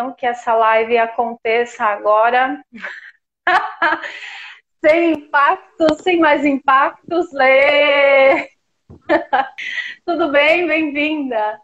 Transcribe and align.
Então, 0.00 0.14
que 0.14 0.24
essa 0.24 0.54
live 0.54 0.96
aconteça 0.96 1.84
agora. 1.84 2.64
sem 4.80 5.12
impactos, 5.12 5.98
sem 5.98 6.18
mais 6.18 6.42
impactos, 6.42 7.30
Lê! 7.34 8.48
Tudo 10.06 10.32
bem? 10.32 10.66
Bem-vinda! 10.66 11.60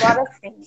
Agora 0.00 0.24
sim. 0.38 0.62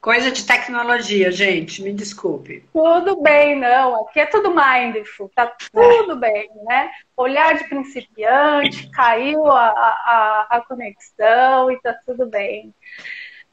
Coisa 0.00 0.30
de 0.30 0.46
tecnologia, 0.46 1.32
gente, 1.32 1.82
me 1.82 1.92
desculpe. 1.92 2.64
Tudo 2.72 3.20
bem, 3.20 3.56
não. 3.56 4.04
Aqui 4.04 4.20
é 4.20 4.26
tudo 4.26 4.54
mindful, 4.54 5.30
tá 5.34 5.46
tudo 5.72 6.16
bem, 6.16 6.48
né? 6.64 6.90
Olhar 7.16 7.56
de 7.56 7.64
principiante, 7.64 8.88
caiu 8.90 9.46
a, 9.46 9.68
a, 9.68 10.46
a 10.50 10.60
conexão 10.60 11.70
e 11.70 11.80
tá 11.80 11.92
tudo 12.06 12.26
bem. 12.26 12.72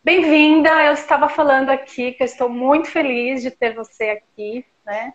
Bem-vinda, 0.04 0.70
eu 0.84 0.94
estava 0.94 1.30
falando 1.30 1.70
aqui 1.70 2.12
que 2.12 2.22
eu 2.22 2.26
estou 2.26 2.50
muito 2.50 2.90
feliz 2.90 3.42
de 3.42 3.50
ter 3.50 3.74
você 3.74 4.10
aqui, 4.10 4.66
né? 4.86 5.14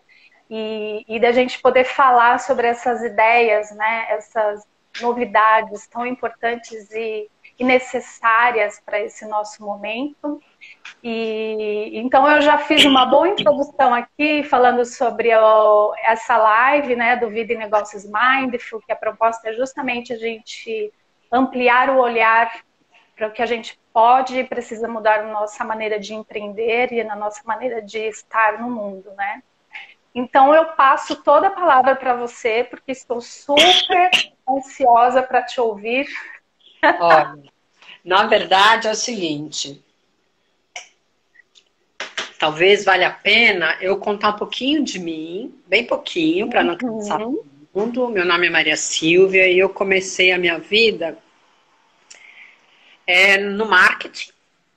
E, 0.49 1.05
e 1.07 1.19
da 1.19 1.31
gente 1.31 1.61
poder 1.61 1.85
falar 1.85 2.39
sobre 2.39 2.67
essas 2.67 3.03
ideias, 3.03 3.71
né? 3.71 4.07
Essas 4.09 4.67
novidades 4.99 5.87
tão 5.87 6.05
importantes 6.05 6.89
e, 6.91 7.29
e 7.57 7.63
necessárias 7.63 8.81
para 8.83 8.99
esse 8.99 9.25
nosso 9.25 9.63
momento. 9.63 10.41
E 11.03 11.91
então 11.93 12.29
eu 12.29 12.41
já 12.41 12.57
fiz 12.57 12.83
uma 12.85 13.05
boa 13.05 13.27
introdução 13.27 13.93
aqui 13.93 14.43
falando 14.43 14.83
sobre 14.85 15.35
o, 15.35 15.93
essa 16.03 16.37
live, 16.37 16.95
né, 16.95 17.15
do 17.15 17.29
Vida 17.29 17.53
e 17.53 17.57
Negócios 17.57 18.05
Mindful, 18.05 18.81
que 18.85 18.91
a 18.91 18.95
proposta 18.95 19.49
é 19.49 19.53
justamente 19.53 20.13
a 20.13 20.17
gente 20.17 20.91
ampliar 21.31 21.89
o 21.89 21.99
olhar 21.99 22.51
para 23.15 23.27
o 23.27 23.31
que 23.31 23.41
a 23.41 23.45
gente 23.45 23.79
pode 23.93 24.39
e 24.39 24.43
precisa 24.43 24.87
mudar 24.87 25.23
na 25.23 25.31
nossa 25.31 25.63
maneira 25.63 25.99
de 25.99 26.13
empreender 26.13 26.91
e 26.91 27.03
na 27.03 27.15
nossa 27.15 27.41
maneira 27.45 27.81
de 27.81 27.99
estar 27.99 28.59
no 28.59 28.69
mundo, 28.69 29.11
né? 29.15 29.43
Então 30.13 30.53
eu 30.53 30.65
passo 30.73 31.21
toda 31.21 31.47
a 31.47 31.51
palavra 31.51 31.95
para 31.95 32.15
você 32.15 32.63
porque 32.63 32.91
estou 32.91 33.21
super 33.21 34.09
ansiosa 34.47 35.21
para 35.21 35.43
te 35.43 35.61
ouvir. 35.61 36.07
Olha, 36.99 37.37
na 38.03 38.25
verdade 38.25 38.87
é 38.87 38.91
o 38.91 38.95
seguinte, 38.95 39.83
talvez 42.39 42.85
valha 42.85 43.09
a 43.09 43.11
pena 43.11 43.77
eu 43.81 43.97
contar 43.97 44.29
um 44.29 44.37
pouquinho 44.37 44.81
de 44.81 44.97
mim, 44.97 45.53
bem 45.67 45.85
pouquinho, 45.85 46.49
para 46.49 46.63
não 46.63 46.77
cansar 46.77 47.21
uhum. 47.21 47.35
todo 47.35 47.45
mundo. 47.75 48.09
Meu 48.09 48.25
nome 48.25 48.47
é 48.47 48.49
Maria 48.49 48.77
Silvia 48.77 49.47
e 49.47 49.59
eu 49.59 49.67
comecei 49.67 50.31
a 50.31 50.37
minha 50.37 50.57
vida 50.57 51.17
é, 53.05 53.37
no 53.37 53.67
marketing. 53.67 54.31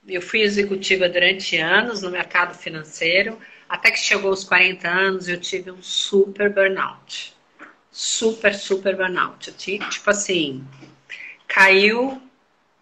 Eu 0.08 0.20
fui 0.20 0.41
executiva 0.41 1.08
durante 1.08 1.56
anos 1.56 2.02
no 2.02 2.10
mercado 2.10 2.52
financeiro, 2.58 3.38
até 3.69 3.92
que 3.92 3.98
chegou 4.00 4.30
aos 4.30 4.42
40 4.42 4.88
anos 4.88 5.28
eu 5.28 5.41
tive 5.41 5.70
um 5.70 5.80
super 5.80 6.52
burnout. 6.52 7.32
Super, 7.92 8.54
super 8.54 8.97
burnout. 8.97 9.52
Tipo 9.52 10.10
assim, 10.10 10.64
caiu, 11.47 12.20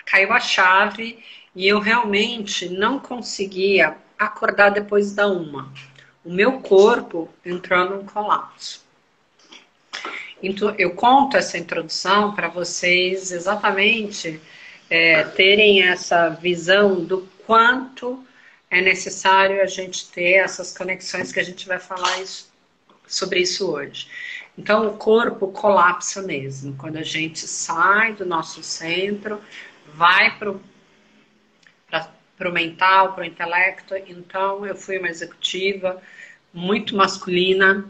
caiu 0.07 0.33
a 0.33 0.41
chave 0.41 1.23
e 1.55 1.69
eu 1.69 1.81
realmente 1.81 2.69
não 2.71 2.99
conseguia 2.99 3.97
acordar 4.21 4.71
depois 4.71 5.13
da 5.13 5.27
uma. 5.27 5.73
O 6.23 6.31
meu 6.31 6.61
corpo 6.61 7.31
entrou 7.45 7.89
num 7.89 8.05
colapso. 8.05 8.85
Então, 10.43 10.75
eu 10.79 10.95
conto 10.95 11.39
essa 11.39 11.57
introdução 11.57 12.35
para 12.35 12.49
vocês 12.49 13.33
exatamente 13.33 14.41
é, 14.91 15.23
terem 15.25 15.83
essa 15.83 16.29
visão 16.29 17.03
do 17.03 17.27
quanto 17.47 18.23
é 18.71 18.81
necessário 18.81 19.63
a 19.63 19.67
gente 19.67 20.11
ter 20.11 20.35
essas 20.35 20.77
conexões 20.77 21.33
que 21.33 21.41
a 21.41 21.43
gente 21.43 21.67
vai 21.67 21.79
falar 21.79 22.21
isso, 22.21 22.51
sobre 23.07 23.41
isso 23.41 23.71
hoje. 23.71 24.07
Então, 24.57 24.87
o 24.87 24.97
corpo 24.99 25.49
colapsa 25.49 26.23
mesmo. 26.23 26.77
Quando 26.77 26.99
a 26.99 27.03
gente 27.03 27.47
sai 27.47 28.13
do 28.13 28.27
nosso 28.27 28.63
centro, 28.63 29.41
vai 29.95 30.37
para 30.39 30.51
o 30.51 30.61
para 32.41 32.49
o 32.49 32.53
mental, 32.53 33.13
para 33.13 33.21
o 33.21 33.27
intelecto. 33.27 33.95
Então, 33.95 34.65
eu 34.65 34.75
fui 34.75 34.99
uma 34.99 35.11
executiva 35.11 36.01
muito 36.55 36.97
masculina, 36.97 37.85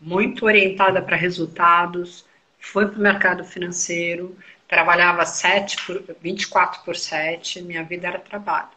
muito 0.00 0.46
orientada 0.46 1.02
para 1.02 1.16
resultados, 1.16 2.24
fui 2.58 2.86
para 2.86 2.98
o 2.98 3.02
mercado 3.02 3.44
financeiro, 3.44 4.34
trabalhava 4.66 5.26
7 5.26 5.84
por, 5.84 6.02
24 6.18 6.82
por 6.82 6.96
7, 6.96 7.60
minha 7.60 7.84
vida 7.84 8.08
era 8.08 8.18
trabalho. 8.18 8.70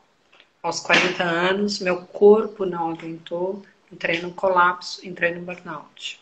Aos 0.62 0.82
40 0.82 1.24
anos, 1.24 1.80
meu 1.80 2.02
corpo 2.02 2.66
não 2.66 2.92
aguentou, 2.92 3.66
entrei 3.90 4.22
no 4.22 4.34
colapso, 4.34 5.08
entrei 5.08 5.34
no 5.34 5.40
burnout. 5.42 6.20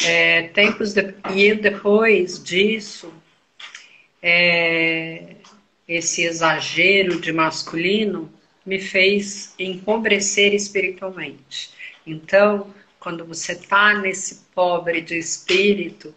É, 0.00 0.44
tempos 0.48 0.92
de, 0.92 1.12
e 1.34 1.54
depois 1.54 2.42
disso, 2.42 3.12
é, 4.22 5.36
esse 5.86 6.22
exagero 6.22 7.20
de 7.20 7.32
masculino 7.32 8.32
me 8.64 8.80
fez 8.80 9.54
empobrecer 9.58 10.54
espiritualmente. 10.54 11.70
Então, 12.06 12.72
quando 12.98 13.24
você 13.24 13.52
está 13.52 13.94
nesse 13.94 14.46
pobre 14.54 15.02
de 15.02 15.18
espírito, 15.18 16.14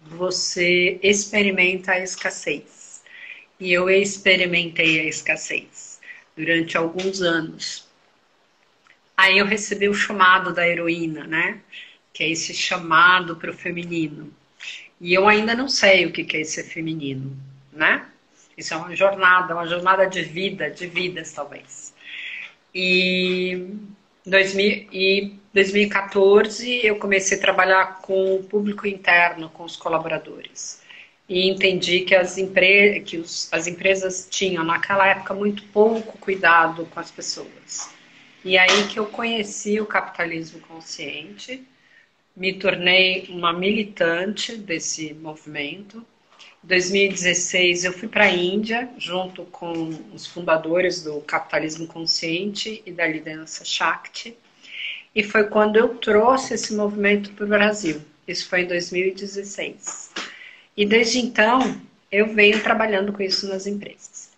você 0.00 1.00
experimenta 1.02 1.92
a 1.92 2.00
escassez. 2.00 3.02
E 3.58 3.72
eu 3.72 3.88
experimentei 3.88 5.00
a 5.00 5.04
escassez 5.04 5.98
durante 6.36 6.76
alguns 6.76 7.22
anos. 7.22 7.88
Aí 9.16 9.38
eu 9.38 9.46
recebi 9.46 9.88
o 9.88 9.94
chamado 9.94 10.52
da 10.52 10.68
heroína, 10.68 11.26
né? 11.26 11.60
Que 12.12 12.24
é 12.24 12.30
esse 12.30 12.52
chamado 12.52 13.36
para 13.36 13.50
o 13.50 13.54
feminino. 13.54 14.30
E 15.00 15.14
eu 15.14 15.26
ainda 15.26 15.54
não 15.54 15.68
sei 15.68 16.04
o 16.04 16.12
que 16.12 16.36
é 16.36 16.40
esse 16.40 16.62
feminino, 16.62 17.34
né? 17.72 18.06
Isso 18.56 18.72
é 18.74 18.76
uma 18.76 18.94
jornada, 18.96 19.54
uma 19.54 19.66
jornada 19.66 20.06
de 20.06 20.22
vida, 20.22 20.70
de 20.70 20.86
vidas 20.86 21.32
talvez. 21.32 21.94
E 22.74 23.52
em 24.92 25.40
2014 25.52 26.84
eu 26.84 26.96
comecei 26.96 27.38
a 27.38 27.40
trabalhar 27.40 28.00
com 28.00 28.36
o 28.36 28.44
público 28.44 28.86
interno, 28.86 29.50
com 29.50 29.64
os 29.64 29.76
colaboradores. 29.76 30.82
E 31.28 31.48
entendi 31.50 32.00
que 32.02 32.14
as, 32.14 32.38
empre 32.38 33.00
que 33.00 33.18
os, 33.18 33.52
as 33.52 33.66
empresas 33.66 34.26
tinham 34.30 34.64
naquela 34.64 35.06
época 35.06 35.34
muito 35.34 35.62
pouco 35.64 36.18
cuidado 36.18 36.86
com 36.86 37.00
as 37.00 37.10
pessoas. 37.10 37.90
E 38.44 38.56
aí 38.56 38.86
que 38.88 38.98
eu 38.98 39.06
conheci 39.06 39.80
o 39.80 39.86
capitalismo 39.86 40.60
consciente, 40.60 41.66
me 42.36 42.52
tornei 42.54 43.26
uma 43.30 43.52
militante 43.52 44.56
desse 44.56 45.14
movimento 45.14 46.06
2016 46.66 47.84
eu 47.84 47.92
fui 47.92 48.08
para 48.08 48.24
a 48.24 48.28
Índia 48.28 48.88
junto 48.98 49.44
com 49.44 49.90
os 50.12 50.26
fundadores 50.26 51.00
do 51.02 51.20
capitalismo 51.20 51.86
consciente 51.86 52.82
e 52.84 52.90
da 52.90 53.06
liderança 53.06 53.64
Shakti. 53.64 54.36
E 55.14 55.22
foi 55.22 55.44
quando 55.44 55.76
eu 55.76 55.96
trouxe 55.96 56.54
esse 56.54 56.74
movimento 56.74 57.32
para 57.32 57.44
o 57.44 57.48
Brasil. 57.48 58.02
Isso 58.26 58.48
foi 58.48 58.62
em 58.62 58.66
2016. 58.66 60.12
E 60.76 60.84
desde 60.84 61.20
então 61.20 61.80
eu 62.10 62.34
venho 62.34 62.60
trabalhando 62.60 63.12
com 63.12 63.22
isso 63.22 63.48
nas 63.48 63.66
empresas. 63.68 64.32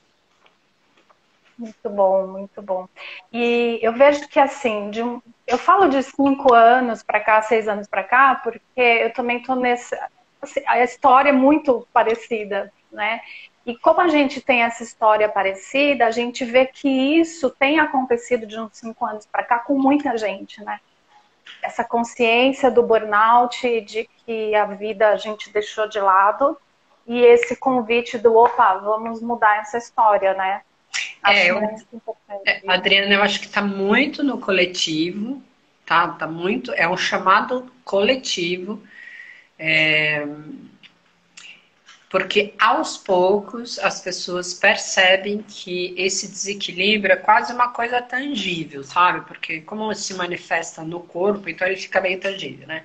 Muito 1.59 1.89
bom, 1.89 2.27
muito 2.27 2.60
bom. 2.60 2.87
E 3.33 3.78
eu 3.81 3.93
vejo 3.95 4.28
que 4.28 4.39
assim, 4.39 4.91
um, 5.03 5.21
eu 5.47 5.56
falo 5.56 5.89
de 5.89 6.03
cinco 6.03 6.53
anos 6.53 7.03
para 7.03 7.21
cá, 7.21 7.41
seis 7.41 7.66
anos 7.66 7.89
para 7.89 8.05
cá, 8.05 8.34
porque 8.45 8.80
eu 8.80 9.13
também 9.15 9.39
estou 9.39 9.57
nesse 9.57 9.97
Assim, 10.41 10.61
a 10.67 10.83
história 10.83 11.31
é 11.31 11.33
muito 11.33 11.87
parecida, 11.93 12.73
né? 12.93 13.21
E 13.67 13.77
como 13.77 14.01
a 14.01 14.09
gente 14.09 14.41
tem 14.41 14.63
essa 14.63 14.83
história 14.83 15.29
parecida, 15.29 16.07
a 16.07 16.11
gente 16.11 16.45
vê 16.45 16.65
que 16.65 16.89
isso 16.89 17.51
tem 17.51 17.79
acontecido 17.79 18.47
de 18.47 18.59
uns 18.59 18.71
cinco 18.73 19.05
anos 19.05 19.27
para 19.27 19.43
cá 19.43 19.59
com 19.59 19.79
muita 19.79 20.17
gente, 20.17 20.63
né? 20.65 20.81
Essa 21.63 21.85
consciência 21.85 22.71
do 22.71 22.83
burnout, 22.83 23.81
de 23.83 24.09
que 24.25 24.55
a 24.55 24.65
vida 24.65 25.11
a 25.11 25.17
gente 25.17 25.53
deixou 25.53 25.89
de 25.89 26.01
lado, 26.01 26.57
e 27.07 27.21
esse 27.21 27.57
convite 27.57 28.17
do 28.19 28.37
opa, 28.37 28.75
vamos 28.75 29.21
mudar 29.21 29.59
essa 29.59 29.79
história, 29.79 30.35
né? 30.35 30.63
é, 31.27 31.51
eu, 31.51 31.59
é, 31.59 32.63
Adriana, 32.67 33.15
eu 33.15 33.23
acho 33.23 33.41
que 33.41 33.47
está 33.47 33.63
muito 33.63 34.23
no 34.23 34.39
coletivo, 34.39 35.43
tá? 35.85 36.09
Tá 36.09 36.27
muito, 36.27 36.73
é 36.73 36.89
um 36.89 36.97
chamado 36.97 37.71
coletivo 37.85 38.83
é, 39.59 40.27
porque 42.10 42.55
aos 42.59 42.97
poucos 42.97 43.78
as 43.81 44.01
pessoas 44.01 44.55
percebem 44.55 45.43
que 45.43 45.95
esse 45.97 46.28
desequilíbrio 46.28 47.13
é 47.13 47.16
quase 47.16 47.53
uma 47.53 47.69
coisa 47.71 48.01
tangível, 48.01 48.83
sabe? 48.83 49.27
Porque 49.27 49.60
como 49.60 49.95
se 49.95 50.15
manifesta 50.15 50.83
no 50.83 51.01
corpo, 51.01 51.49
então 51.51 51.66
ele 51.69 51.77
fica 51.77 52.01
bem 52.01 52.19
tangível, 52.19 52.66
né? 52.66 52.84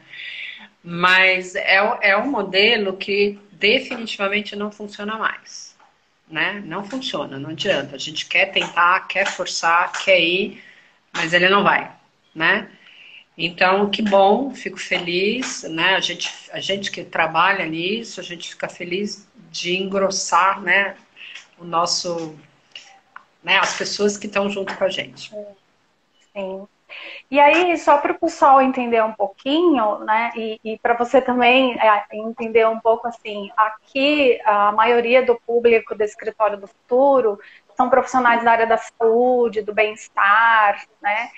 Mas 0.83 1.55
é, 1.55 1.77
é 2.01 2.17
um 2.17 2.29
modelo 2.31 2.97
que 2.97 3.47
definitivamente 3.51 4.55
não 4.55 4.71
funciona 4.71 5.17
mais. 5.17 5.77
né? 6.27 6.61
Não 6.65 6.85
funciona, 6.85 7.39
não 7.39 7.51
adianta. 7.51 7.95
A 7.95 7.99
gente 7.99 8.27
quer 8.27 8.47
tentar, 8.47 9.07
quer 9.07 9.27
forçar, 9.27 9.95
quer 9.97 10.19
ir, 10.21 10.63
mas 11.13 11.33
ele 11.33 11.49
não 11.49 11.63
vai, 11.63 11.91
né? 12.35 12.69
Então, 13.37 13.89
que 13.89 14.01
bom, 14.01 14.51
fico 14.51 14.77
feliz, 14.77 15.63
né? 15.63 15.95
A 15.95 15.99
gente, 15.99 16.31
a 16.51 16.59
gente 16.59 16.91
que 16.91 17.03
trabalha 17.03 17.65
nisso, 17.65 18.19
a 18.19 18.23
gente 18.23 18.49
fica 18.49 18.69
feliz 18.69 19.27
de 19.51 19.75
engrossar, 19.75 20.61
né? 20.61 20.95
O 21.57 21.63
nosso, 21.63 22.37
né? 23.43 23.57
As 23.57 23.75
pessoas 23.75 24.17
que 24.17 24.27
estão 24.27 24.49
junto 24.49 24.77
com 24.77 24.83
a 24.83 24.89
gente. 24.89 25.31
Sim. 26.33 26.67
E 27.29 27.39
aí, 27.39 27.75
só 27.77 27.97
para 27.97 28.11
o 28.11 28.19
pessoal 28.19 28.61
entender 28.61 29.03
um 29.03 29.13
pouquinho, 29.13 29.99
né, 29.99 30.31
e, 30.35 30.59
e 30.63 30.77
para 30.77 30.93
você 30.93 31.19
também 31.19 31.75
é, 31.79 32.05
entender 32.11 32.67
um 32.67 32.79
pouco 32.79 33.07
assim, 33.07 33.49
aqui 33.57 34.39
a 34.45 34.71
maioria 34.71 35.25
do 35.25 35.39
público 35.39 35.95
do 35.95 36.03
Escritório 36.03 36.59
do 36.59 36.67
Futuro 36.67 37.39
são 37.75 37.89
profissionais 37.89 38.43
da 38.43 38.51
área 38.51 38.67
da 38.67 38.77
saúde, 38.77 39.63
do 39.63 39.73
bem-estar, 39.73 40.85
né? 41.01 41.31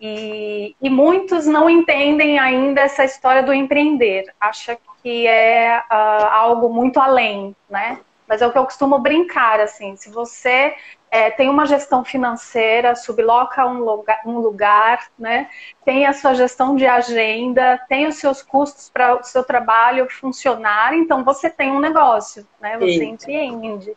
E, 0.00 0.76
e, 0.80 0.90
muitos 0.90 1.46
não 1.46 1.70
entendem 1.70 2.38
ainda 2.38 2.82
essa 2.82 3.04
história 3.04 3.42
do 3.42 3.52
empreender, 3.52 4.26
acha 4.38 4.76
que 5.02 5.26
é 5.26 5.82
uh, 5.90 6.26
algo 6.30 6.68
muito 6.68 7.00
além, 7.00 7.56
né? 7.68 7.98
Mas 8.28 8.42
é 8.42 8.46
o 8.46 8.52
que 8.52 8.58
eu 8.58 8.64
costumo 8.64 8.98
brincar, 8.98 9.60
assim, 9.60 9.96
se 9.96 10.10
você 10.10 10.74
é, 11.10 11.30
tem 11.30 11.48
uma 11.48 11.64
gestão 11.64 12.04
financeira, 12.04 12.94
subloca 12.94 13.64
um 13.64 13.78
lugar, 13.78 14.20
um 14.26 14.38
lugar, 14.38 15.06
né? 15.18 15.48
tem 15.84 16.04
a 16.04 16.12
sua 16.12 16.34
gestão 16.34 16.74
de 16.74 16.86
agenda, 16.86 17.80
tem 17.88 18.06
os 18.06 18.16
seus 18.16 18.42
custos 18.42 18.90
para 18.90 19.14
o 19.14 19.22
seu 19.22 19.44
trabalho 19.44 20.10
funcionar, 20.10 20.94
então 20.94 21.22
você 21.24 21.48
tem 21.48 21.70
um 21.70 21.80
negócio, 21.80 22.46
né? 22.60 22.76
você 22.76 22.98
Sim. 22.98 23.10
empreende. 23.10 23.96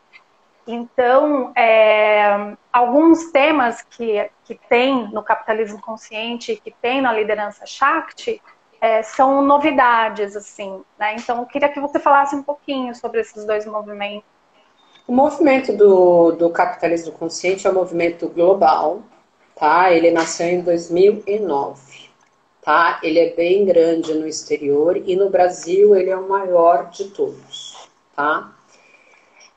Então, 0.71 1.51
é, 1.55 2.55
alguns 2.71 3.31
temas 3.31 3.81
que, 3.81 4.29
que 4.45 4.53
tem 4.69 5.11
no 5.11 5.23
capitalismo 5.23 5.81
consciente, 5.81 6.61
que 6.63 6.69
tem 6.69 7.01
na 7.01 7.11
liderança 7.11 7.65
Shakti, 7.65 8.39
é, 8.79 9.01
são 9.01 9.41
novidades, 9.41 10.35
assim, 10.35 10.83
né? 10.99 11.15
Então, 11.15 11.39
eu 11.39 11.47
queria 11.47 11.69
que 11.69 11.79
você 11.79 11.99
falasse 11.99 12.35
um 12.35 12.43
pouquinho 12.43 12.93
sobre 12.93 13.21
esses 13.21 13.45
dois 13.45 13.65
movimentos. 13.65 14.29
O 15.07 15.11
movimento 15.11 15.75
do, 15.75 16.33
do 16.33 16.51
capitalismo 16.51 17.13
consciente 17.13 17.65
é 17.65 17.71
um 17.71 17.73
movimento 17.73 18.29
global, 18.29 19.01
tá? 19.55 19.91
Ele 19.91 20.11
nasceu 20.11 20.49
em 20.49 20.61
2009, 20.61 22.11
tá? 22.61 22.99
Ele 23.01 23.17
é 23.17 23.33
bem 23.33 23.65
grande 23.65 24.13
no 24.13 24.27
exterior 24.27 24.95
e 24.97 25.15
no 25.15 25.31
Brasil 25.31 25.95
ele 25.95 26.11
é 26.11 26.15
o 26.15 26.29
maior 26.29 26.91
de 26.91 27.05
todos, 27.05 27.89
tá? 28.15 28.53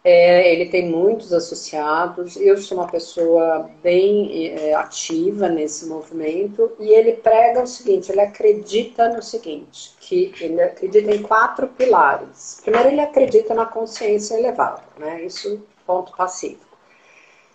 É, 0.04 0.52
ele 0.52 0.68
tem 0.68 0.90
muitos 0.90 1.32
associados. 1.32 2.36
Eu 2.36 2.58
sou 2.58 2.78
uma 2.78 2.88
pessoa 2.88 3.70
bem 3.82 4.48
é, 4.48 4.74
ativa 4.74 5.48
nesse 5.48 5.86
movimento 5.86 6.72
e 6.80 6.88
ele 6.90 7.12
prega 7.12 7.62
o 7.62 7.66
seguinte: 7.66 8.10
ele 8.10 8.20
acredita 8.20 9.08
no 9.08 9.22
seguinte, 9.22 9.94
que 10.00 10.34
ele 10.40 10.60
acredita 10.60 11.10
em 11.10 11.22
quatro 11.22 11.68
pilares. 11.68 12.60
Primeiro, 12.62 12.88
ele 12.88 13.00
acredita 13.00 13.54
na 13.54 13.66
consciência 13.66 14.34
elevada, 14.34 14.82
né? 14.98 15.22
Isso 15.22 15.62
ponto 15.86 16.16
pacífico. 16.16 16.72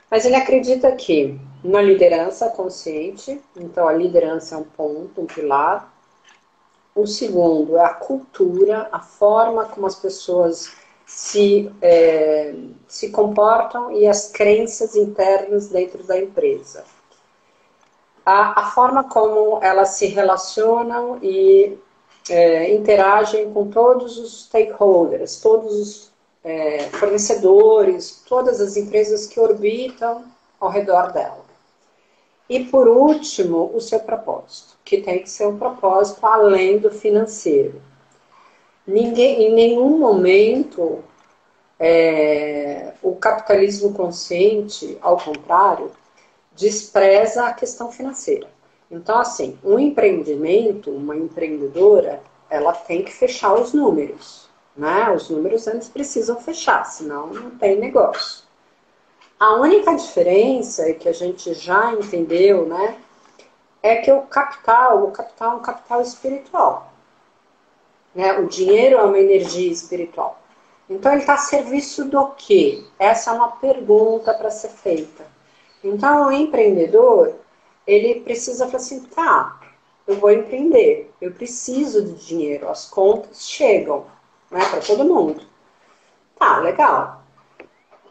Mas 0.10 0.26
ele 0.26 0.36
acredita 0.36 0.92
que 0.94 1.38
na 1.64 1.82
liderança 1.82 2.50
consciente, 2.50 3.42
então 3.56 3.88
a 3.88 3.94
liderança 3.94 4.56
é 4.56 4.58
um 4.58 4.64
ponto, 4.64 5.22
um 5.22 5.26
pilar. 5.26 5.94
O 6.96 7.06
segundo 7.06 7.78
é 7.78 7.84
a 7.84 7.94
cultura, 7.94 8.88
a 8.92 9.00
forma 9.00 9.66
como 9.66 9.86
as 9.86 9.96
pessoas 9.96 10.72
se, 11.08 11.72
é, 11.82 12.54
se 12.86 13.10
comportam 13.10 13.92
e 13.94 14.06
as 14.06 14.30
crenças 14.30 14.96
internas 14.96 15.70
dentro 15.70 16.04
da 16.04 16.20
empresa. 16.20 16.84
A, 18.26 18.62
a 18.62 18.72
forma 18.72 19.06
como 19.06 19.60
elas 19.64 19.92
se 19.92 20.08
relacionam 20.08 21.18
e 21.24 21.78
é, 22.30 22.74
interagem 22.76 23.52
com 23.54 23.70
todos 23.70 24.18
os 24.18 24.44
stakeholders, 24.44 25.40
todos 25.40 25.74
os 25.74 26.12
é, 26.44 26.80
fornecedores, 26.90 28.22
todas 28.28 28.60
as 28.60 28.76
empresas 28.76 29.26
que 29.26 29.40
orbitam 29.40 30.26
ao 30.60 30.70
redor 30.70 31.14
dela. 31.14 31.46
E 32.50 32.66
por 32.66 32.88
último, 32.88 33.72
o 33.74 33.80
seu 33.80 34.02
propósito, 34.02 34.78
que 34.84 35.02
tem 35.02 35.24
que 35.24 35.30
ser 35.30 35.48
um 35.48 35.58
propósito 35.58 36.26
além 36.26 36.80
do 36.80 36.92
financeiro. 36.92 37.82
Ninguém, 38.88 39.44
em 39.44 39.54
nenhum 39.54 39.98
momento, 39.98 41.04
é, 41.78 42.94
o 43.04 43.16
capitalismo 43.16 43.94
consciente, 43.94 44.98
ao 45.02 45.18
contrário, 45.18 45.92
despreza 46.56 47.46
a 47.46 47.54
questão 47.54 47.92
financeira. 47.92 48.48
Então, 48.90 49.20
assim, 49.20 49.60
um 49.64 49.78
empreendimento, 49.78 50.90
uma 50.90 51.16
empreendedora, 51.16 52.22
ela 52.50 52.72
tem 52.72 53.04
que 53.04 53.14
fechar 53.14 53.54
os 53.54 53.74
números. 53.74 54.48
Né? 54.76 55.12
Os 55.12 55.30
números 55.30 55.68
antes 55.68 55.90
precisam 55.90 56.40
fechar, 56.40 56.86
senão 56.86 57.28
não 57.28 57.52
tem 57.52 57.78
negócio. 57.78 58.48
A 59.40 59.56
única 59.56 59.94
diferença 59.96 60.90
é 60.90 60.94
que 60.94 61.10
a 61.10 61.14
gente 61.14 61.54
já 61.54 61.92
entendeu, 61.94 62.66
né, 62.66 62.98
é 63.84 63.98
que 63.98 64.12
o 64.12 64.24
capital, 64.24 65.04
o 65.04 65.12
capital 65.12 65.52
é 65.52 65.56
um 65.56 65.62
capital 65.62 66.02
espiritual. 66.02 66.92
Né? 68.18 68.34
O 68.40 68.48
dinheiro 68.48 68.98
é 68.98 69.04
uma 69.04 69.20
energia 69.20 69.72
espiritual. 69.72 70.42
Então, 70.90 71.12
ele 71.12 71.22
está 71.22 71.36
a 71.36 71.38
serviço 71.38 72.06
do 72.06 72.30
quê? 72.32 72.84
Essa 72.98 73.30
é 73.30 73.34
uma 73.34 73.52
pergunta 73.52 74.34
para 74.34 74.50
ser 74.50 74.70
feita. 74.70 75.24
Então, 75.84 76.28
o 76.28 76.32
empreendedor, 76.32 77.36
ele 77.86 78.22
precisa 78.22 78.66
falar 78.66 78.78
assim, 78.78 79.04
tá, 79.04 79.60
eu 80.08 80.16
vou 80.16 80.32
empreender, 80.32 81.14
eu 81.22 81.32
preciso 81.32 82.04
de 82.04 82.26
dinheiro, 82.26 82.68
as 82.70 82.90
contas 82.90 83.48
chegam, 83.48 84.06
né, 84.50 84.66
para 84.68 84.80
todo 84.80 85.06
mundo. 85.06 85.44
Tá, 86.40 86.58
legal. 86.58 87.22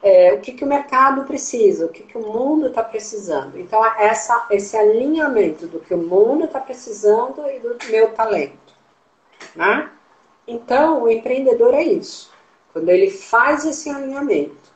É, 0.02 0.34
o 0.34 0.40
que, 0.40 0.52
que 0.52 0.62
o 0.62 0.68
mercado 0.68 1.24
precisa, 1.24 1.86
o 1.86 1.88
que, 1.88 2.04
que 2.04 2.16
o 2.16 2.32
mundo 2.32 2.68
está 2.68 2.82
precisando. 2.82 3.58
Então, 3.58 3.84
essa, 3.98 4.46
esse 4.50 4.76
alinhamento 4.76 5.66
do 5.66 5.80
que 5.80 5.94
o 5.94 5.98
mundo 5.98 6.44
está 6.44 6.60
precisando 6.60 7.44
e 7.50 7.58
do 7.58 7.76
meu 7.90 8.12
talento. 8.12 8.76
Né? 9.56 9.90
Então, 10.46 11.02
o 11.02 11.10
empreendedor 11.10 11.74
é 11.74 11.82
isso. 11.82 12.30
Quando 12.72 12.88
ele 12.88 13.10
faz 13.10 13.64
esse 13.64 13.88
alinhamento. 13.90 14.66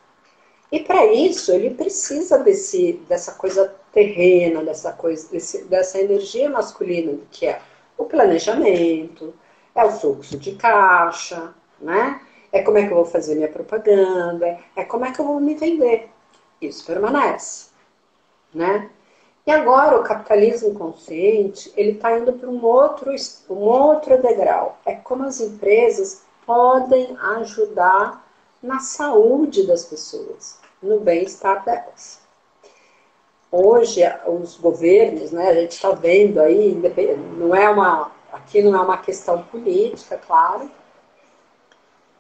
E 0.73 0.81
para 0.81 1.07
isso, 1.07 1.53
ele 1.53 1.71
precisa 1.71 2.39
desse, 2.39 2.95
dessa 3.09 3.33
coisa 3.33 3.75
terrena, 3.93 4.63
dessa, 4.63 4.93
coisa, 4.93 5.29
desse, 5.31 5.65
dessa 5.65 6.01
energia 6.01 6.49
masculina, 6.49 7.19
que 7.31 7.47
é 7.47 7.61
o 7.99 8.05
planejamento, 8.05 9.35
é 9.75 9.85
o 9.85 9.91
fluxo 9.91 10.39
de 10.39 10.55
caixa, 10.55 11.55
né? 11.81 12.21
É 12.53 12.63
como 12.63 12.79
é 12.79 12.87
que 12.87 12.93
eu 12.93 12.97
vou 12.97 13.05
fazer 13.05 13.35
minha 13.35 13.49
propaganda, 13.49 14.59
é 14.77 14.85
como 14.85 15.05
é 15.05 15.13
que 15.13 15.21
eu 15.21 15.25
vou 15.25 15.41
me 15.41 15.55
vender. 15.55 16.09
Isso 16.61 16.85
permanece, 16.85 17.71
né? 18.55 18.91
E 19.51 19.53
agora 19.53 19.99
o 19.99 20.05
capitalismo 20.05 20.73
consciente, 20.75 21.73
ele 21.77 21.91
está 21.91 22.17
indo 22.17 22.33
para 22.35 22.49
um 22.49 22.65
outro, 22.65 23.13
um 23.51 23.57
outro 23.57 24.23
degrau. 24.23 24.79
É 24.87 24.95
como 24.95 25.25
as 25.25 25.41
empresas 25.41 26.23
podem 26.47 27.17
ajudar 27.35 28.25
na 28.63 28.79
saúde 28.79 29.67
das 29.67 29.85
pessoas, 29.85 30.61
no 30.81 31.01
bem-estar 31.01 31.65
delas. 31.65 32.21
Hoje, 33.51 34.03
os 34.25 34.57
governos, 34.57 35.33
né, 35.33 35.49
a 35.49 35.55
gente 35.55 35.73
está 35.73 35.91
vendo 35.91 36.41
aí, 36.41 36.81
não 37.37 37.53
é 37.53 37.69
uma, 37.69 38.13
aqui 38.33 38.63
não 38.63 38.77
é 38.77 38.81
uma 38.81 38.99
questão 38.99 39.43
política, 39.43 40.17
claro, 40.17 40.71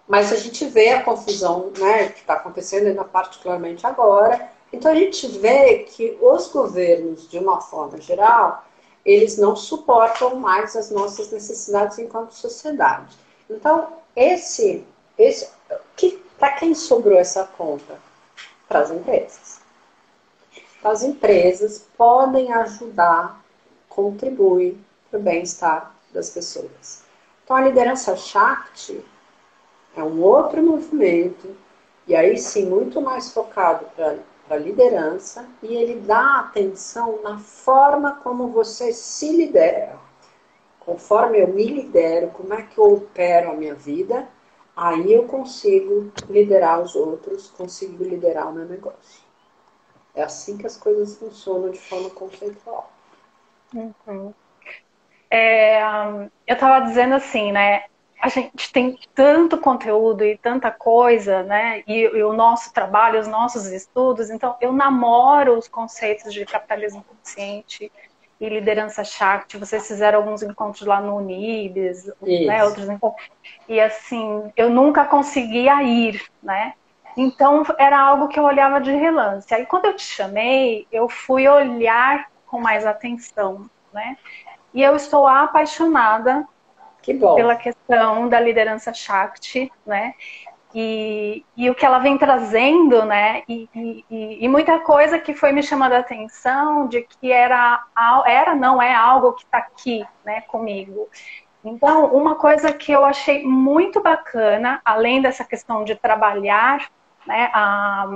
mas 0.08 0.32
a 0.32 0.36
gente 0.36 0.64
vê 0.64 0.88
a 0.88 1.04
confusão 1.04 1.70
né, 1.78 2.08
que 2.08 2.22
está 2.22 2.34
acontecendo, 2.34 2.88
ainda 2.88 3.04
particularmente 3.04 3.86
agora, 3.86 4.50
então 4.72 4.92
a 4.92 4.94
gente 4.94 5.26
vê 5.38 5.80
que 5.80 6.16
os 6.20 6.48
governos, 6.48 7.28
de 7.28 7.38
uma 7.38 7.60
forma 7.60 8.00
geral, 8.00 8.64
eles 9.04 9.36
não 9.36 9.56
suportam 9.56 10.36
mais 10.36 10.76
as 10.76 10.90
nossas 10.90 11.30
necessidades 11.30 11.98
enquanto 11.98 12.32
sociedade. 12.32 13.16
Então, 13.48 13.88
esse, 14.14 14.84
esse 15.18 15.50
que, 15.96 16.22
para 16.38 16.52
quem 16.52 16.74
sobrou 16.74 17.18
essa 17.18 17.44
conta? 17.44 17.98
Para 18.68 18.80
as 18.80 18.90
empresas. 18.90 19.60
As 20.84 21.02
empresas 21.02 21.86
podem 21.96 22.52
ajudar, 22.52 23.42
contribuir 23.88 24.78
para 25.10 25.18
o 25.18 25.22
bem-estar 25.22 25.94
das 26.12 26.30
pessoas. 26.30 27.02
Então, 27.44 27.56
a 27.56 27.62
liderança 27.62 28.16
Shakti 28.16 29.04
é 29.96 30.02
um 30.02 30.22
outro 30.22 30.62
movimento, 30.62 31.54
e 32.06 32.14
aí 32.14 32.38
sim, 32.38 32.66
muito 32.66 33.00
mais 33.00 33.32
focado 33.32 33.84
para 33.96 34.18
para 34.50 34.58
liderança 34.58 35.48
e 35.62 35.76
ele 35.76 36.00
dá 36.00 36.40
atenção 36.40 37.22
na 37.22 37.38
forma 37.38 38.16
como 38.16 38.48
você 38.48 38.92
se 38.92 39.30
lidera. 39.30 39.96
Conforme 40.80 41.40
eu 41.40 41.46
me 41.46 41.64
lidero, 41.68 42.32
como 42.32 42.52
é 42.54 42.62
que 42.62 42.76
eu 42.76 42.94
opero 42.94 43.52
a 43.52 43.54
minha 43.54 43.76
vida, 43.76 44.26
aí 44.76 45.12
eu 45.12 45.28
consigo 45.28 46.10
liderar 46.28 46.80
os 46.80 46.96
outros, 46.96 47.48
consigo 47.50 48.02
liderar 48.02 48.48
o 48.48 48.52
meu 48.52 48.64
negócio. 48.64 49.22
É 50.16 50.24
assim 50.24 50.58
que 50.58 50.66
as 50.66 50.76
coisas 50.76 51.16
funcionam 51.16 51.70
de 51.70 51.78
forma 51.78 52.10
conceitual. 52.10 52.90
Uhum. 53.72 54.34
É, 55.30 55.80
eu 56.44 56.54
estava 56.54 56.84
dizendo 56.86 57.14
assim, 57.14 57.52
né? 57.52 57.84
A 58.20 58.28
gente 58.28 58.70
tem 58.72 58.98
tanto 59.14 59.56
conteúdo 59.58 60.24
e 60.24 60.36
tanta 60.36 60.70
coisa, 60.70 61.42
né? 61.42 61.82
E, 61.86 62.02
e, 62.02 62.22
o 62.22 62.32
nosso 62.34 62.72
trabalho, 62.72 63.18
os 63.18 63.26
nossos 63.26 63.66
estudos. 63.66 64.28
Então, 64.28 64.56
eu 64.60 64.72
namoro 64.72 65.56
os 65.56 65.66
conceitos 65.66 66.32
de 66.32 66.44
capitalismo 66.44 67.02
consciente 67.02 67.90
e 68.38 68.48
liderança 68.48 69.02
Shakti. 69.02 69.56
Vocês 69.56 69.86
fizeram 69.86 70.18
alguns 70.18 70.42
encontros 70.42 70.86
lá 70.86 71.00
no 71.00 71.16
Unibes, 71.16 72.10
né? 72.46 72.62
Outros 72.64 72.88
encontros. 72.88 73.30
E 73.66 73.80
assim, 73.80 74.52
eu 74.54 74.68
nunca 74.68 75.04
conseguia 75.06 75.82
ir, 75.82 76.22
né? 76.42 76.74
Então, 77.16 77.64
era 77.78 77.98
algo 77.98 78.28
que 78.28 78.38
eu 78.38 78.44
olhava 78.44 78.80
de 78.80 78.92
relance. 78.92 79.52
Aí, 79.52 79.66
quando 79.66 79.86
eu 79.86 79.96
te 79.96 80.04
chamei, 80.04 80.86
eu 80.92 81.08
fui 81.08 81.48
olhar 81.48 82.30
com 82.46 82.60
mais 82.60 82.86
atenção, 82.86 83.68
né? 83.92 84.16
E 84.72 84.82
eu 84.82 84.94
estou 84.94 85.26
apaixonada 85.26 86.46
que 87.14 87.34
pela 87.34 87.56
questão 87.56 88.28
da 88.28 88.40
liderança 88.40 88.92
Shakti, 88.92 89.70
né? 89.86 90.14
E, 90.72 91.44
e 91.56 91.68
o 91.68 91.74
que 91.74 91.84
ela 91.84 91.98
vem 91.98 92.16
trazendo, 92.16 93.04
né? 93.04 93.42
E, 93.48 93.68
e, 93.74 94.44
e, 94.44 94.48
muita 94.48 94.78
coisa 94.78 95.18
que 95.18 95.34
foi 95.34 95.50
me 95.52 95.62
chamando 95.62 95.94
a 95.94 95.98
atenção 95.98 96.86
de 96.86 97.02
que 97.02 97.32
era, 97.32 97.84
era 98.24 98.54
não 98.54 98.80
é 98.80 98.94
algo 98.94 99.32
que 99.32 99.42
está 99.42 99.58
aqui, 99.58 100.06
né, 100.24 100.42
comigo. 100.42 101.08
Então, 101.64 102.06
uma 102.14 102.36
coisa 102.36 102.72
que 102.72 102.92
eu 102.92 103.04
achei 103.04 103.44
muito 103.44 104.00
bacana, 104.00 104.80
além 104.84 105.20
dessa 105.20 105.44
questão 105.44 105.82
de 105.84 105.96
trabalhar 105.96 106.88
né, 107.26 107.50
a, 107.52 108.06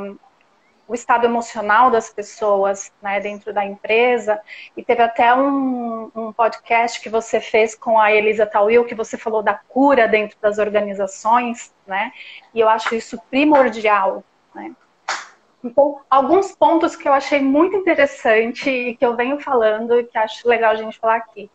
o 0.87 0.95
estado 0.95 1.25
emocional 1.25 1.91
das 1.91 2.11
pessoas 2.11 2.93
né, 3.03 3.21
dentro 3.21 3.53
da 3.53 3.65
empresa. 3.65 4.41
E 4.77 4.85
teve 4.85 5.03
até 5.03 5.35
um, 5.35 6.11
um, 6.15 6.33
podcast 6.33 7.01
que 7.01 7.09
você 7.09 7.41
fez 7.41 7.75
com 7.75 7.99
a 7.99 8.13
Elisa 8.13 8.47
Tawil, 8.47 8.85
que 8.85 8.95
você 8.95 9.17
falou 9.17 9.43
da 9.43 9.55
cura 9.55 10.07
dentro 10.07 10.37
das 10.41 10.59
organizações, 10.59 11.75
né? 11.87 12.13
E 12.55 12.61
eu 12.61 12.69
acho 12.69 12.95
isso 12.95 13.19
primordial, 13.31 14.23
né? 14.55 14.73
Então, 15.63 16.01
alguns 16.11 16.55
pontos 16.55 16.95
que 16.95 17.09
eu 17.09 17.13
achei 17.15 17.41
muito 17.41 17.75
interessante 17.75 18.69
e 18.69 18.97
que 18.97 19.05
eu 19.05 19.17
venho 19.17 19.41
falando 19.41 19.99
e 19.99 20.05
que 20.05 20.19
acho 20.19 20.47
legal 20.47 20.73
a 20.73 20.77
gente 20.77 20.99
falar 20.99 21.17
aqui. 21.17 21.51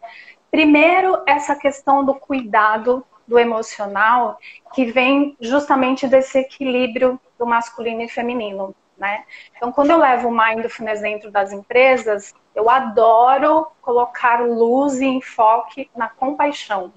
Primeiro, 0.50 1.21
essa 1.27 1.55
questão 1.55 2.03
do 2.03 2.15
cuidado 2.15 3.05
do 3.27 3.38
emocional, 3.38 4.39
que 4.74 4.86
vem 4.86 5.38
justamente 5.39 6.07
desse 6.07 6.39
equilíbrio 6.39 7.21
do 7.38 7.45
masculino 7.45 8.01
e 8.01 8.09
feminino. 8.09 8.75
Né? 8.99 9.23
Então, 9.55 9.71
quando 9.71 9.91
eu 9.91 9.97
levo 9.97 10.27
o 10.27 10.37
mindfulness 10.37 10.99
dentro 10.99 11.31
das 11.31 11.53
empresas, 11.53 12.35
eu 12.53 12.69
adoro 12.69 13.67
colocar 13.81 14.41
luz 14.41 14.99
e 14.99 15.05
enfoque 15.05 15.89
na 15.95 16.09
compaixão. 16.09 16.91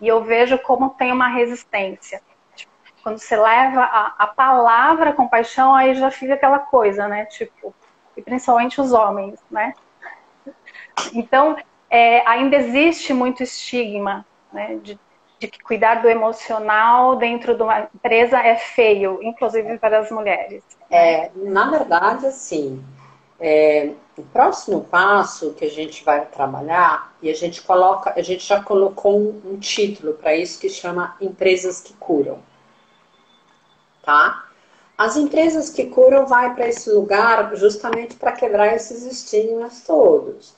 E 0.00 0.08
eu 0.08 0.24
vejo 0.24 0.58
como 0.58 0.90
tem 0.90 1.12
uma 1.12 1.28
resistência. 1.28 2.20
Tipo, 2.56 2.72
quando 3.00 3.18
você 3.18 3.36
leva 3.36 3.80
a, 3.80 4.14
a, 4.18 4.26
palavra 4.26 5.12
compaixão, 5.12 5.72
aí 5.72 5.94
já 5.94 6.10
fica 6.10 6.34
aquela 6.34 6.58
coisa, 6.58 7.06
né? 7.06 7.26
Tipo, 7.26 7.72
e 8.16 8.22
principalmente 8.22 8.80
os 8.80 8.92
homens, 8.92 9.38
né? 9.48 9.72
Então, 11.14 11.56
é, 11.88 12.26
ainda 12.26 12.56
existe 12.56 13.14
muito 13.14 13.42
estigma 13.42 14.26
né, 14.52 14.78
de, 14.82 14.98
de 15.38 15.48
que 15.48 15.62
cuidar 15.62 16.02
do 16.02 16.08
emocional 16.08 17.16
dentro 17.16 17.54
de 17.54 17.62
uma 17.62 17.88
empresa 17.94 18.38
é 18.40 18.56
feio, 18.56 19.22
inclusive 19.22 19.78
para 19.78 20.00
as 20.00 20.10
mulheres. 20.10 20.64
É, 20.90 21.30
na 21.34 21.70
verdade, 21.70 22.26
assim, 22.26 22.84
é, 23.40 23.92
o 24.16 24.22
próximo 24.22 24.84
passo 24.84 25.52
que 25.54 25.64
a 25.64 25.70
gente 25.70 26.04
vai 26.04 26.24
trabalhar, 26.26 27.14
e 27.20 27.30
a 27.30 27.34
gente 27.34 27.62
coloca, 27.62 28.12
a 28.16 28.22
gente 28.22 28.46
já 28.46 28.62
colocou 28.62 29.18
um, 29.18 29.42
um 29.44 29.58
título 29.58 30.14
para 30.14 30.34
isso 30.34 30.60
que 30.60 30.68
chama 30.68 31.16
Empresas 31.20 31.80
que 31.80 31.92
Curam. 31.94 32.38
Tá? 34.02 34.46
As 34.96 35.16
empresas 35.16 35.68
que 35.68 35.86
curam 35.86 36.26
vai 36.26 36.54
para 36.54 36.68
esse 36.68 36.88
lugar 36.90 37.54
justamente 37.54 38.14
para 38.14 38.32
quebrar 38.32 38.74
esses 38.74 39.04
estigmas 39.04 39.82
todos. 39.82 40.54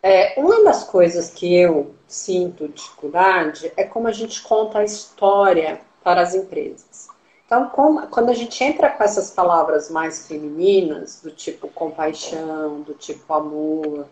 É, 0.00 0.38
uma 0.38 0.62
das 0.62 0.84
coisas 0.84 1.30
que 1.30 1.52
eu 1.56 1.92
sinto 2.06 2.68
dificuldade 2.68 3.72
é 3.76 3.82
como 3.82 4.06
a 4.06 4.12
gente 4.12 4.40
conta 4.42 4.78
a 4.78 4.84
história 4.84 5.80
para 6.04 6.20
as 6.20 6.34
empresas. 6.34 7.08
Então, 7.46 7.68
como, 7.68 8.06
quando 8.08 8.30
a 8.30 8.34
gente 8.34 8.62
entra 8.62 8.90
com 8.90 9.04
essas 9.04 9.30
palavras 9.30 9.88
mais 9.88 10.26
femininas, 10.26 11.20
do 11.22 11.30
tipo 11.30 11.68
compaixão, 11.68 12.80
do 12.80 12.92
tipo 12.92 13.32
amor, 13.32 14.06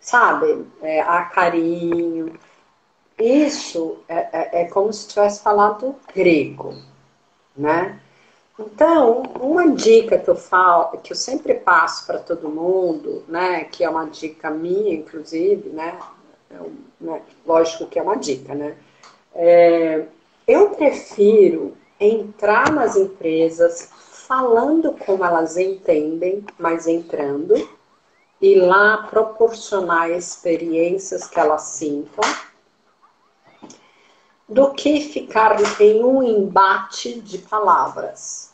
sabe, 0.00 0.66
é, 0.80 1.02
a 1.02 1.22
carinho, 1.26 2.34
isso 3.18 3.98
é, 4.08 4.16
é, 4.32 4.62
é 4.62 4.64
como 4.68 4.90
se 4.92 5.06
tivesse 5.06 5.42
falado 5.42 5.94
grego, 6.14 6.74
né? 7.54 8.00
Então, 8.58 9.22
uma 9.40 9.70
dica 9.70 10.18
que 10.18 10.28
eu 10.28 10.36
falo, 10.36 10.98
que 10.98 11.12
eu 11.12 11.16
sempre 11.16 11.54
passo 11.54 12.06
para 12.06 12.18
todo 12.18 12.48
mundo, 12.48 13.24
né, 13.28 13.64
que 13.64 13.82
é 13.84 13.90
uma 13.90 14.06
dica 14.06 14.50
minha, 14.50 14.94
inclusive, 14.94 15.70
né, 15.70 15.98
é 16.50 16.56
né 17.00 17.22
lógico 17.46 17.86
que 17.86 17.98
é 17.98 18.02
uma 18.02 18.16
dica, 18.16 18.54
né, 18.54 18.76
é, 19.34 20.04
eu 20.46 20.70
prefiro 20.70 21.76
entrar 22.04 22.72
nas 22.72 22.96
empresas 22.96 23.90
falando 24.26 24.92
como 24.92 25.24
elas 25.24 25.56
entendem, 25.56 26.44
mas 26.58 26.86
entrando, 26.86 27.54
e 28.40 28.56
lá 28.56 29.06
proporcionar 29.08 30.10
experiências 30.10 31.28
que 31.28 31.38
elas 31.38 31.62
sintam, 31.62 32.24
do 34.48 34.72
que 34.72 35.00
ficar 35.00 35.56
em 35.80 36.04
um 36.04 36.22
embate 36.22 37.20
de 37.20 37.38
palavras. 37.38 38.52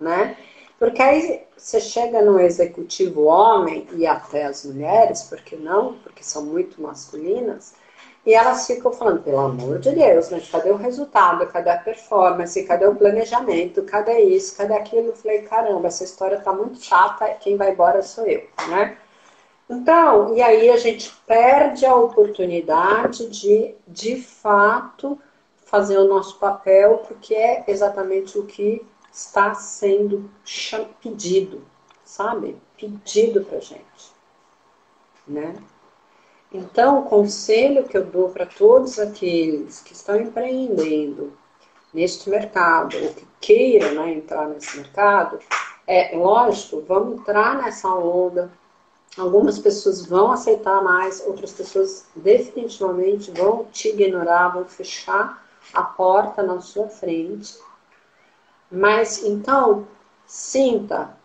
Né? 0.00 0.36
Porque 0.78 1.02
aí 1.02 1.44
você 1.56 1.80
chega 1.80 2.22
no 2.22 2.38
executivo 2.38 3.24
homem 3.24 3.86
e 3.92 4.06
até 4.06 4.44
as 4.44 4.64
mulheres, 4.64 5.24
porque 5.24 5.56
não? 5.56 5.94
Porque 5.94 6.22
são 6.22 6.44
muito 6.44 6.80
masculinas, 6.80 7.74
e 8.28 8.34
elas 8.34 8.66
ficam 8.66 8.92
falando, 8.92 9.22
pelo 9.22 9.38
amor 9.38 9.78
de 9.78 9.90
Deus, 9.90 10.28
mas 10.28 10.50
cadê 10.50 10.70
o 10.70 10.76
resultado? 10.76 11.46
Cadê 11.46 11.70
a 11.70 11.78
performance? 11.78 12.62
Cadê 12.64 12.86
o 12.86 12.94
planejamento? 12.94 13.82
Cadê 13.84 14.20
isso? 14.20 14.54
Cadê 14.54 14.74
aquilo? 14.74 15.06
Eu 15.08 15.16
falei, 15.16 15.40
caramba, 15.44 15.86
essa 15.86 16.04
história 16.04 16.38
tá 16.38 16.52
muito 16.52 16.78
chata, 16.84 17.26
quem 17.40 17.56
vai 17.56 17.70
embora 17.70 18.02
sou 18.02 18.26
eu, 18.26 18.46
né? 18.68 18.98
Então, 19.70 20.34
e 20.34 20.42
aí 20.42 20.68
a 20.68 20.76
gente 20.76 21.10
perde 21.26 21.86
a 21.86 21.94
oportunidade 21.94 23.30
de, 23.30 23.74
de 23.86 24.20
fato, 24.20 25.18
fazer 25.64 25.96
o 25.96 26.06
nosso 26.06 26.38
papel, 26.38 26.98
porque 27.08 27.34
é 27.34 27.64
exatamente 27.66 28.38
o 28.38 28.44
que 28.44 28.86
está 29.10 29.54
sendo 29.54 30.30
pedido, 31.02 31.64
sabe? 32.04 32.60
Pedido 32.76 33.42
pra 33.42 33.58
gente, 33.58 34.12
né? 35.26 35.54
Então, 36.52 37.00
o 37.00 37.04
conselho 37.04 37.84
que 37.84 37.96
eu 37.96 38.04
dou 38.04 38.30
para 38.30 38.46
todos 38.46 38.98
aqueles 38.98 39.80
que 39.82 39.92
estão 39.92 40.18
empreendendo 40.18 41.32
neste 41.92 42.30
mercado, 42.30 42.96
ou 42.96 43.12
que 43.12 43.26
queiram 43.40 43.94
né, 43.94 44.14
entrar 44.14 44.48
nesse 44.48 44.76
mercado, 44.76 45.38
é 45.86 46.16
lógico, 46.16 46.82
vamos 46.86 47.20
entrar 47.20 47.62
nessa 47.62 47.88
onda, 47.88 48.50
Algumas 49.18 49.58
pessoas 49.58 50.06
vão 50.06 50.30
aceitar 50.30 50.80
mais, 50.80 51.26
outras 51.26 51.52
pessoas 51.52 52.06
definitivamente 52.14 53.32
vão 53.32 53.64
te 53.64 53.88
ignorar, 53.88 54.50
vão 54.50 54.64
fechar 54.64 55.44
a 55.74 55.82
porta 55.82 56.40
na 56.40 56.60
sua 56.60 56.88
frente. 56.88 57.58
Mas 58.70 59.24
então, 59.24 59.88
sinta 60.24 61.16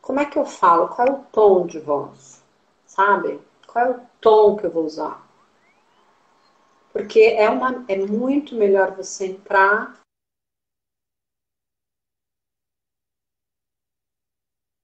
como 0.00 0.18
é 0.18 0.24
que 0.24 0.36
eu 0.36 0.44
falo, 0.44 0.88
qual 0.88 1.06
é 1.06 1.12
o 1.12 1.24
tom 1.30 1.64
de 1.64 1.78
voz, 1.78 2.42
sabe? 2.84 3.40
Qual 3.72 3.86
é 3.86 3.90
o 3.90 4.06
tom 4.20 4.56
que 4.56 4.66
eu 4.66 4.70
vou 4.70 4.84
usar? 4.84 5.26
Porque 6.92 7.20
é, 7.20 7.48
uma, 7.48 7.84
é 7.88 7.96
muito 7.96 8.54
melhor 8.54 8.94
você 8.94 9.28
entrar. 9.28 9.98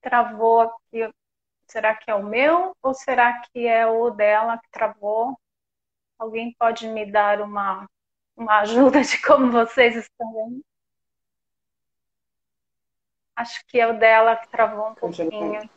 Travou 0.01 0.61
aqui 0.61 1.07
Será 1.69 1.93
que 1.93 2.09
é 2.09 2.15
o 2.15 2.23
meu 2.23 2.75
ou 2.81 2.95
será 2.95 3.41
que 3.41 3.67
é 3.67 3.85
o 3.85 4.09
dela 4.09 4.57
que 4.57 4.67
travou? 4.71 5.39
Alguém 6.17 6.51
pode 6.57 6.87
me 6.87 7.05
dar 7.05 7.41
uma, 7.41 7.87
uma 8.35 8.61
ajuda 8.61 9.03
de 9.03 9.21
como 9.21 9.51
vocês 9.51 9.95
estão 9.95 10.33
vendo? 10.33 10.65
Acho 13.35 13.63
que 13.67 13.79
é 13.79 13.85
o 13.85 13.99
dela 13.99 14.35
que 14.35 14.49
travou 14.49 14.89
um 14.89 14.95
pouquinho. 14.95 15.69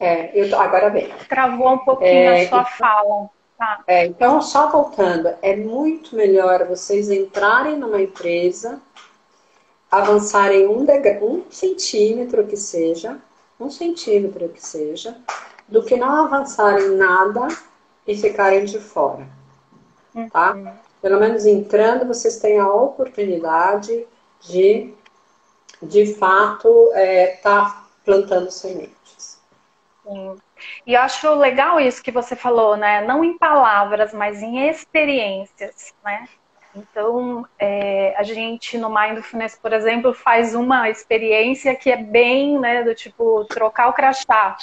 É, 0.00 0.30
eu, 0.34 0.58
agora 0.58 0.90
bem. 0.90 1.12
Travou 1.28 1.74
um 1.74 1.78
pouquinho 1.78 2.10
é, 2.10 2.44
a 2.44 2.48
sua 2.48 2.64
fala. 2.64 3.30
Tá. 3.58 3.82
É, 3.88 4.06
então, 4.06 4.40
só 4.40 4.70
voltando, 4.70 5.34
é 5.42 5.56
muito 5.56 6.14
melhor 6.14 6.64
vocês 6.66 7.10
entrarem 7.10 7.76
numa 7.76 8.00
empresa, 8.00 8.80
avançarem 9.90 10.68
um, 10.68 10.86
um 11.22 11.44
centímetro 11.50 12.46
que 12.46 12.56
seja, 12.56 13.18
um 13.58 13.68
centímetro 13.68 14.48
que 14.50 14.64
seja, 14.64 15.16
do 15.66 15.82
que 15.82 15.96
não 15.96 16.24
avançarem 16.24 16.90
nada 16.90 17.48
e 18.06 18.16
ficarem 18.16 18.64
de 18.64 18.78
fora. 18.78 19.26
Tá? 20.32 20.54
Uhum. 20.54 20.72
Pelo 21.02 21.20
menos 21.20 21.44
entrando, 21.44 22.06
vocês 22.06 22.38
têm 22.38 22.58
a 22.58 22.72
oportunidade 22.72 24.06
de, 24.40 24.94
de 25.82 26.14
fato, 26.14 26.68
estar 26.88 27.00
é, 27.00 27.26
tá 27.42 27.88
plantando 28.04 28.50
sementes. 28.50 28.97
Sim. 30.08 30.36
E 30.86 30.96
acho 30.96 31.34
legal 31.34 31.78
isso 31.78 32.02
que 32.02 32.10
você 32.10 32.34
falou, 32.34 32.76
né? 32.76 33.02
Não 33.02 33.22
em 33.22 33.36
palavras, 33.36 34.12
mas 34.14 34.42
em 34.42 34.68
experiências, 34.68 35.94
né? 36.02 36.26
Então, 36.74 37.46
é, 37.58 38.14
a 38.16 38.22
gente 38.22 38.78
no 38.78 38.88
Mindfulness, 38.88 39.56
por 39.56 39.72
exemplo, 39.72 40.14
faz 40.14 40.54
uma 40.54 40.88
experiência 40.88 41.74
que 41.74 41.90
é 41.90 41.96
bem, 41.96 42.58
né, 42.58 42.82
do 42.84 42.94
tipo, 42.94 43.44
trocar 43.46 43.88
o 43.88 43.92
crachá. 43.92 44.56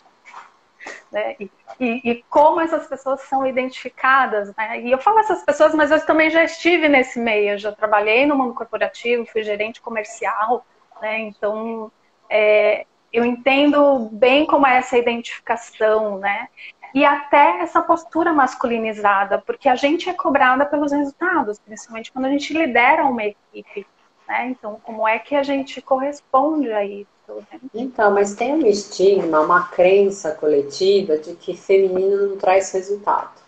Né? 1.12 1.36
E, 1.40 1.52
e, 1.80 2.12
e, 2.12 2.24
como 2.30 2.62
essas 2.62 2.88
pessoas 2.88 3.22
são 3.22 3.46
identificadas, 3.46 4.56
né? 4.56 4.82
E 4.82 4.92
eu 4.92 5.00
falo 5.00 5.20
essas 5.20 5.44
pessoas, 5.44 5.74
mas 5.74 5.90
eu 5.90 6.06
também 6.06 6.30
já 6.30 6.44
estive 6.44 6.88
nesse 6.88 7.20
meio, 7.20 7.54
eu 7.54 7.58
já 7.58 7.72
trabalhei 7.72 8.25
no 8.25 8.38
mundo 8.38 8.54
corporativo, 8.54 9.25
fui 9.25 9.44
gerente 9.44 9.82
comercial, 9.82 10.66
né? 11.02 11.20
Então, 11.22 11.92
é, 12.30 12.86
eu 13.12 13.24
entendo 13.24 14.10
bem 14.12 14.46
como 14.46 14.68
é 14.68 14.78
essa 14.78 14.98
identificação, 14.98 16.20
né? 16.20 16.48
E 16.94 17.04
até 17.04 17.60
essa 17.60 17.82
postura 17.82 18.32
masculinizada, 18.32 19.38
porque 19.40 19.68
a 19.68 19.76
gente 19.76 20.10
é 20.10 20.14
cobrada 20.14 20.66
pelos 20.66 20.92
resultados, 20.92 21.60
principalmente 21.60 22.12
quando 22.12 22.26
a 22.26 22.30
gente 22.30 22.54
lidera 22.54 23.06
uma 23.06 23.24
equipe, 23.24 23.86
né? 24.28 24.48
Então, 24.50 24.80
como 24.84 25.08
é 25.08 25.20
que 25.20 25.36
a 25.36 25.44
gente 25.44 25.82
corresponde 25.82 26.72
a 26.72 26.86
isso? 26.86 27.08
Né? 27.28 27.60
Então, 27.74 28.12
mas 28.12 28.36
tem 28.36 28.54
um 28.54 28.66
estigma, 28.66 29.42
uma 29.42 29.68
crença 29.68 30.32
coletiva 30.32 31.18
de 31.18 31.36
que 31.36 31.58
feminino 31.58 32.30
não 32.30 32.38
traz 32.38 32.72
resultado, 32.72 33.42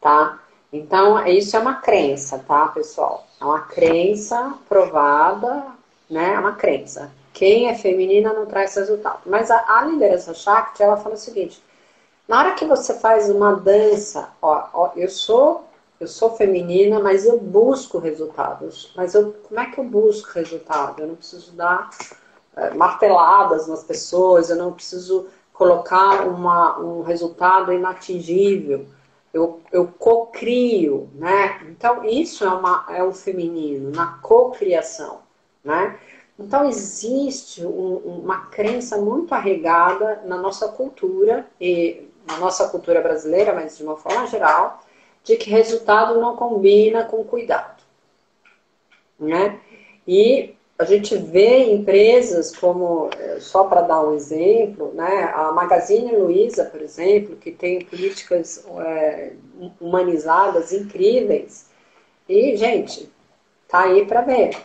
tá? 0.00 0.38
Então, 0.72 1.24
isso 1.26 1.56
é 1.56 1.60
uma 1.60 1.76
crença, 1.76 2.38
tá, 2.38 2.66
pessoal? 2.68 3.26
É 3.40 3.44
uma 3.44 3.60
crença 3.60 4.54
provada, 4.68 5.66
né? 6.10 6.34
É 6.34 6.38
uma 6.38 6.52
crença. 6.52 7.12
Quem 7.34 7.68
é 7.68 7.74
feminina 7.74 8.32
não 8.32 8.46
traz 8.46 8.74
resultado. 8.76 9.20
Mas 9.26 9.50
a, 9.50 9.62
a 9.78 9.84
liderança 9.84 10.32
Shakti, 10.32 10.82
ela 10.82 10.96
fala 10.96 11.16
o 11.16 11.18
seguinte: 11.18 11.62
na 12.26 12.38
hora 12.38 12.54
que 12.54 12.64
você 12.64 12.94
faz 12.94 13.28
uma 13.28 13.54
dança, 13.54 14.30
ó, 14.40 14.68
ó, 14.72 14.92
eu 14.96 15.10
sou 15.10 15.68
eu 16.00 16.08
sou 16.08 16.36
feminina, 16.36 16.98
mas 17.00 17.24
eu 17.24 17.38
busco 17.38 17.98
resultados. 17.98 18.92
Mas 18.96 19.14
eu, 19.14 19.32
como 19.48 19.60
é 19.60 19.66
que 19.66 19.78
eu 19.78 19.84
busco 19.84 20.32
resultado? 20.32 21.00
Eu 21.00 21.06
não 21.06 21.14
preciso 21.14 21.52
dar 21.52 21.88
é, 22.56 22.74
marteladas 22.74 23.68
nas 23.68 23.84
pessoas, 23.84 24.50
eu 24.50 24.56
não 24.56 24.72
preciso 24.72 25.26
colocar 25.52 26.26
uma, 26.26 26.78
um 26.78 27.02
resultado 27.02 27.72
inatingível. 27.72 28.86
Eu, 29.32 29.60
eu 29.72 29.86
co-crio, 29.98 31.08
né? 31.14 31.60
Então, 31.68 32.04
isso 32.04 32.44
é, 32.44 32.48
uma, 32.48 32.86
é 32.90 33.02
o 33.02 33.12
feminino, 33.12 33.90
na 33.90 34.18
co-criação, 34.18 35.20
né? 35.64 35.98
Então, 36.38 36.68
existe 36.68 37.64
um, 37.64 37.96
uma 38.22 38.46
crença 38.46 38.96
muito 38.98 39.34
arregada 39.34 40.22
na 40.24 40.36
nossa 40.36 40.68
cultura, 40.68 41.46
e 41.60 42.08
na 42.26 42.38
nossa 42.38 42.68
cultura 42.68 43.00
brasileira, 43.00 43.54
mas 43.54 43.76
de 43.76 43.84
uma 43.84 43.96
forma 43.96 44.26
geral, 44.26 44.80
de 45.22 45.36
que 45.36 45.50
resultado 45.50 46.20
não 46.20 46.36
combina 46.36 47.04
com 47.04 47.24
cuidado. 47.24 47.82
Né? 49.18 49.60
E 50.06 50.54
a 50.78 50.84
gente 50.84 51.16
vê 51.16 51.72
empresas 51.72 52.54
como, 52.54 53.08
é, 53.16 53.38
só 53.38 53.64
para 53.64 53.82
dar 53.82 54.02
um 54.02 54.14
exemplo, 54.14 54.92
né, 54.92 55.32
a 55.34 55.52
Magazine 55.52 56.16
Luiza, 56.16 56.64
por 56.64 56.82
exemplo, 56.82 57.36
que 57.36 57.52
tem 57.52 57.84
políticas 57.84 58.64
é, 58.80 59.32
humanizadas 59.80 60.72
incríveis. 60.72 61.70
E, 62.28 62.56
gente, 62.56 63.08
tá 63.68 63.82
aí 63.82 64.04
para 64.04 64.22
ver. 64.22 64.56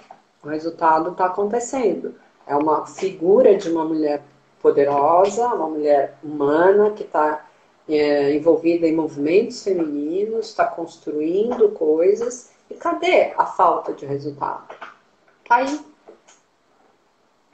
O 0.44 0.48
resultado 0.48 1.12
está 1.12 1.26
acontecendo. 1.26 2.16
É 2.48 2.56
uma 2.56 2.86
figura 2.86 3.56
de 3.56 3.70
uma 3.70 3.86
mulher 3.86 4.24
poderosa, 4.62 5.48
uma 5.48 5.70
mulher 5.70 6.18
humana 6.24 6.92
que 6.92 7.04
está 7.04 7.46
é, 7.88 8.36
envolvida 8.36 8.88
em 8.88 8.96
movimentos 8.96 9.64
femininos, 9.64 10.50
está 10.50 10.66
construindo 10.66 11.70
coisas. 11.70 12.52
E 12.70 12.76
cadê 12.76 13.34
a 13.38 13.46
falta 13.46 13.94
de 13.94 14.06
resultado? 14.06 14.74
Está 15.44 15.56
aí. 15.58 15.80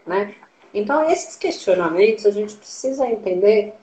Né? 0.06 0.36
Então, 0.74 1.10
esses 1.10 1.36
questionamentos 1.36 2.26
a 2.26 2.32
gente 2.32 2.56
precisa 2.56 3.08
entender 3.08 3.74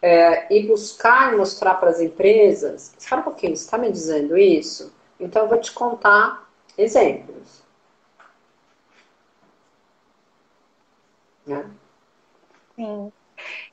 é, 0.00 0.52
e 0.54 0.66
buscar 0.66 1.32
e 1.32 1.36
mostrar 1.36 1.74
para 1.74 1.90
as 1.90 2.00
empresas. 2.00 2.94
Espera 2.98 3.20
um 3.20 3.24
pouquinho, 3.24 3.56
você 3.56 3.64
está 3.64 3.78
me 3.78 3.90
dizendo 3.90 4.36
isso? 4.36 4.92
Então, 5.20 5.42
eu 5.42 5.48
vou 5.48 5.58
te 5.58 5.72
contar 5.72 6.48
exemplos. 6.76 7.63
Né? 11.46 11.70
Sim. 12.76 13.12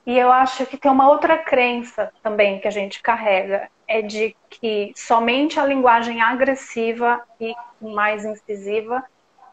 E 0.06 0.18
eu 0.18 0.30
acho 0.30 0.66
que 0.66 0.76
tem 0.76 0.90
uma 0.90 1.08
outra 1.08 1.38
crença 1.38 2.12
também 2.22 2.60
que 2.60 2.68
a 2.68 2.70
gente 2.70 3.00
carrega, 3.00 3.70
é 3.86 4.02
de 4.02 4.36
que 4.48 4.92
somente 4.96 5.58
a 5.58 5.66
linguagem 5.66 6.20
agressiva 6.20 7.22
e 7.40 7.54
mais 7.80 8.24
incisiva 8.24 9.04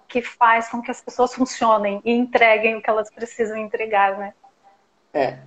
que 0.08 0.21
faz 0.21 0.67
com 0.69 0.82
que 0.82 0.89
as 0.89 1.01
pessoas 1.01 1.34
funcionem 1.34 2.01
e 2.03 2.12
entreguem 2.12 2.75
o 2.75 2.82
que 2.82 2.89
elas 2.89 3.12
precisam 3.12 3.58
entregar, 3.58 4.17
né? 4.17 4.34
É. 5.13 5.39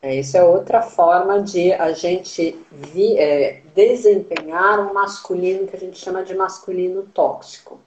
é 0.00 0.14
isso 0.14 0.36
é 0.36 0.42
outra 0.42 0.82
forma 0.82 1.42
de 1.42 1.72
a 1.74 1.92
gente 1.92 2.58
vi, 2.70 3.18
é, 3.18 3.62
desempenhar 3.74 4.80
um 4.80 4.94
masculino 4.94 5.66
que 5.66 5.76
a 5.76 5.78
gente 5.78 5.98
chama 5.98 6.24
de 6.24 6.34
masculino 6.34 7.02
tóxico, 7.08 7.78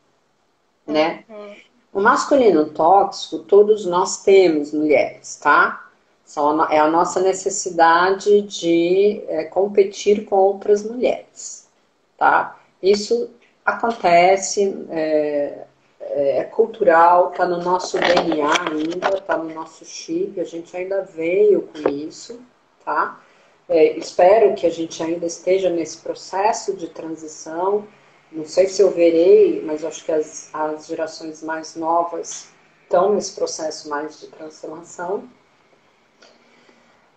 né? 0.85 1.23
Uhum. 1.27 1.55
O 1.91 1.99
masculino 1.99 2.69
tóxico, 2.69 3.39
todos 3.39 3.85
nós 3.85 4.23
temos, 4.23 4.71
mulheres, 4.71 5.37
tá? 5.37 5.89
é 6.69 6.79
a 6.79 6.87
nossa 6.87 7.19
necessidade 7.21 8.41
de 8.43 9.23
é, 9.27 9.45
competir 9.45 10.25
com 10.25 10.35
outras 10.35 10.83
mulheres, 10.83 11.67
tá? 12.17 12.59
Isso 12.83 13.31
acontece, 13.65 14.85
é, 14.91 15.65
é, 15.99 16.37
é 16.37 16.43
cultural, 16.43 17.31
está 17.31 17.47
no 17.47 17.57
nosso 17.57 17.97
DNA 17.97 18.51
ainda, 18.71 19.17
está 19.17 19.37
no 19.37 19.53
nosso 19.53 19.83
chip, 19.85 20.39
a 20.39 20.43
gente 20.43 20.75
ainda 20.77 21.01
veio 21.01 21.63
com 21.63 21.89
isso, 21.89 22.39
tá? 22.85 23.19
É, 23.67 23.97
espero 23.97 24.53
que 24.53 24.67
a 24.67 24.71
gente 24.71 25.01
ainda 25.01 25.25
esteja 25.25 25.69
nesse 25.69 25.97
processo 25.97 26.75
de 26.75 26.87
transição 26.89 27.87
não 28.31 28.45
sei 28.45 28.67
se 28.67 28.81
eu 28.81 28.91
verei, 28.91 29.61
mas 29.65 29.83
acho 29.83 30.05
que 30.05 30.11
as, 30.11 30.49
as 30.53 30.85
gerações 30.85 31.41
mais 31.41 31.75
novas 31.75 32.49
estão 32.83 33.13
nesse 33.13 33.33
processo 33.33 33.89
mais 33.89 34.19
de 34.19 34.27
transformação. 34.27 35.23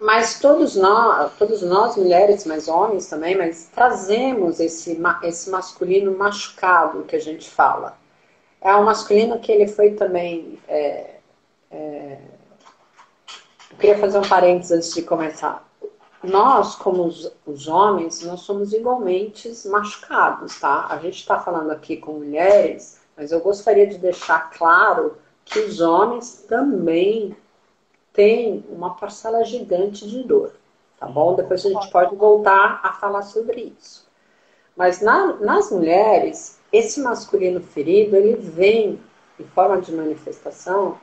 Mas 0.01 0.40
todos 0.40 0.75
nós, 0.75 1.33
todos 1.38 1.62
nós 1.62 1.96
mulheres, 1.96 2.44
mas 2.44 2.66
homens 2.66 3.07
também, 3.09 3.37
mas 3.37 3.68
trazemos 3.72 4.59
esse, 4.59 5.01
esse 5.22 5.51
masculino 5.51 6.16
machucado 6.16 7.05
que 7.05 7.14
a 7.14 7.20
gente 7.20 7.48
fala. 7.48 7.96
É 8.61 8.75
um 8.75 8.85
masculino 8.85 9.38
que 9.38 9.53
ele 9.53 9.68
foi 9.68 9.92
também. 9.92 10.59
É, 10.66 11.16
é... 11.70 12.18
Eu 13.70 13.77
queria 13.79 13.98
fazer 13.98 14.18
um 14.18 14.29
parênteses 14.29 14.72
antes 14.72 14.94
de 14.94 15.03
começar 15.03 15.72
nós, 16.23 16.77
como 16.77 17.05
os, 17.05 17.33
os, 17.45 17.67
homens, 17.67 18.23
nós 18.23 18.41
somos 18.41 18.73
igualmente 18.73 19.53
machucados, 19.67 20.61
tá? 20.61 20.87
A 20.89 20.97
gente 20.99 21.19
está 21.19 21.39
falando 21.39 21.71
aqui 21.71 21.97
com 21.97 22.13
mulheres, 22.13 23.01
mas 23.17 23.33
eu 23.33 23.41
gostaria 23.41 23.87
de 23.87 23.99
deixar 23.99 24.51
claro 24.51 25.17
que 25.45 25.59
os 25.59 25.81
homens 25.81 26.45
também 26.49 27.37
têm 28.13 28.65
uma 28.69 28.95
parcela 28.95 29.45
gigante 29.45 30.09
de 30.09 30.23
dor, 30.23 30.53
tá 30.99 31.07
bom? 31.07 31.35
Depois 31.35 31.67
a 31.67 31.71
gente 31.71 31.91
pode 31.91 32.15
voltar 32.15 32.81
a 32.83 32.93
falar 32.93 33.23
sobre 33.23 33.75
isso. 33.81 34.07
Mas 34.77 35.01
na, 35.01 35.35
nas 35.35 35.71
mulheres, 35.71 36.61
esse 36.73 37.01
masculino 37.01 37.61
ferido, 37.61 38.17
ele 38.17 38.37
vem 38.37 39.01
em 39.41 39.45
forma 39.49 39.81
de 39.81 39.93
manifestação, 39.93 40.99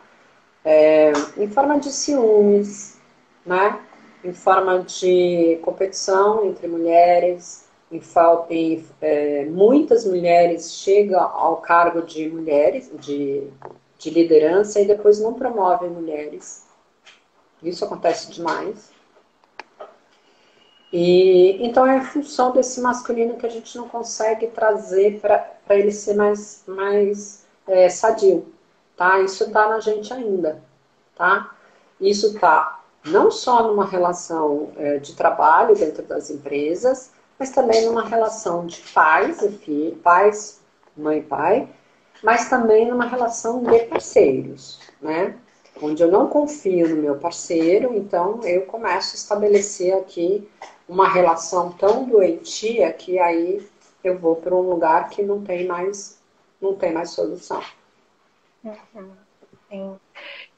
é, 0.64 1.12
em 1.38 1.50
forma 1.50 1.78
de 1.80 1.92
ciúmes, 1.92 3.00
né? 3.46 3.80
Em 4.24 4.34
forma 4.34 4.80
de 4.80 5.60
competição 5.62 6.46
entre 6.46 6.68
mulheres, 6.68 7.68
em, 7.92 8.02
em 8.50 8.86
é, 9.02 9.46
muitas 9.46 10.06
mulheres 10.06 10.74
chegam 10.74 11.20
ao 11.20 11.58
cargo 11.58 12.02
de 12.02 12.30
mulheres, 12.30 12.92
de, 13.00 13.48
de 13.98 14.10
liderança, 14.10 14.80
e 14.80 14.86
depois 14.86 15.20
não 15.20 15.34
promovem 15.34 15.90
mulheres. 15.90 16.68
Isso 17.64 17.84
acontece 17.84 18.32
demais. 18.32 18.92
E 20.92 21.64
então 21.64 21.86
é 21.86 21.98
em 21.98 22.04
função 22.04 22.52
desse 22.52 22.82
masculino 22.82 23.38
que 23.38 23.46
a 23.46 23.50
gente 23.50 23.78
não 23.78 23.88
consegue 23.88 24.48
trazer 24.48 25.20
para 25.20 25.56
ele 25.70 25.92
ser 25.92 26.16
mais, 26.16 26.64
mais 26.68 27.46
é, 27.68 27.90
sadio, 27.90 28.48
tá? 28.98 29.20
Isso 29.20 29.44
está 29.44 29.70
na 29.70 29.80
gente 29.80 30.12
ainda, 30.12 30.64
tá? 31.16 31.56
Isso 32.02 32.34
está 32.34 32.79
não 33.06 33.32
só 33.32 33.64
numa 33.64 33.86
relação 33.86 34.72
é, 34.78 34.98
de 34.98 35.16
trabalho 35.16 35.76
dentro 35.76 36.04
das 36.04 36.30
empresas, 36.30 37.12
mas 37.38 37.52
também 37.52 37.86
numa 37.86 38.04
relação 38.04 38.66
de 38.66 38.82
pais 38.94 39.42
e 39.42 39.50
filhos, 39.50 40.00
pais, 40.02 40.62
mãe 40.96 41.20
e 41.20 41.24
pai, 41.24 41.70
mas 42.22 42.50
também 42.50 42.90
numa 42.90 43.06
relação 43.06 43.64
de 43.64 43.80
parceiros, 43.86 44.80
né? 45.02 45.38
Onde 45.82 46.04
eu 46.04 46.12
não 46.12 46.28
confio 46.28 46.90
no 46.90 47.02
meu 47.02 47.18
parceiro, 47.18 47.96
então 47.96 48.42
eu 48.44 48.66
começo 48.66 49.16
a 49.16 49.18
estabelecer 49.18 49.96
aqui 49.96 50.50
uma 50.88 51.08
relação 51.08 51.72
tão 51.72 52.04
doentia 52.04 52.92
que 52.92 53.18
aí 53.18 53.66
eu 54.04 54.18
vou 54.18 54.36
para 54.36 54.54
um 54.54 54.62
lugar 54.62 55.10
que 55.10 55.24
não 55.24 55.42
tem 55.42 55.66
mais, 55.66 56.20
não 56.60 56.76
tem 56.76 56.92
mais 56.92 57.12
solução. 57.12 57.64
Uhum. 58.64 59.12
Sim. 59.70 60.00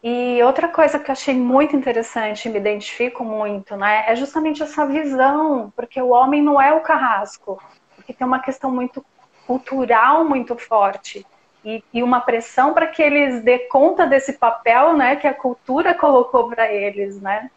E 0.03 0.41
outra 0.43 0.67
coisa 0.67 0.97
que 0.97 1.11
eu 1.11 1.13
achei 1.13 1.35
muito 1.35 1.75
interessante, 1.75 2.49
me 2.49 2.57
identifico 2.57 3.23
muito, 3.23 3.75
né, 3.75 4.05
é 4.07 4.15
justamente 4.15 4.63
essa 4.63 4.85
visão, 4.85 5.71
porque 5.75 6.01
o 6.01 6.09
homem 6.09 6.41
não 6.41 6.59
é 6.59 6.73
o 6.73 6.81
carrasco, 6.81 7.61
porque 7.95 8.11
tem 8.11 8.25
uma 8.25 8.39
questão 8.39 8.71
muito 8.71 9.05
cultural 9.45 10.23
muito 10.23 10.55
forte 10.55 11.25
e, 11.63 11.83
e 11.93 12.01
uma 12.01 12.21
pressão 12.21 12.73
para 12.73 12.87
que 12.87 13.01
eles 13.01 13.43
dê 13.43 13.59
conta 13.59 14.05
desse 14.05 14.33
papel, 14.33 14.95
né, 14.95 15.15
que 15.17 15.27
a 15.27 15.33
cultura 15.33 15.93
colocou 15.93 16.49
para 16.49 16.71
eles, 16.71 17.21
né? 17.21 17.51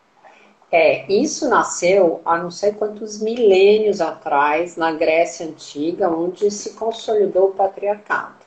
É, 0.72 1.10
isso 1.10 1.48
nasceu 1.48 2.20
há 2.24 2.36
não 2.36 2.50
sei 2.50 2.72
quantos 2.72 3.22
milênios 3.22 4.00
atrás, 4.00 4.76
na 4.76 4.90
Grécia 4.90 5.46
Antiga, 5.46 6.10
onde 6.10 6.50
se 6.50 6.74
consolidou 6.74 7.50
o 7.50 7.52
patriarcado. 7.52 8.44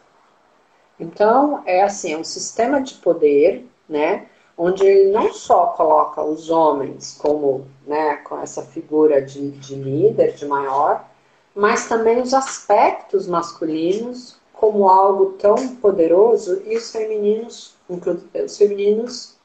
Então, 1.00 1.64
é 1.66 1.84
assim, 1.84 2.14
é 2.14 2.18
um 2.18 2.24
sistema 2.24 2.82
de 2.82 2.96
poder, 2.96 3.66
né? 3.88 4.28
Onde 4.58 4.86
ele 4.86 5.12
não 5.12 5.34
só 5.34 5.68
coloca 5.68 6.24
os 6.24 6.50
homens 6.50 7.18
como, 7.22 7.68
né, 7.86 8.18
com 8.18 8.40
essa 8.40 8.64
figura 8.64 9.22
de, 9.22 9.52
de 9.52 9.76
líder, 9.76 10.34
de 10.34 10.48
maior, 10.48 11.06
mas 11.54 11.88
também 11.88 12.22
os 12.22 12.34
aspectos 12.34 13.28
masculinos 13.28 14.40
como 14.54 14.90
algo 14.90 15.34
tão 15.34 15.76
poderoso 15.76 16.62
e 16.66 16.76
os 16.76 16.92
femininos, 16.92 17.76
os 17.88 18.58
femininos 18.58 19.36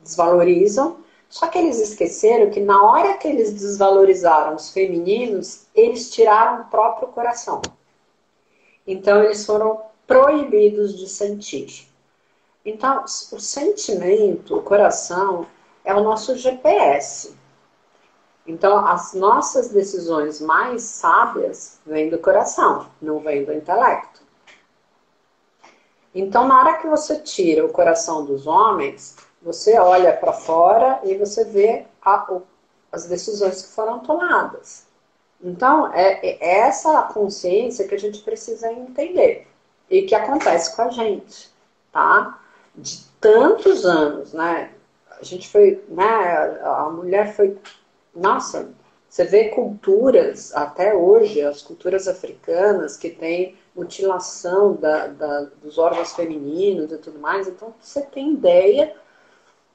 desvalorizam. 0.00 0.98
Só 1.28 1.46
que 1.46 1.58
eles 1.58 1.78
esqueceram 1.78 2.50
que 2.50 2.60
na 2.60 2.82
hora 2.82 3.18
que 3.18 3.28
eles 3.28 3.52
desvalorizaram 3.52 4.56
os 4.56 4.70
femininos, 4.70 5.66
eles 5.74 6.10
tiraram 6.10 6.62
o 6.62 6.64
próprio 6.66 7.08
coração. 7.08 7.60
Então 8.86 9.22
eles 9.22 9.44
foram 9.44 9.82
proibidos 10.06 10.96
de 10.96 11.06
sentir. 11.06 11.87
Então, 12.68 13.02
o 13.02 13.40
sentimento, 13.40 14.56
o 14.56 14.62
coração, 14.62 15.46
é 15.82 15.94
o 15.94 16.02
nosso 16.02 16.36
GPS. 16.36 17.34
Então, 18.46 18.86
as 18.86 19.14
nossas 19.14 19.70
decisões 19.70 20.38
mais 20.38 20.82
sábias 20.82 21.80
vêm 21.86 22.10
do 22.10 22.18
coração, 22.18 22.86
não 23.00 23.20
vêm 23.20 23.42
do 23.42 23.54
intelecto. 23.54 24.20
Então, 26.14 26.46
na 26.46 26.60
hora 26.60 26.76
que 26.76 26.86
você 26.86 27.18
tira 27.20 27.64
o 27.64 27.72
coração 27.72 28.26
dos 28.26 28.46
homens, 28.46 29.16
você 29.40 29.78
olha 29.78 30.14
para 30.14 30.34
fora 30.34 31.00
e 31.04 31.16
você 31.16 31.46
vê 31.46 31.86
a, 32.02 32.38
as 32.92 33.06
decisões 33.06 33.62
que 33.62 33.72
foram 33.72 34.00
tomadas. 34.00 34.86
Então, 35.42 35.90
é, 35.94 36.20
é 36.26 36.58
essa 36.60 37.02
consciência 37.04 37.88
que 37.88 37.94
a 37.94 37.98
gente 37.98 38.20
precisa 38.20 38.70
entender 38.70 39.46
e 39.88 40.02
que 40.02 40.14
acontece 40.14 40.76
com 40.76 40.82
a 40.82 40.90
gente, 40.90 41.50
tá? 41.90 42.38
De 42.78 43.04
tantos 43.20 43.84
anos, 43.84 44.32
né? 44.32 44.72
A 45.20 45.24
gente 45.24 45.48
foi, 45.48 45.82
né? 45.88 46.04
A 46.62 46.90
mulher 46.90 47.34
foi, 47.34 47.58
nossa, 48.14 48.70
você 49.08 49.24
vê 49.24 49.48
culturas 49.48 50.54
até 50.54 50.94
hoje, 50.94 51.40
as 51.40 51.62
culturas 51.62 52.06
africanas 52.06 52.96
que 52.96 53.10
têm 53.10 53.56
mutilação 53.74 54.74
da, 54.74 55.06
da, 55.08 55.40
dos 55.62 55.78
órgãos 55.78 56.12
femininos 56.12 56.92
e 56.92 56.98
tudo 56.98 57.18
mais. 57.18 57.48
Então 57.48 57.74
você 57.80 58.02
tem 58.02 58.32
ideia 58.32 58.94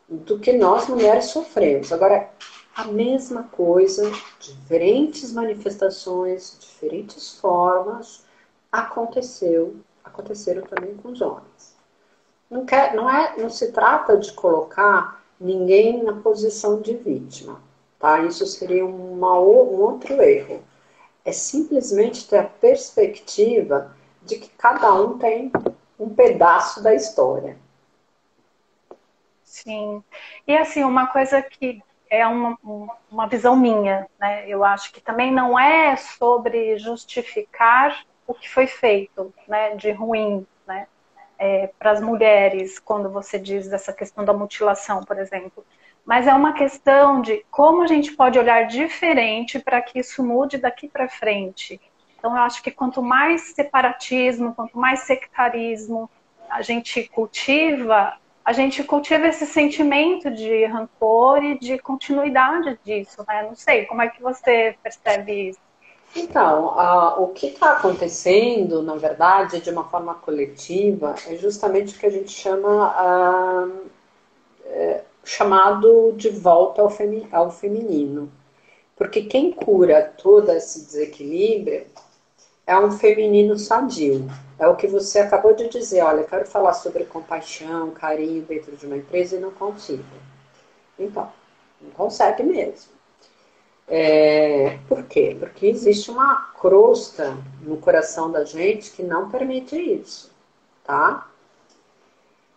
do 0.07 0.39
que 0.39 0.53
nós 0.53 0.87
mulheres 0.87 1.25
sofremos. 1.25 1.91
Agora, 1.91 2.29
a 2.75 2.85
mesma 2.85 3.43
coisa, 3.43 4.09
diferentes 4.39 5.31
manifestações, 5.33 6.57
diferentes 6.59 7.37
formas, 7.39 8.23
aconteceu 8.71 9.75
aconteceram 10.03 10.63
também 10.63 10.95
com 10.97 11.09
os 11.09 11.21
homens. 11.21 11.72
Não, 12.53 12.67
quer, 12.67 12.93
não, 12.93 13.09
é, 13.09 13.35
não 13.35 13.49
se 13.49 13.71
trata 13.71 14.15
de 14.15 14.31
colocar 14.31 15.19
ninguém 15.39 16.03
na 16.03 16.13
posição 16.13 16.79
de 16.79 16.95
vítima, 16.95 17.59
tá? 17.97 18.19
Isso 18.19 18.45
seria 18.45 18.85
uma, 18.85 19.39
um 19.39 19.81
outro 19.81 20.21
erro. 20.21 20.63
É 21.25 21.31
simplesmente 21.31 22.29
ter 22.29 22.37
a 22.37 22.43
perspectiva 22.43 23.97
de 24.21 24.35
que 24.35 24.49
cada 24.49 24.93
um 24.93 25.17
tem 25.17 25.51
um 25.99 26.13
pedaço 26.13 26.83
da 26.83 26.93
história. 26.93 27.57
Sim. 29.43 30.03
E 30.45 30.55
assim, 30.55 30.83
uma 30.83 31.07
coisa 31.07 31.41
que 31.41 31.81
é 32.07 32.27
uma, 32.27 32.55
uma 33.09 33.25
visão 33.25 33.55
minha, 33.55 34.07
né? 34.19 34.47
Eu 34.47 34.63
acho 34.63 34.93
que 34.93 35.01
também 35.01 35.31
não 35.31 35.57
é 35.57 35.95
sobre 35.95 36.77
justificar 36.77 38.05
o 38.27 38.33
que 38.35 38.47
foi 38.47 38.67
feito 38.67 39.33
né, 39.47 39.75
de 39.75 39.91
ruim 39.91 40.45
é, 41.37 41.69
para 41.79 41.91
as 41.91 42.01
mulheres, 42.01 42.79
quando 42.79 43.09
você 43.09 43.37
diz 43.39 43.67
dessa 43.67 43.91
questão 43.91 44.23
da 44.23 44.33
mutilação, 44.33 45.03
por 45.03 45.17
exemplo. 45.17 45.65
Mas 46.05 46.27
é 46.27 46.33
uma 46.33 46.53
questão 46.53 47.21
de 47.21 47.45
como 47.49 47.81
a 47.83 47.87
gente 47.87 48.11
pode 48.13 48.37
olhar 48.37 48.67
diferente 48.67 49.59
para 49.59 49.81
que 49.81 49.99
isso 49.99 50.23
mude 50.23 50.57
daqui 50.57 50.87
para 50.87 51.07
frente. 51.07 51.79
Então, 52.17 52.35
eu 52.35 52.43
acho 52.43 52.61
que 52.61 52.71
quanto 52.71 53.01
mais 53.01 53.53
separatismo, 53.53 54.53
quanto 54.53 54.77
mais 54.77 55.01
sectarismo 55.01 56.09
a 56.49 56.61
gente 56.61 57.03
cultiva, 57.09 58.13
a 58.45 58.51
gente 58.51 58.83
cultiva 58.83 59.27
esse 59.27 59.45
sentimento 59.45 60.29
de 60.29 60.65
rancor 60.65 61.43
e 61.43 61.57
de 61.57 61.77
continuidade 61.79 62.77
disso, 62.83 63.23
né? 63.27 63.43
Não 63.43 63.55
sei, 63.55 63.85
como 63.85 64.01
é 64.01 64.09
que 64.09 64.21
você 64.21 64.75
percebe 64.83 65.49
isso? 65.49 65.59
Então, 66.15 66.75
o 67.23 67.27
que 67.29 67.47
está 67.47 67.73
acontecendo, 67.73 68.83
na 68.83 68.95
verdade, 68.95 69.59
de 69.61 69.69
uma 69.71 69.83
forma 69.85 70.13
coletiva, 70.13 71.15
é 71.27 71.35
justamente 71.35 71.95
o 71.95 71.99
que 71.99 72.05
a 72.05 72.11
gente 72.11 72.31
chama 72.31 73.71
é, 74.65 75.03
chamado 75.23 76.13
de 76.15 76.29
volta 76.29 76.81
ao, 76.81 76.89
femi 76.89 77.27
ao 77.31 77.49
feminino. 77.49 78.31
Porque 78.95 79.23
quem 79.23 79.51
cura 79.51 80.13
todo 80.17 80.51
esse 80.51 80.85
desequilíbrio 80.85 81.87
é 82.65 82.77
um 82.77 82.91
feminino 82.91 83.57
sadio. 83.57 84.27
É 84.59 84.67
o 84.67 84.75
que 84.75 84.87
você 84.87 85.19
acabou 85.19 85.53
de 85.55 85.67
dizer. 85.67 86.01
Olha, 86.03 86.21
eu 86.21 86.27
quero 86.27 86.45
falar 86.45 86.73
sobre 86.73 87.05
compaixão, 87.05 87.91
carinho 87.91 88.43
dentro 88.43 88.75
de 88.75 88.85
uma 88.85 88.97
empresa 88.97 89.35
e 89.35 89.39
não 89.39 89.51
consigo. 89.51 90.03
Então, 90.97 91.31
não 91.81 91.89
consegue 91.91 92.43
mesmo. 92.43 92.93
É, 93.95 94.79
por 94.89 95.03
quê? 95.03 95.37
Porque 95.39 95.67
existe 95.67 96.09
uma 96.09 96.51
crosta 96.59 97.37
no 97.61 97.77
coração 97.77 98.31
da 98.31 98.43
gente 98.43 98.89
que 98.89 99.03
não 99.03 99.29
permite 99.29 99.75
isso, 99.75 100.31
tá? 100.83 101.29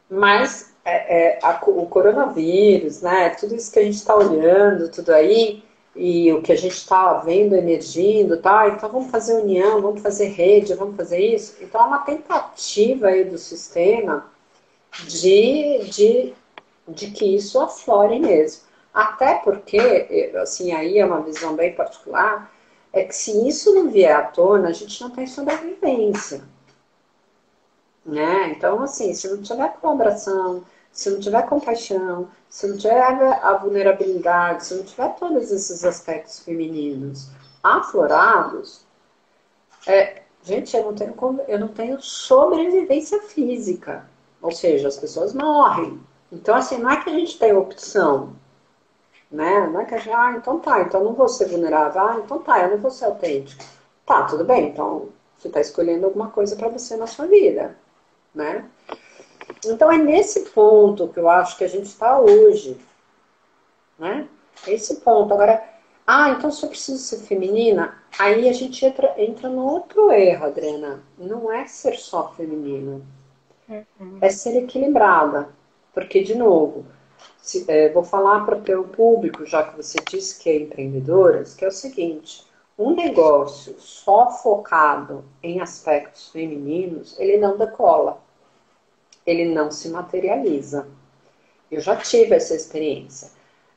Mas 0.08 0.72
é, 0.82 1.34
é, 1.34 1.38
a, 1.42 1.60
o 1.66 1.86
coronavírus, 1.88 3.02
né? 3.02 3.28
Tudo 3.38 3.54
isso 3.54 3.70
que 3.70 3.78
a 3.78 3.82
gente 3.82 3.96
está 3.96 4.16
olhando, 4.16 4.90
tudo 4.90 5.12
aí, 5.12 5.62
e 5.94 6.32
o 6.32 6.40
que 6.40 6.52
a 6.52 6.56
gente 6.56 6.72
está 6.76 7.18
vendo 7.18 7.54
emergindo, 7.54 8.38
tá? 8.38 8.68
Então 8.68 8.88
vamos 8.88 9.10
fazer 9.10 9.34
união, 9.34 9.82
vamos 9.82 10.00
fazer 10.00 10.28
rede, 10.28 10.72
vamos 10.72 10.96
fazer 10.96 11.18
isso. 11.18 11.58
Então 11.60 11.82
é 11.82 11.84
uma 11.84 11.98
tentativa 11.98 13.08
aí 13.08 13.24
do 13.24 13.36
sistema 13.36 14.24
de, 15.06 15.84
de, 15.90 16.34
de 16.88 17.10
que 17.10 17.36
isso 17.36 17.60
aflore 17.60 18.18
mesmo. 18.18 18.65
Até 18.96 19.34
porque, 19.34 20.32
assim, 20.40 20.72
aí 20.72 20.98
é 20.98 21.04
uma 21.04 21.20
visão 21.20 21.54
bem 21.54 21.74
particular, 21.74 22.50
é 22.90 23.04
que 23.04 23.14
se 23.14 23.46
isso 23.46 23.74
não 23.74 23.90
vier 23.90 24.16
à 24.16 24.22
tona, 24.22 24.70
a 24.70 24.72
gente 24.72 25.02
não 25.02 25.10
tem 25.10 25.26
sobrevivência. 25.26 26.42
Né? 28.06 28.52
Então, 28.52 28.82
assim, 28.82 29.12
se 29.12 29.28
não 29.28 29.42
tiver 29.42 29.70
colaboração, 29.82 30.64
se 30.90 31.10
não 31.10 31.20
tiver 31.20 31.42
compaixão, 31.42 32.30
se 32.48 32.66
não 32.66 32.78
tiver 32.78 33.02
a 33.42 33.52
vulnerabilidade, 33.52 34.64
se 34.64 34.74
não 34.74 34.82
tiver 34.82 35.14
todos 35.16 35.52
esses 35.52 35.84
aspectos 35.84 36.38
femininos 36.38 37.28
aflorados, 37.62 38.86
é, 39.86 40.22
gente, 40.42 40.74
eu 40.74 40.84
não, 40.84 40.94
tenho, 40.94 41.14
eu 41.46 41.58
não 41.58 41.68
tenho 41.68 42.00
sobrevivência 42.00 43.20
física. 43.20 44.08
Ou 44.40 44.52
seja, 44.52 44.88
as 44.88 44.96
pessoas 44.96 45.34
morrem. 45.34 46.00
Então, 46.32 46.54
assim, 46.54 46.78
não 46.78 46.88
é 46.88 47.02
que 47.02 47.10
a 47.10 47.12
gente 47.12 47.38
tem 47.38 47.54
opção. 47.54 48.34
Né? 49.30 49.66
Não 49.66 49.80
é 49.80 49.84
que 49.84 49.94
a 49.94 49.98
gente, 49.98 50.12
ah, 50.12 50.34
então 50.36 50.60
tá, 50.60 50.82
então 50.82 51.00
eu 51.00 51.06
não 51.06 51.14
vou 51.14 51.28
ser 51.28 51.48
vulnerável, 51.48 52.00
ah, 52.00 52.20
então 52.24 52.38
tá, 52.38 52.62
eu 52.62 52.70
não 52.70 52.78
vou 52.78 52.90
ser 52.90 53.06
autêntico. 53.06 53.64
Tá, 54.04 54.22
tudo 54.22 54.44
bem, 54.44 54.68
então 54.68 55.08
você 55.36 55.48
está 55.48 55.60
escolhendo 55.60 56.06
alguma 56.06 56.30
coisa 56.30 56.54
para 56.54 56.68
você 56.68 56.96
na 56.96 57.06
sua 57.06 57.26
vida, 57.26 57.76
né? 58.34 58.64
Então 59.64 59.90
é 59.90 59.98
nesse 59.98 60.50
ponto 60.50 61.08
que 61.08 61.18
eu 61.18 61.28
acho 61.28 61.56
que 61.58 61.64
a 61.64 61.68
gente 61.68 61.86
está 61.86 62.18
hoje, 62.20 62.78
né? 63.98 64.28
Esse 64.66 64.96
ponto. 64.96 65.34
Agora, 65.34 65.62
ah, 66.06 66.30
então 66.30 66.50
se 66.50 66.64
eu 66.64 66.68
preciso 66.68 66.98
ser 66.98 67.18
feminina, 67.18 68.00
aí 68.18 68.48
a 68.48 68.52
gente 68.52 68.84
entra, 68.84 69.12
entra 69.18 69.48
no 69.48 69.64
outro 69.64 70.12
erro, 70.12 70.46
Adriana. 70.46 71.02
Não 71.18 71.52
é 71.52 71.66
ser 71.66 71.96
só 71.96 72.32
feminina, 72.34 73.00
uhum. 73.68 74.18
é 74.20 74.30
ser 74.30 74.56
equilibrada. 74.56 75.48
Porque, 75.92 76.22
de 76.22 76.34
novo, 76.34 76.84
se, 77.40 77.64
é, 77.68 77.88
vou 77.90 78.02
falar 78.02 78.44
para 78.44 78.80
o 78.80 78.88
público, 78.88 79.46
já 79.46 79.62
que 79.62 79.76
você 79.76 79.98
disse 80.08 80.38
que 80.38 80.50
é 80.50 80.56
empreendedora, 80.56 81.44
que 81.44 81.64
é 81.64 81.68
o 81.68 81.72
seguinte: 81.72 82.44
um 82.78 82.94
negócio 82.94 83.74
só 83.78 84.30
focado 84.30 85.24
em 85.42 85.60
aspectos 85.60 86.28
femininos, 86.28 87.18
ele 87.18 87.38
não 87.38 87.56
decola, 87.56 88.20
ele 89.24 89.46
não 89.54 89.70
se 89.70 89.88
materializa. 89.88 90.88
Eu 91.70 91.80
já 91.80 91.96
tive 91.96 92.34
essa 92.34 92.54
experiência. 92.54 93.30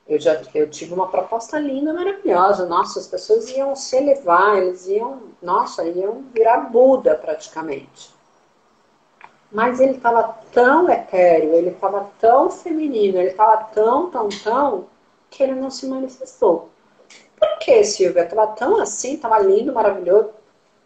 Eu 0.07 0.19
já 0.19 0.41
eu 0.55 0.69
tive 0.69 0.93
uma 0.93 1.07
proposta 1.07 1.59
linda, 1.59 1.93
maravilhosa. 1.93 2.65
Nossa, 2.65 2.99
as 2.99 3.07
pessoas 3.07 3.49
iam 3.51 3.75
se 3.75 3.95
elevar, 3.95 4.57
eles 4.57 4.87
iam, 4.87 5.21
nossa, 5.41 5.83
iam 5.85 6.23
virar 6.33 6.71
Buda 6.71 7.15
praticamente. 7.15 8.18
Mas 9.51 9.79
ele 9.79 9.93
estava 9.93 10.37
tão 10.51 10.89
etéreo, 10.89 11.53
ele 11.53 11.71
estava 11.71 12.09
tão 12.19 12.49
feminino, 12.51 13.17
ele 13.17 13.29
estava 13.29 13.57
tão, 13.65 14.09
tão, 14.11 14.29
tão, 14.29 14.87
que 15.29 15.41
ele 15.41 15.55
não 15.55 15.71
se 15.71 15.87
manifestou. 15.87 16.69
Por 17.37 17.57
que, 17.59 17.83
Silvia? 17.83 18.23
Estava 18.23 18.47
tão 18.47 18.79
assim, 18.79 19.15
estava 19.15 19.39
lindo, 19.39 19.73
maravilhoso. 19.73 20.29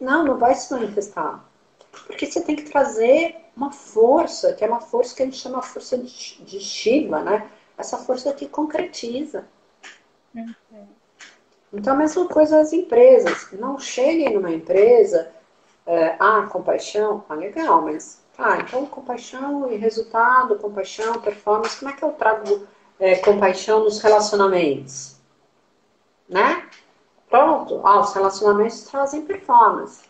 Não, 0.00 0.24
não 0.24 0.38
vai 0.38 0.54
se 0.54 0.72
manifestar. 0.72 1.44
Porque 2.06 2.26
você 2.26 2.40
tem 2.40 2.56
que 2.56 2.70
trazer 2.70 3.36
uma 3.56 3.70
força, 3.70 4.52
que 4.54 4.64
é 4.64 4.68
uma 4.68 4.80
força 4.80 5.14
que 5.14 5.22
a 5.22 5.26
gente 5.26 5.38
chama 5.38 5.62
força 5.62 5.98
de, 5.98 6.42
de 6.42 6.60
Shiva, 6.60 7.20
né? 7.20 7.48
Essa 7.76 7.98
força 7.98 8.32
que 8.32 8.48
concretiza. 8.48 9.46
Uhum. 10.34 10.86
Então, 11.72 11.94
a 11.94 11.96
mesma 11.96 12.26
coisa 12.28 12.60
as 12.60 12.72
empresas. 12.72 13.48
Não 13.52 13.78
cheguem 13.78 14.32
numa 14.32 14.50
empresa, 14.50 15.30
é, 15.86 16.16
ah, 16.18 16.48
compaixão, 16.50 17.24
ah, 17.28 17.34
legal, 17.34 17.82
mas 17.82 18.23
ah, 18.36 18.58
então 18.58 18.86
compaixão 18.86 19.70
e 19.70 19.76
resultado, 19.76 20.58
compaixão, 20.58 21.20
performance, 21.20 21.78
como 21.78 21.90
é 21.90 21.94
que 21.94 22.02
eu 22.02 22.12
trago 22.12 22.66
é, 22.98 23.16
compaixão 23.16 23.84
nos 23.84 24.00
relacionamentos? 24.00 25.16
Né? 26.28 26.68
Pronto, 27.28 27.80
ah, 27.84 28.00
os 28.00 28.12
relacionamentos 28.12 28.82
trazem 28.84 29.24
performance. 29.24 30.02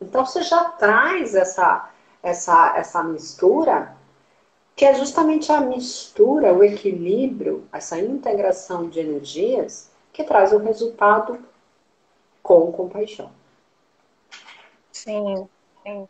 Então 0.00 0.24
você 0.24 0.42
já 0.42 0.64
traz 0.64 1.34
essa, 1.34 1.90
essa, 2.22 2.76
essa 2.76 3.02
mistura, 3.02 3.96
que 4.74 4.84
é 4.84 4.94
justamente 4.94 5.50
a 5.50 5.60
mistura, 5.60 6.52
o 6.52 6.62
equilíbrio, 6.62 7.66
essa 7.72 7.98
integração 7.98 8.88
de 8.88 9.00
energias 9.00 9.90
que 10.12 10.24
traz 10.24 10.52
o 10.52 10.58
resultado 10.58 11.38
com 12.42 12.72
compaixão. 12.72 13.30
Sim, 14.92 15.48
sim. 15.82 16.08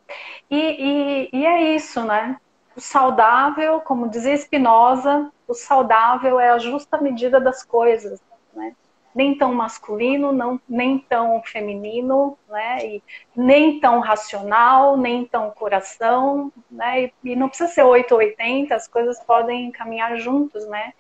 E, 0.51 0.57
e, 0.57 1.29
e 1.33 1.47
é 1.47 1.75
isso, 1.75 2.03
né? 2.05 2.37
O 2.77 2.81
saudável, 2.81 3.81
como 3.81 4.09
dizia 4.09 4.37
Spinoza, 4.37 5.31
o 5.47 5.55
saudável 5.55 6.39
é 6.39 6.51
a 6.51 6.59
justa 6.59 7.01
medida 7.01 7.41
das 7.41 7.65
coisas, 7.65 8.21
né? 8.55 8.75
Nem 9.15 9.37
tão 9.37 9.53
masculino, 9.53 10.33
não, 10.33 10.61
nem 10.69 10.99
tão 10.99 11.43
feminino, 11.43 12.39
né? 12.49 12.87
E 12.87 13.03
nem 13.35 13.81
tão 13.81 14.01
racional, 14.01 14.97
nem 14.97 15.25
tão 15.25 15.51
coração, 15.51 16.53
né? 16.71 17.05
E, 17.05 17.15
e 17.25 17.37
não 17.37 17.49
precisa 17.49 17.71
ser 17.71 17.83
8 17.83 18.13
ou 18.13 18.19
80, 18.19 18.75
as 18.75 18.87
coisas 18.87 19.19
podem 19.21 19.71
caminhar 19.73 20.17
juntos, 20.19 20.67
né? 20.69 20.93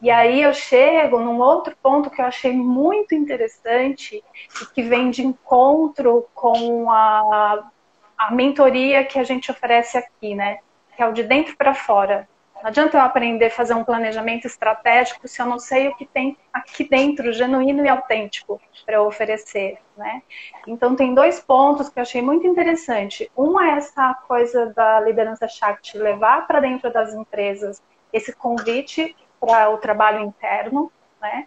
E 0.00 0.10
aí 0.10 0.42
eu 0.42 0.52
chego 0.54 1.18
num 1.18 1.40
outro 1.40 1.76
ponto 1.82 2.10
que 2.10 2.20
eu 2.20 2.26
achei 2.26 2.52
muito 2.52 3.14
interessante 3.14 4.22
e 4.62 4.66
que 4.66 4.82
vem 4.82 5.10
de 5.10 5.26
encontro 5.26 6.26
com 6.34 6.90
a 6.90 7.70
a 8.18 8.32
mentoria 8.32 9.04
que 9.04 9.18
a 9.18 9.24
gente 9.24 9.50
oferece 9.50 9.98
aqui, 9.98 10.34
né? 10.34 10.58
Que 10.96 11.02
é 11.02 11.06
o 11.06 11.12
de 11.12 11.22
dentro 11.22 11.56
para 11.56 11.74
fora. 11.74 12.28
Não 12.64 12.68
adianta 12.68 12.96
eu 12.96 13.02
aprender 13.02 13.46
a 13.46 13.50
fazer 13.50 13.74
um 13.74 13.84
planejamento 13.84 14.46
estratégico 14.46 15.28
se 15.28 15.42
eu 15.42 15.44
não 15.44 15.58
sei 15.58 15.88
o 15.88 15.96
que 15.96 16.06
tem 16.06 16.34
aqui 16.50 16.88
dentro, 16.88 17.30
genuíno 17.30 17.84
e 17.84 17.88
autêntico, 17.90 18.58
para 18.86 19.02
oferecer, 19.02 19.78
né? 19.96 20.22
Então, 20.66 20.96
tem 20.96 21.14
dois 21.14 21.38
pontos 21.38 21.90
que 21.90 21.98
eu 21.98 22.02
achei 22.02 22.22
muito 22.22 22.46
interessante. 22.46 23.30
Um 23.36 23.60
é 23.60 23.76
essa 23.76 24.14
coisa 24.26 24.72
da 24.74 24.98
liderança 25.00 25.46
Shakti 25.46 25.98
levar 25.98 26.46
para 26.46 26.60
dentro 26.60 26.90
das 26.90 27.12
empresas 27.12 27.82
esse 28.10 28.34
convite 28.34 29.14
para 29.38 29.68
o 29.68 29.76
trabalho 29.76 30.20
interno, 30.20 30.90
né? 31.20 31.46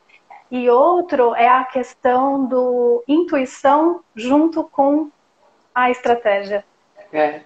E 0.51 0.69
outro 0.69 1.33
é 1.33 1.47
a 1.47 1.63
questão 1.63 2.45
do 2.45 3.03
intuição 3.07 4.03
junto 4.15 4.63
com 4.63 5.09
a 5.77 5.91
estratégia? 5.91 6.65
É. 7.13 7.41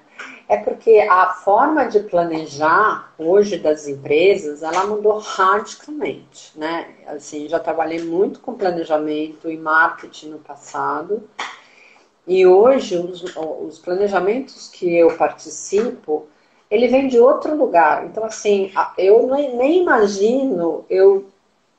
É 0.48 0.58
porque 0.58 1.00
a 1.10 1.34
forma 1.34 1.86
de 1.86 2.00
planejar 2.02 3.14
hoje 3.18 3.58
das 3.58 3.88
empresas, 3.88 4.64
ela 4.64 4.86
mudou 4.86 5.18
radicalmente, 5.18 6.58
né? 6.58 6.88
Assim, 7.08 7.50
já 7.50 7.60
trabalhei 7.60 8.02
muito 8.04 8.40
com 8.40 8.54
planejamento 8.54 9.50
e 9.50 9.58
marketing 9.58 10.30
no 10.30 10.40
passado. 10.40 11.28
E 12.26 12.46
hoje 12.46 12.98
os, 12.98 13.24
os 13.36 13.80
planejamentos 13.80 14.70
que 14.70 14.96
eu 14.96 15.16
participo, 15.18 16.28
ele 16.70 16.88
vem 16.88 17.08
de 17.08 17.20
outro 17.20 17.56
lugar. 17.56 18.06
Então, 18.06 18.24
assim, 18.24 18.72
eu 18.98 19.28
nem 19.28 19.82
imagino 19.82 20.86
eu, 20.90 21.26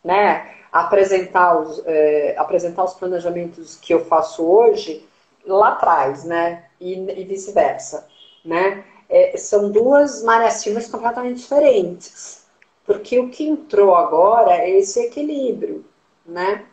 né, 0.03 0.51
apresentar 0.71 1.59
os, 1.59 1.83
é, 1.87 2.35
apresentar 2.37 2.85
os 2.85 2.95
planejamentos 2.95 3.77
que 3.77 3.95
eu 3.95 4.05
faço 4.05 4.45
hoje 4.45 5.07
lá 5.47 5.71
atrás, 5.71 6.25
né? 6.25 6.65
E, 6.81 6.95
e 6.95 7.25
vice-versa, 7.25 8.07
né? 8.45 8.85
É, 9.09 9.37
são 9.37 9.71
duas 9.71 10.23
mariativas 10.23 10.89
completamente 10.89 11.39
diferentes. 11.39 12.47
Porque 12.85 13.19
o 13.19 13.31
que 13.31 13.47
entrou 13.47 13.95
agora 13.95 14.55
é 14.55 14.79
esse 14.79 15.01
equilíbrio, 15.01 15.85
né? 16.27 16.67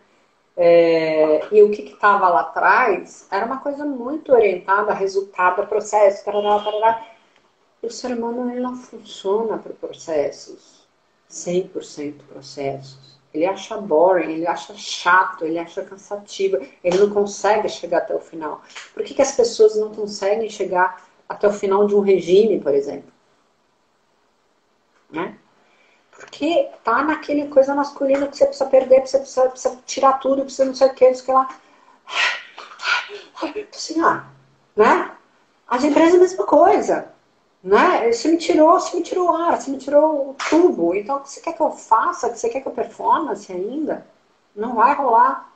É, 0.58 1.47
e 1.53 1.63
o 1.63 1.71
que 1.71 1.84
estava 1.84 2.27
lá 2.27 2.41
atrás 2.41 3.27
era 3.32 3.45
uma 3.45 3.60
coisa 3.62 3.86
muito 3.86 4.34
orientada 4.34 4.91
a 4.91 4.95
resultado, 4.95 5.62
a 5.62 5.65
processo, 5.65 6.25
tarará, 6.25 6.60
tarará. 6.60 7.08
E 7.82 7.88
o 7.88 7.91
ser 7.91 8.12
humano 8.12 8.51
ele 8.51 8.60
não 8.60 8.75
funciona 8.75 9.58
para 9.58 9.73
processos, 9.73 10.86
100% 11.29 12.23
processos. 12.27 13.18
Ele 13.33 13.45
acha 13.45 13.77
boring, 13.77 14.31
ele 14.31 14.47
acha 14.47 14.73
chato, 14.73 15.45
ele 15.45 15.59
acha 15.59 15.83
cansativo, 15.83 16.57
ele 16.83 16.97
não 16.97 17.09
consegue 17.11 17.69
chegar 17.69 17.99
até 17.99 18.15
o 18.15 18.19
final. 18.19 18.63
Por 18.93 19.03
que, 19.03 19.13
que 19.13 19.21
as 19.21 19.33
pessoas 19.33 19.75
não 19.75 19.93
conseguem 19.93 20.49
chegar 20.49 21.05
até 21.27 21.47
o 21.47 21.53
final 21.53 21.85
de 21.85 21.95
um 21.95 21.99
regime, 21.99 22.59
por 22.59 22.73
exemplo? 22.73 23.11
Né? 25.11 25.37
Porque 26.11 26.69
tá 26.83 27.03
naquele 27.03 27.47
coisa 27.47 27.75
masculina 27.75 28.27
que 28.27 28.35
você 28.35 28.45
precisa 28.45 28.69
perder, 28.69 29.01
que 29.01 29.09
você 29.09 29.19
precisa, 29.19 29.49
precisa 29.49 29.79
tirar 29.85 30.13
tudo, 30.13 30.43
precisa 30.43 30.65
não 30.65 30.75
sei 30.75 30.87
o 30.87 30.93
que, 30.93 31.09
não 31.09 31.21
que 31.21 31.31
lá. 31.31 31.59
Assim, 33.71 34.01
ah, 34.01 34.25
né? 34.75 35.15
As 35.67 35.83
empresas 35.83 36.15
a 36.15 36.19
mesma 36.19 36.45
coisa. 36.45 37.13
Né? 37.63 38.12
Você 38.12 38.30
me 38.30 38.38
tirou, 38.38 38.80
você 38.80 38.95
me 38.95 39.04
tirou 39.04 39.30
o 39.30 39.36
ar, 39.36 39.60
você 39.60 39.69
me 39.69 39.78
tirou 39.78 40.30
o 40.30 40.36
tubo. 40.50 40.95
Então, 40.95 41.17
o 41.17 41.19
que 41.22 41.30
você 41.30 41.41
quer 41.41 41.54
que 41.54 41.62
eu 41.62 41.72
faça? 41.72 42.28
O 42.28 42.32
que 42.32 42.39
você 42.39 42.50
quer 42.50 42.62
que 42.62 42.67
eu 42.67 42.72
performance 42.72 43.52
ainda? 43.52 44.06
Não 44.56 44.76
vai 44.76 44.95
rolar. 44.95 45.50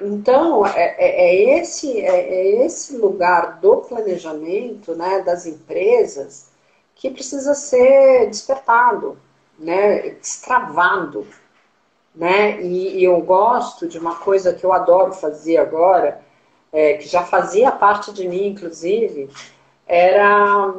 Então, 0.00 0.64
é, 0.66 0.94
é, 0.98 1.28
é 1.28 1.60
esse, 1.60 2.00
é, 2.00 2.08
é, 2.08 2.64
esse 2.64 2.96
lugar 2.96 3.58
do 3.58 3.78
planejamento 3.78 4.94
né, 4.94 5.20
das 5.20 5.46
empresas 5.46 6.48
que 6.94 7.10
precisa 7.10 7.54
ser 7.54 8.26
despertado, 8.28 9.18
né, 9.58 10.10
destravado. 10.10 11.26
Né? 12.14 12.60
E, 12.62 12.98
e 12.98 13.04
eu 13.04 13.20
gosto 13.20 13.86
de 13.88 13.98
uma 13.98 14.16
coisa 14.16 14.52
que 14.52 14.64
eu 14.64 14.72
adoro 14.72 15.12
fazer 15.12 15.56
agora, 15.56 16.20
é, 16.72 16.94
que 16.94 17.08
já 17.08 17.24
fazia 17.24 17.72
parte 17.72 18.12
de 18.12 18.28
mim, 18.28 18.48
inclusive, 18.48 19.30
era, 19.88 20.74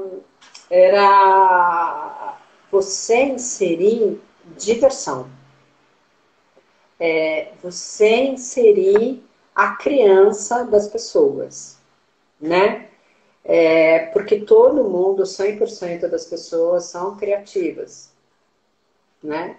era 0.69 2.37
você 2.71 3.23
inserir 3.23 4.21
diversão. 4.55 5.29
É, 6.99 7.53
você 7.61 8.23
inserir 8.25 9.23
a 9.55 9.75
criança 9.75 10.63
das 10.65 10.87
pessoas, 10.87 11.79
né? 12.39 12.87
É, 13.43 14.07
porque 14.07 14.41
todo 14.41 14.83
mundo, 14.83 15.25
100% 15.25 16.07
das 16.09 16.25
pessoas 16.25 16.85
são 16.85 17.15
criativas, 17.17 18.13
né? 19.23 19.57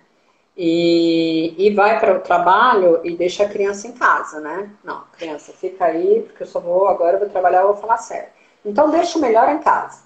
E, 0.57 1.55
e 1.57 1.75
vai 1.75 1.99
para 1.99 2.19
o 2.19 2.21
trabalho 2.21 3.01
e 3.05 3.17
deixa 3.17 3.45
a 3.45 3.49
criança 3.49 3.89
em 3.89 3.93
casa, 3.93 4.41
né? 4.41 4.71
Não, 4.85 5.05
criança, 5.13 5.53
fica 5.53 5.87
aí, 5.87 6.23
porque 6.23 6.43
eu 6.43 6.47
só 6.47 6.61
vou, 6.61 6.87
agora 6.87 7.17
eu 7.17 7.21
vou 7.21 7.29
trabalhar, 7.31 7.65
vou 7.65 7.77
falar 7.77 7.97
sério. 7.97 8.29
Então, 8.65 8.91
deixa 8.91 9.19
o 9.19 9.21
melhor 9.21 9.49
em 9.49 9.59
casa. 9.59 10.03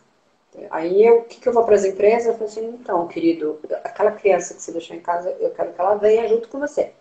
Aí, 0.70 1.10
o 1.10 1.24
que, 1.24 1.40
que 1.40 1.48
eu 1.48 1.52
vou 1.52 1.64
para 1.64 1.74
as 1.74 1.84
empresas? 1.84 2.26
Eu 2.26 2.34
falo 2.34 2.44
assim, 2.44 2.66
então, 2.68 3.08
querido, 3.08 3.58
aquela 3.82 4.12
criança 4.12 4.54
que 4.54 4.62
você 4.62 4.72
deixou 4.72 4.96
em 4.96 5.00
casa, 5.00 5.30
eu 5.40 5.50
quero 5.50 5.72
que 5.72 5.80
ela 5.80 5.96
venha 5.96 6.28
junto 6.28 6.48
com 6.48 6.60
você. 6.60 6.92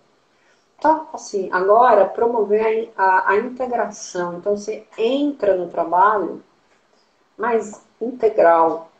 Então, 0.77 1.07
assim, 1.13 1.49
agora, 1.51 2.05
promover 2.05 2.91
a, 2.97 3.31
a 3.31 3.37
integração. 3.37 4.37
Então, 4.37 4.57
você 4.57 4.85
entra 4.97 5.55
no 5.55 5.69
trabalho 5.69 6.43
mais 7.37 7.81
integral, 8.01 8.91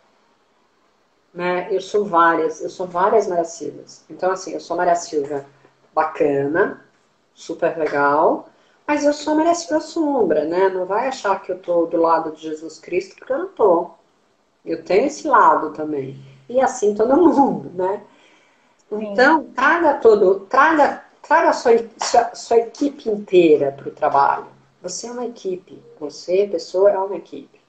né? 1.34 1.68
Eu 1.72 1.82
sou 1.82 2.06
várias, 2.06 2.62
eu 2.62 2.70
sou 2.70 2.88
várias 2.88 3.28
Maria 3.28 3.44
Silvas. 3.44 4.06
Então, 4.10 4.32
assim, 4.32 4.54
eu 4.54 4.60
sou 4.60 4.78
Maria 4.78 4.96
Silva 4.96 5.46
bacana, 5.94 6.86
super 7.34 7.78
legal, 7.78 8.48
mas 8.88 9.06
eu 9.06 9.14
sou 9.14 9.36
Silva 9.56 9.82
sombra, 9.82 10.46
né? 10.46 10.70
Não 10.70 10.86
vai 10.86 11.08
achar 11.08 11.42
que 11.42 11.52
eu 11.52 11.60
tô 11.60 11.86
do 11.86 11.98
lado 11.98 12.32
de 12.32 12.42
Jesus 12.42 12.80
Cristo, 12.80 13.16
porque 13.16 13.34
eu 13.34 13.40
não 13.40 13.48
tô. 13.50 13.92
Eu 14.66 14.84
tenho 14.84 15.08
esse 15.08 15.28
lado 15.28 15.72
também. 15.72 16.18
E 16.50 16.60
assim 16.60 16.94
todo 16.94 17.16
mundo, 17.16 17.72
né? 17.74 18.04
Então, 18.92 19.46
traga 19.56 19.96
todo, 19.96 20.42
traga, 20.42 21.04
traga 21.22 21.50
a 21.50 21.54
sua, 21.54 21.72
sua, 21.98 22.36
sua 22.36 22.58
equipe 22.58 23.10
inteira 23.10 23.72
para 23.72 23.90
o 23.90 23.92
trabalho. 23.92 24.46
Você 24.82 25.08
é 25.08 25.12
uma 25.12 25.26
equipe. 25.26 25.82
Você, 26.00 26.48
pessoa, 26.48 26.92
é 26.92 26.98
uma 26.98 27.16
equipe. 27.16 27.60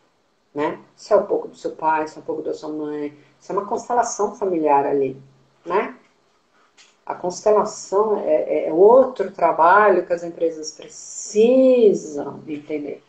Né? 0.54 0.78
Você 0.94 1.14
é 1.14 1.16
um 1.16 1.26
pouco 1.26 1.48
do 1.48 1.56
seu 1.56 1.72
pai, 1.72 2.06
você 2.06 2.18
é 2.18 2.22
um 2.22 2.24
pouco 2.24 2.42
da 2.42 2.54
sua 2.54 2.68
mãe, 2.68 3.16
isso 3.40 3.50
é 3.50 3.54
uma 3.54 3.66
constelação 3.66 4.36
familiar 4.36 4.86
ali, 4.86 5.20
né? 5.66 5.96
A 7.06 7.14
constelação 7.14 8.18
é, 8.18 8.66
é 8.66 8.72
outro 8.72 9.30
trabalho 9.30 10.06
que 10.06 10.12
as 10.12 10.22
empresas 10.22 10.70
precisam 10.72 12.42
entender, 12.46 13.02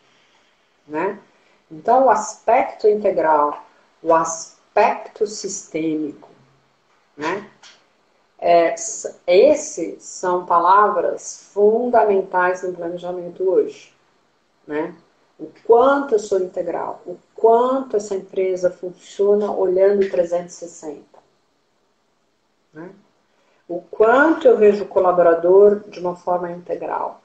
né? 0.86 1.18
Então, 1.70 2.06
o 2.06 2.10
aspecto 2.10 2.86
integral, 2.86 3.64
o 4.02 4.14
aspecto 4.14 5.26
sistêmico, 5.26 6.28
né? 7.16 7.50
É, 8.38 8.74
esses 9.26 10.02
são 10.02 10.44
palavras 10.44 11.50
fundamentais 11.52 12.62
no 12.62 12.74
planejamento 12.74 13.48
hoje, 13.48 13.94
né? 14.66 14.94
o 15.38 15.50
quanto 15.64 16.14
eu 16.14 16.18
sou 16.18 16.40
integral, 16.40 17.02
o 17.06 17.18
quanto 17.34 17.96
essa 17.96 18.14
empresa 18.14 18.70
funciona 18.70 19.50
olhando 19.50 20.08
360. 20.08 21.04
Né? 22.72 22.90
O 23.68 23.80
quanto 23.80 24.46
eu 24.46 24.56
vejo 24.56 24.84
o 24.84 24.88
colaborador 24.88 25.80
de 25.88 25.98
uma 25.98 26.14
forma 26.14 26.50
integral. 26.50 27.20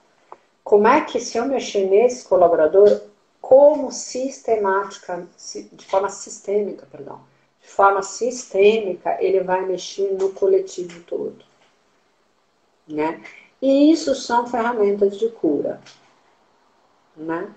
Como 0.63 0.88
é 0.88 1.01
que, 1.01 1.19
se 1.19 1.38
eu 1.38 1.45
mexer 1.45 1.88
nesse 1.88 2.27
colaborador, 2.27 3.01
como 3.39 3.91
sistemática, 3.91 5.27
de 5.71 5.86
forma 5.86 6.10
sistêmica, 6.10 6.88
perdão, 6.91 7.21
de 7.62 7.67
forma 7.67 8.01
sistêmica, 8.01 9.17
ele 9.21 9.41
vai 9.41 9.65
mexer 9.65 10.13
no 10.13 10.32
coletivo 10.32 11.04
todo. 11.04 11.43
Né? 12.88 13.23
E 13.62 13.91
isso 13.91 14.15
são 14.15 14.47
ferramentas 14.47 15.17
de 15.17 15.30
cura. 15.30 15.80
Né? 17.15 17.54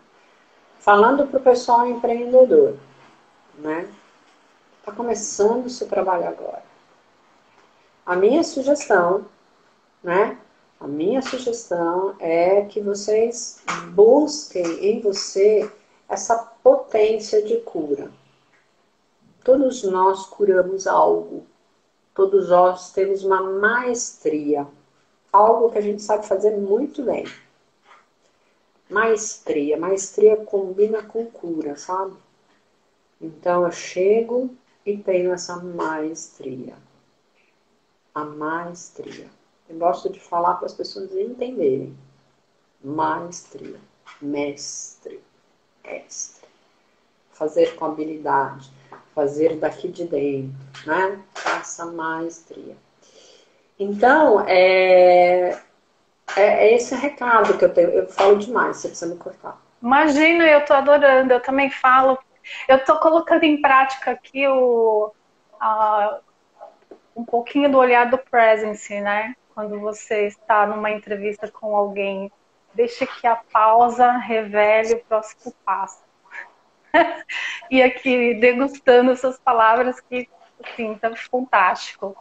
Falando 0.78 1.26
para 1.26 1.40
o 1.40 1.42
pessoal 1.42 1.86
empreendedor, 1.86 2.76
né? 3.58 3.88
Está 4.78 4.92
começando 4.92 5.64
o 5.64 5.70
seu 5.70 5.88
trabalho 5.88 6.28
agora. 6.28 6.62
A 8.04 8.16
minha 8.16 8.42
sugestão, 8.42 9.26
né? 10.02 10.38
A 10.78 10.86
minha 10.86 11.22
sugestão 11.22 12.14
é 12.18 12.62
que 12.62 12.80
vocês 12.80 13.62
busquem 13.92 14.64
em 14.84 15.00
você 15.00 15.70
essa 16.08 16.36
potência 16.62 17.42
de 17.42 17.58
cura. 17.60 18.10
Todos 19.42 19.82
nós 19.82 20.26
curamos 20.26 20.86
algo. 20.86 21.46
Todos 22.14 22.50
nós 22.50 22.92
temos 22.92 23.24
uma 23.24 23.42
maestria. 23.42 24.66
Algo 25.32 25.70
que 25.70 25.78
a 25.78 25.82
gente 25.82 26.02
sabe 26.02 26.26
fazer 26.26 26.56
muito 26.56 27.02
bem 27.02 27.24
maestria. 28.88 29.76
Maestria 29.76 30.36
combina 30.36 31.02
com 31.02 31.26
cura, 31.26 31.76
sabe? 31.76 32.16
Então 33.20 33.64
eu 33.64 33.72
chego 33.72 34.50
e 34.84 34.96
tenho 34.96 35.32
essa 35.32 35.56
maestria. 35.56 36.74
A 38.14 38.24
maestria. 38.24 39.26
Eu 39.68 39.76
gosto 39.76 40.08
de 40.10 40.20
falar 40.20 40.54
para 40.54 40.66
as 40.66 40.72
pessoas 40.74 41.10
entenderem. 41.12 41.96
Maestria. 42.82 43.80
Mestre. 44.20 45.20
Mestre. 45.84 46.48
Fazer 47.32 47.74
com 47.74 47.86
habilidade. 47.86 48.70
Fazer 49.14 49.56
daqui 49.56 49.88
de 49.88 50.04
dentro, 50.04 50.54
né? 50.86 51.20
Essa 51.58 51.86
maestria. 51.86 52.76
Então, 53.78 54.40
é, 54.46 55.60
é, 56.36 56.42
é 56.42 56.74
esse 56.74 56.94
recado 56.94 57.58
que 57.58 57.64
eu 57.64 57.72
tenho. 57.72 57.90
Eu 57.90 58.08
falo 58.08 58.38
demais, 58.38 58.76
você 58.76 58.88
precisa 58.88 59.12
me 59.12 59.18
cortar. 59.18 59.60
Imagina, 59.82 60.44
eu 60.46 60.64
tô 60.64 60.72
adorando, 60.74 61.32
eu 61.32 61.40
também 61.40 61.70
falo. 61.70 62.18
Eu 62.68 62.84
tô 62.84 62.98
colocando 62.98 63.44
em 63.44 63.60
prática 63.60 64.12
aqui 64.12 64.46
o, 64.46 65.12
um 67.16 67.24
pouquinho 67.24 67.70
do 67.70 67.78
olhar 67.78 68.10
do 68.10 68.18
presence, 68.18 69.00
né? 69.00 69.34
Quando 69.54 69.78
você 69.80 70.26
está 70.26 70.66
numa 70.66 70.90
entrevista 70.90 71.50
com 71.50 71.76
alguém, 71.76 72.30
deixe 72.74 73.06
que 73.06 73.26
a 73.26 73.36
pausa 73.36 74.10
revele 74.12 74.94
o 74.94 75.04
próximo 75.04 75.54
passo. 75.64 76.02
e 77.70 77.82
aqui 77.82 78.34
degustando 78.34 79.16
suas 79.16 79.38
palavras 79.38 80.00
que 80.00 80.28
assim, 80.62 80.94
tá 80.96 81.14
fantástico. 81.16 82.16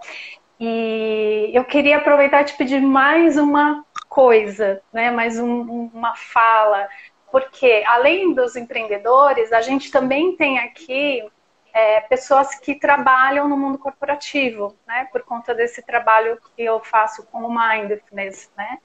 E 0.59 1.49
eu 1.53 1.65
queria 1.65 1.97
aproveitar 1.97 2.41
e 2.41 2.45
te 2.45 2.57
pedir 2.57 2.81
mais 2.81 3.37
uma 3.37 3.83
coisa, 4.07 4.81
né? 4.91 5.09
mais 5.09 5.39
um, 5.39 5.89
uma 5.93 6.15
fala, 6.15 6.87
porque 7.31 7.83
além 7.87 8.33
dos 8.33 8.55
empreendedores, 8.55 9.51
a 9.51 9.61
gente 9.61 9.89
também 9.89 10.35
tem 10.35 10.59
aqui 10.59 11.27
é, 11.73 12.01
pessoas 12.01 12.53
que 12.55 12.75
trabalham 12.75 13.49
no 13.49 13.57
mundo 13.57 13.79
corporativo, 13.79 14.75
né? 14.87 15.07
por 15.11 15.23
conta 15.23 15.55
desse 15.55 15.81
trabalho 15.81 16.39
que 16.55 16.63
eu 16.63 16.79
faço 16.79 17.25
com 17.25 17.39
o 17.39 17.53
Mindfulness. 17.53 18.51
Né? 18.55 18.77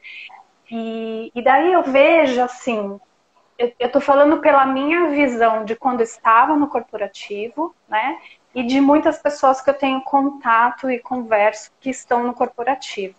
E, 0.71 1.31
e 1.35 1.43
daí 1.43 1.73
eu 1.73 1.83
vejo 1.83 2.43
assim, 2.43 2.99
eu 3.59 3.73
estou 3.79 4.01
falando 4.01 4.41
pela 4.41 4.65
minha 4.65 5.09
visão 5.09 5.65
de 5.65 5.75
quando 5.75 6.01
estava 6.01 6.57
no 6.57 6.69
corporativo, 6.69 7.75
né? 7.89 8.21
E 8.55 8.63
de 8.63 8.81
muitas 8.81 9.19
pessoas 9.19 9.61
que 9.61 9.69
eu 9.69 9.75
tenho 9.75 10.01
contato 10.03 10.89
e 10.89 11.01
converso 11.01 11.73
que 11.81 11.91
estão 11.91 12.23
no 12.23 12.33
corporativo. 12.33 13.17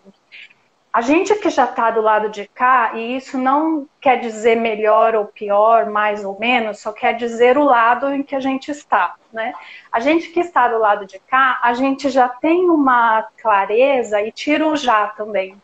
A 0.92 1.02
gente 1.02 1.32
que 1.36 1.48
já 1.50 1.64
está 1.64 1.90
do 1.92 2.00
lado 2.00 2.28
de 2.28 2.48
cá, 2.48 2.92
e 2.94 3.16
isso 3.16 3.38
não 3.38 3.88
quer 4.00 4.18
dizer 4.18 4.56
melhor 4.56 5.14
ou 5.14 5.26
pior, 5.26 5.86
mais 5.86 6.24
ou 6.24 6.36
menos, 6.38 6.80
só 6.80 6.92
quer 6.92 7.14
dizer 7.14 7.56
o 7.56 7.62
lado 7.62 8.12
em 8.12 8.24
que 8.24 8.34
a 8.34 8.40
gente 8.40 8.72
está, 8.72 9.14
né? 9.32 9.52
A 9.92 10.00
gente 10.00 10.30
que 10.30 10.40
está 10.40 10.66
do 10.66 10.78
lado 10.78 11.06
de 11.06 11.20
cá, 11.20 11.60
a 11.62 11.74
gente 11.74 12.10
já 12.10 12.28
tem 12.28 12.68
uma 12.68 13.22
clareza 13.40 14.20
e 14.20 14.32
tira 14.32 14.66
o 14.66 14.74
já 14.74 15.06
também. 15.08 15.60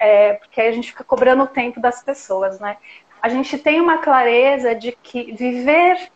É, 0.00 0.32
porque 0.32 0.60
aí 0.60 0.68
a 0.68 0.72
gente 0.72 0.90
fica 0.90 1.04
cobrando 1.04 1.44
o 1.44 1.48
tempo 1.48 1.78
das 1.78 2.02
pessoas, 2.02 2.58
né? 2.58 2.76
A 3.22 3.28
gente 3.28 3.56
tem 3.56 3.80
uma 3.80 3.98
clareza 3.98 4.74
de 4.74 4.92
que 4.92 5.32
viver 5.32 6.10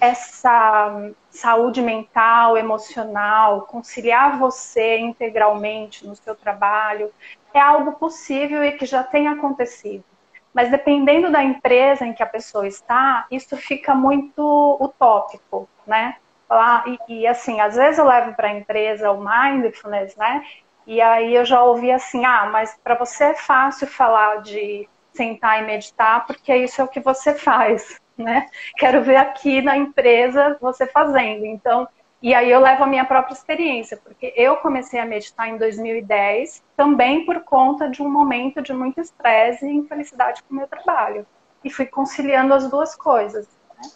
essa 0.00 1.12
saúde 1.30 1.82
mental, 1.82 2.56
emocional, 2.56 3.62
conciliar 3.62 4.38
você 4.38 4.98
integralmente 4.98 6.06
no 6.06 6.16
seu 6.16 6.34
trabalho, 6.34 7.12
é 7.54 7.60
algo 7.60 7.92
possível 7.92 8.64
e 8.64 8.72
que 8.72 8.84
já 8.84 9.02
tem 9.02 9.28
acontecido. 9.28 10.04
Mas 10.52 10.70
dependendo 10.70 11.30
da 11.30 11.42
empresa 11.42 12.04
em 12.04 12.12
que 12.12 12.22
a 12.22 12.26
pessoa 12.26 12.66
está, 12.66 13.26
isso 13.30 13.56
fica 13.56 13.94
muito 13.94 14.78
utópico, 14.80 15.68
né? 15.86 16.16
E, 17.08 17.20
e 17.20 17.26
assim, 17.26 17.60
às 17.60 17.74
vezes 17.74 17.98
eu 17.98 18.04
levo 18.04 18.34
para 18.34 18.48
a 18.48 18.58
empresa 18.58 19.10
o 19.10 19.24
mindfulness, 19.24 20.14
né? 20.16 20.44
E 20.86 21.00
aí 21.00 21.34
eu 21.34 21.44
já 21.44 21.62
ouvi 21.62 21.90
assim, 21.90 22.24
ah, 22.24 22.48
mas 22.52 22.78
para 22.84 22.94
você 22.94 23.24
é 23.24 23.34
fácil 23.34 23.86
falar 23.86 24.42
de 24.42 24.88
sentar 25.12 25.62
e 25.62 25.66
meditar, 25.66 26.26
porque 26.26 26.54
isso 26.54 26.80
é 26.80 26.84
o 26.84 26.88
que 26.88 27.00
você 27.00 27.34
faz, 27.34 28.00
né? 28.16 28.48
Quero 28.76 29.02
ver 29.02 29.16
aqui 29.16 29.62
na 29.62 29.76
empresa 29.76 30.56
você 30.60 30.86
fazendo. 30.86 31.46
Então, 31.46 31.88
e 32.24 32.32
aí 32.32 32.50
eu 32.50 32.58
levo 32.58 32.84
a 32.84 32.86
minha 32.86 33.04
própria 33.04 33.34
experiência, 33.34 33.98
porque 33.98 34.32
eu 34.34 34.56
comecei 34.56 34.98
a 34.98 35.04
meditar 35.04 35.46
em 35.46 35.58
2010, 35.58 36.64
também 36.74 37.26
por 37.26 37.40
conta 37.40 37.86
de 37.86 38.02
um 38.02 38.10
momento 38.10 38.62
de 38.62 38.72
muito 38.72 38.98
estresse 38.98 39.66
e 39.66 39.74
infelicidade 39.74 40.42
com 40.42 40.54
o 40.54 40.56
meu 40.56 40.66
trabalho. 40.66 41.26
E 41.62 41.68
fui 41.68 41.84
conciliando 41.84 42.54
as 42.54 42.66
duas 42.70 42.96
coisas. 42.96 43.46
Né? 43.76 43.90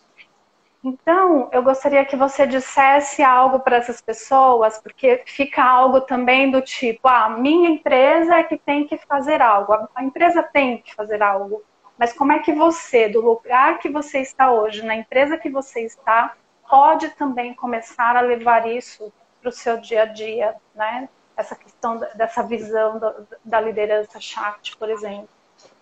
Então, 0.84 1.48
eu 1.50 1.62
gostaria 1.62 2.04
que 2.04 2.16
você 2.16 2.46
dissesse 2.46 3.22
algo 3.22 3.60
para 3.60 3.76
essas 3.78 4.02
pessoas, 4.02 4.78
porque 4.78 5.22
fica 5.24 5.64
algo 5.64 6.02
também 6.02 6.50
do 6.50 6.60
tipo, 6.60 7.08
ah, 7.08 7.30
minha 7.30 7.70
empresa 7.70 8.34
é 8.34 8.44
que 8.44 8.58
tem 8.58 8.86
que 8.86 8.98
fazer 8.98 9.40
algo, 9.40 9.88
a 9.94 10.04
empresa 10.04 10.42
tem 10.42 10.82
que 10.82 10.94
fazer 10.94 11.22
algo. 11.22 11.62
Mas 11.96 12.12
como 12.12 12.32
é 12.32 12.40
que 12.40 12.52
você, 12.52 13.08
do 13.08 13.22
lugar 13.22 13.78
que 13.78 13.88
você 13.88 14.18
está 14.18 14.52
hoje, 14.52 14.84
na 14.84 14.94
empresa 14.94 15.38
que 15.38 15.48
você 15.48 15.80
está, 15.80 16.36
pode 16.68 17.08
também 17.10 17.54
começar 17.54 18.16
a 18.16 18.20
levar 18.20 18.66
isso 18.66 19.12
para 19.40 19.48
o 19.50 19.52
seu 19.52 19.78
dia 19.80 20.02
a 20.02 20.06
dia, 20.06 20.54
né? 20.74 21.08
Essa 21.36 21.54
questão 21.54 21.98
dessa 22.14 22.42
visão 22.42 23.00
da 23.44 23.60
liderança 23.60 24.20
chat, 24.20 24.76
por 24.76 24.90
exemplo. 24.90 25.28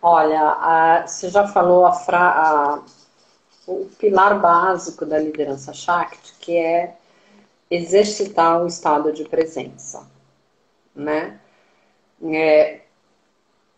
Olha, 0.03 0.41
a, 0.41 1.07
você 1.07 1.29
já 1.29 1.47
falou 1.49 1.87
a, 1.87 1.93
fra, 1.93 2.19
a, 2.21 2.83
o 3.67 3.87
pilar 3.99 4.39
básico 4.41 5.05
da 5.05 5.19
liderança 5.19 5.73
Shakti, 5.73 6.35
que 6.39 6.57
é 6.57 6.97
exercitar 7.71 8.63
o 8.63 8.67
estado 8.67 9.13
de 9.13 9.25
presença, 9.25 10.07
né? 10.95 11.41
É, 12.23 12.81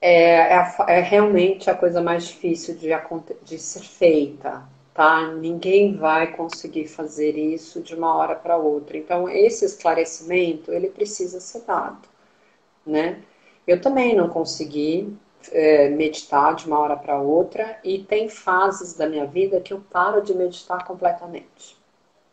é, 0.01 0.55
é, 0.57 0.75
é 0.89 1.01
realmente 1.01 1.71
a 1.71 1.75
coisa 1.75 2.01
mais 2.01 2.25
difícil 2.25 2.77
de, 2.77 2.89
de 3.43 3.59
ser 3.59 3.83
feita, 3.83 4.63
tá? 4.99 5.29
Ninguém 5.29 5.95
vai 5.97 6.35
conseguir 6.35 6.89
fazer 6.89 7.39
isso 7.39 7.81
de 7.81 7.95
uma 7.95 8.17
hora 8.17 8.35
para 8.35 8.57
outra. 8.57 8.97
Então, 8.97 9.29
esse 9.29 9.65
esclarecimento, 9.65 10.73
ele 10.73 10.89
precisa 10.89 11.39
ser 11.39 11.61
dado, 11.61 12.09
né? 12.85 13.23
Eu 13.65 13.81
também 13.81 14.17
não 14.17 14.29
consegui 14.29 15.17
é, 15.53 15.89
meditar 15.89 16.57
de 16.57 16.67
uma 16.67 16.81
hora 16.81 16.97
para 16.97 17.17
outra 17.17 17.79
e 17.85 18.03
tem 18.03 18.29
fases 18.29 18.95
da 18.95 19.09
minha 19.09 19.25
vida 19.25 19.61
que 19.61 19.73
eu 19.73 19.81
paro 19.89 20.21
de 20.21 20.35
meditar 20.35 20.85
completamente, 20.85 21.77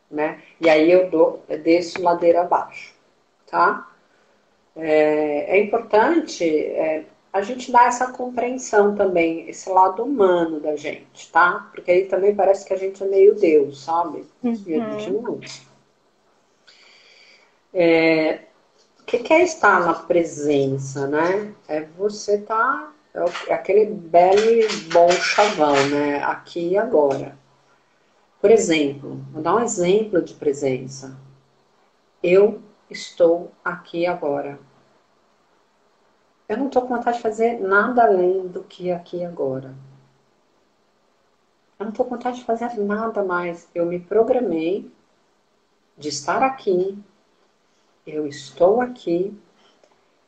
né? 0.09 0.41
E 0.59 0.67
aí 0.67 0.91
eu 0.91 1.07
dou, 1.07 1.43
desço 1.63 2.01
ladeira 2.01 2.41
abaixo, 2.41 2.95
tá? 3.45 3.91
É, 4.75 5.55
é 5.55 5.63
importante 5.63 6.43
é, 6.43 7.05
a 7.35 7.41
gente 7.41 7.69
dar 7.69 7.89
essa 7.89 8.13
compreensão 8.13 8.95
também, 8.95 9.49
esse 9.49 9.69
lado 9.69 10.01
humano 10.01 10.57
da 10.61 10.77
gente, 10.77 11.29
tá? 11.33 11.69
Porque 11.73 11.91
aí 11.91 12.05
também 12.05 12.33
parece 12.33 12.65
que 12.65 12.73
a 12.73 12.77
gente 12.77 13.03
é 13.03 13.05
meio 13.05 13.35
Deus, 13.35 13.83
sabe? 13.83 14.25
Uhum. 14.41 14.63
E 14.65 14.73
a 14.73 14.97
gente 14.97 15.11
não. 15.11 15.41
É, 17.73 18.39
o 19.01 19.03
que 19.03 19.33
é 19.33 19.43
estar 19.43 19.81
na 19.81 19.93
presença, 19.95 21.07
né? 21.07 21.53
É 21.67 21.81
você 21.81 22.35
estar 22.35 22.55
tá 22.55 22.93
é, 23.13 23.51
é 23.51 23.53
aquele 23.53 23.87
belo 23.87 24.41
bom 24.93 25.11
chavão, 25.11 25.75
né? 25.89 26.23
Aqui 26.23 26.69
e 26.69 26.77
agora. 26.77 27.37
Por 28.39 28.49
exemplo, 28.49 29.19
vou 29.33 29.43
dar 29.43 29.55
um 29.55 29.61
exemplo 29.61 30.21
de 30.21 30.33
presença. 30.35 31.17
Eu 32.23 32.61
estou 32.89 33.51
aqui 33.61 34.05
agora. 34.05 34.57
Eu 36.47 36.57
não 36.57 36.67
estou 36.67 36.83
com 36.83 36.95
vontade 36.95 37.17
de 37.17 37.23
fazer 37.23 37.59
nada 37.59 38.03
além 38.03 38.47
do 38.47 38.63
que 38.63 38.91
aqui 38.91 39.25
agora. 39.25 39.73
Eu 41.79 41.85
não 41.85 41.89
estou 41.89 42.05
com 42.05 42.15
vontade 42.15 42.37
de 42.37 42.45
fazer 42.45 42.77
nada 42.77 43.23
mais. 43.23 43.67
Eu 43.73 43.85
me 43.85 43.99
programei 43.99 44.89
de 45.97 46.09
estar 46.09 46.43
aqui. 46.43 46.97
Eu 48.05 48.27
estou 48.27 48.79
aqui 48.79 49.35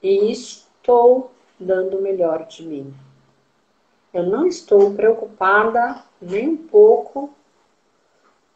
e 0.02 0.32
estou 0.32 1.32
dando 1.60 1.98
o 1.98 2.02
melhor 2.02 2.48
de 2.48 2.64
mim. 2.64 2.94
Eu 4.14 4.24
não 4.24 4.48
estou 4.48 4.94
preocupada 4.96 6.04
nem 6.20 6.50
um 6.50 6.58
pouco. 6.58 7.34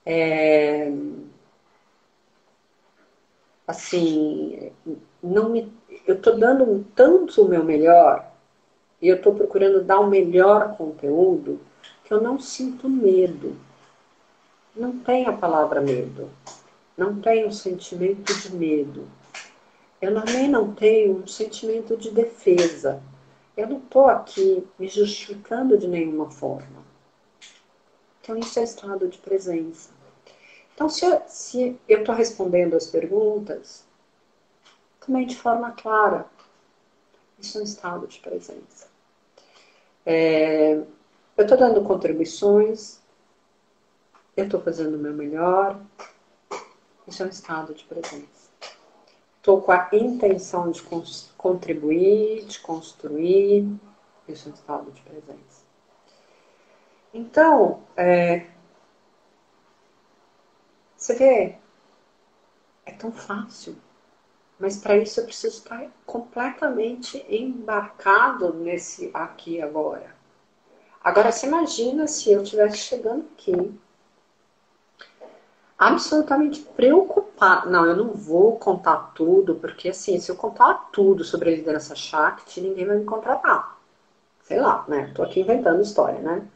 É, 0.03 0.91
assim, 3.67 4.71
não 5.21 5.49
me, 5.49 5.71
eu 6.07 6.15
estou 6.15 6.37
dando 6.37 6.63
um 6.63 6.83
tanto 6.95 7.43
o 7.43 7.47
meu 7.47 7.63
melhor 7.63 8.25
e 9.01 9.07
eu 9.07 9.15
estou 9.15 9.33
procurando 9.33 9.83
dar 9.83 9.99
o 9.99 10.09
melhor 10.09 10.75
conteúdo 10.77 11.59
que 12.03 12.13
eu 12.13 12.21
não 12.21 12.39
sinto 12.39 12.89
medo. 12.89 13.55
Não 14.75 14.97
tem 14.99 15.27
a 15.27 15.33
palavra 15.33 15.81
medo. 15.81 16.29
Não 16.97 17.19
tenho 17.19 17.47
o 17.47 17.53
sentimento 17.53 18.33
de 18.33 18.55
medo 18.55 19.07
eu 20.01 20.15
também 20.15 20.47
não 20.47 20.73
tenho 20.73 21.17
um 21.17 21.27
sentimento 21.27 21.95
de 21.95 22.09
defesa. 22.09 23.01
Eu 23.55 23.67
não 23.67 23.77
estou 23.77 24.07
aqui 24.07 24.67
me 24.79 24.87
justificando 24.87 25.77
de 25.77 25.87
nenhuma 25.87 26.31
forma. 26.31 26.81
Então, 28.19 28.35
isso 28.37 28.59
é 28.59 28.63
estado 28.63 29.07
de 29.07 29.19
presença. 29.19 29.91
Então, 30.73 30.89
se 30.89 31.77
eu 31.87 31.99
estou 31.99 32.15
respondendo 32.15 32.75
as 32.75 32.87
perguntas, 32.87 33.85
também 35.01 35.27
de 35.27 35.35
forma 35.35 35.71
clara, 35.71 36.25
isso 37.37 37.57
é 37.57 37.61
um 37.61 37.63
estado 37.63 38.07
de 38.07 38.19
presença. 38.19 38.87
É, 40.05 40.75
eu 40.75 41.43
estou 41.43 41.57
dando 41.57 41.83
contribuições, 41.83 43.01
eu 44.37 44.45
estou 44.45 44.61
fazendo 44.61 44.95
o 44.95 44.99
meu 44.99 45.13
melhor, 45.13 45.79
isso 47.07 47.21
é 47.21 47.25
um 47.25 47.29
estado 47.29 47.73
de 47.73 47.83
presença. 47.83 48.49
Estou 49.37 49.59
com 49.59 49.71
a 49.71 49.89
intenção 49.91 50.69
de 50.69 50.83
contribuir, 51.35 52.45
de 52.45 52.59
construir. 52.59 53.67
Isso 54.27 54.47
é 54.47 54.51
um 54.51 54.55
estado 54.55 54.91
de 54.91 55.01
presença. 55.01 55.65
Então, 57.11 57.81
é, 57.97 58.51
você 60.95 61.15
vê, 61.15 61.57
é 62.85 62.91
tão 62.91 63.11
fácil. 63.11 63.75
Mas 64.61 64.77
para 64.77 64.95
isso 64.95 65.19
eu 65.19 65.25
preciso 65.25 65.57
estar 65.57 65.87
completamente 66.05 67.25
embarcado 67.27 68.53
nesse 68.53 69.09
aqui 69.11 69.59
agora. 69.59 70.15
Agora, 71.03 71.31
você 71.31 71.47
imagina 71.47 72.05
se 72.05 72.31
eu 72.31 72.43
estivesse 72.43 72.77
chegando 72.77 73.25
aqui 73.33 73.73
absolutamente 75.75 76.59
preocupada. 76.61 77.67
Não, 77.71 77.87
eu 77.87 77.95
não 77.95 78.13
vou 78.13 78.59
contar 78.59 79.13
tudo, 79.15 79.55
porque 79.55 79.89
assim, 79.89 80.19
se 80.19 80.29
eu 80.29 80.35
contar 80.35 80.91
tudo 80.93 81.23
sobre 81.23 81.49
a 81.49 81.55
liderança 81.55 81.95
Shakti, 81.95 82.61
ninguém 82.61 82.85
vai 82.85 82.97
me 82.97 83.05
contratar. 83.05 83.79
Sei 84.43 84.59
lá, 84.59 84.85
né? 84.87 85.11
Tô 85.15 85.23
aqui 85.23 85.39
inventando 85.39 85.81
história, 85.81 86.19
né? 86.19 86.47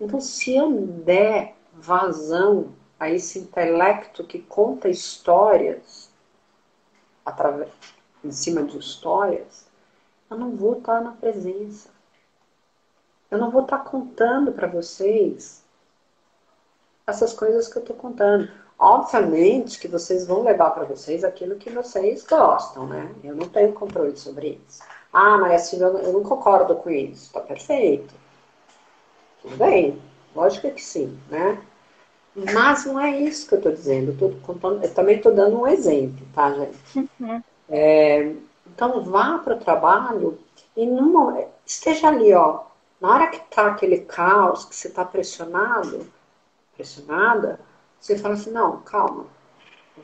Então, 0.00 0.20
se 0.20 0.56
eu 0.56 0.72
der 0.72 1.54
vazão 1.72 2.72
a 2.98 3.08
esse 3.08 3.38
intelecto 3.38 4.24
que 4.24 4.40
conta 4.40 4.88
histórias, 4.88 6.03
através, 7.24 7.70
em 8.24 8.30
cima 8.30 8.62
de 8.62 8.78
histórias, 8.78 9.66
eu 10.30 10.36
não 10.36 10.56
vou 10.56 10.78
estar 10.78 11.00
na 11.00 11.12
presença. 11.12 11.88
Eu 13.30 13.38
não 13.38 13.50
vou 13.50 13.62
estar 13.62 13.78
contando 13.78 14.52
para 14.52 14.66
vocês 14.66 15.64
essas 17.06 17.32
coisas 17.32 17.68
que 17.68 17.78
eu 17.78 17.82
estou 17.82 17.96
contando. 17.96 18.50
Obviamente 18.78 19.78
que 19.78 19.88
vocês 19.88 20.26
vão 20.26 20.42
levar 20.42 20.70
para 20.70 20.84
vocês 20.84 21.24
aquilo 21.24 21.56
que 21.56 21.70
vocês 21.70 22.24
gostam, 22.24 22.86
né? 22.86 23.14
Eu 23.22 23.34
não 23.34 23.48
tenho 23.48 23.72
controle 23.72 24.16
sobre 24.16 24.60
isso. 24.68 24.82
Ah, 25.12 25.38
Maria 25.38 25.58
Silvia, 25.58 25.86
eu 25.86 26.12
não 26.12 26.22
concordo 26.22 26.74
com 26.76 26.90
isso. 26.90 27.32
Tá 27.32 27.40
perfeito. 27.40 28.12
Tudo 29.42 29.56
bem. 29.56 30.00
Lógico 30.34 30.70
que 30.70 30.82
sim, 30.82 31.18
né? 31.30 31.62
Mas 32.34 32.84
não 32.84 32.98
é 32.98 33.20
isso 33.20 33.46
que 33.46 33.54
eu 33.54 33.58
estou 33.58 33.72
dizendo. 33.72 34.16
Eu, 34.20 34.36
contando, 34.42 34.82
eu 34.82 34.92
também 34.92 35.16
estou 35.16 35.32
dando 35.32 35.60
um 35.60 35.66
exemplo, 35.66 36.26
tá, 36.34 36.52
gente? 36.52 37.10
Uhum. 37.20 37.42
É, 37.68 38.34
então, 38.66 39.02
vá 39.04 39.38
para 39.38 39.54
o 39.54 39.60
trabalho 39.60 40.38
e 40.76 40.84
numa, 40.84 41.44
esteja 41.64 42.08
ali, 42.08 42.32
ó. 42.34 42.64
Na 43.00 43.14
hora 43.14 43.26
que 43.28 43.38
tá 43.54 43.68
aquele 43.68 43.98
caos, 44.00 44.64
que 44.64 44.74
você 44.74 44.88
está 44.88 45.04
pressionado, 45.04 46.06
pressionada, 46.74 47.60
você 48.00 48.18
fala 48.18 48.34
assim, 48.34 48.50
não, 48.50 48.80
calma. 48.80 49.26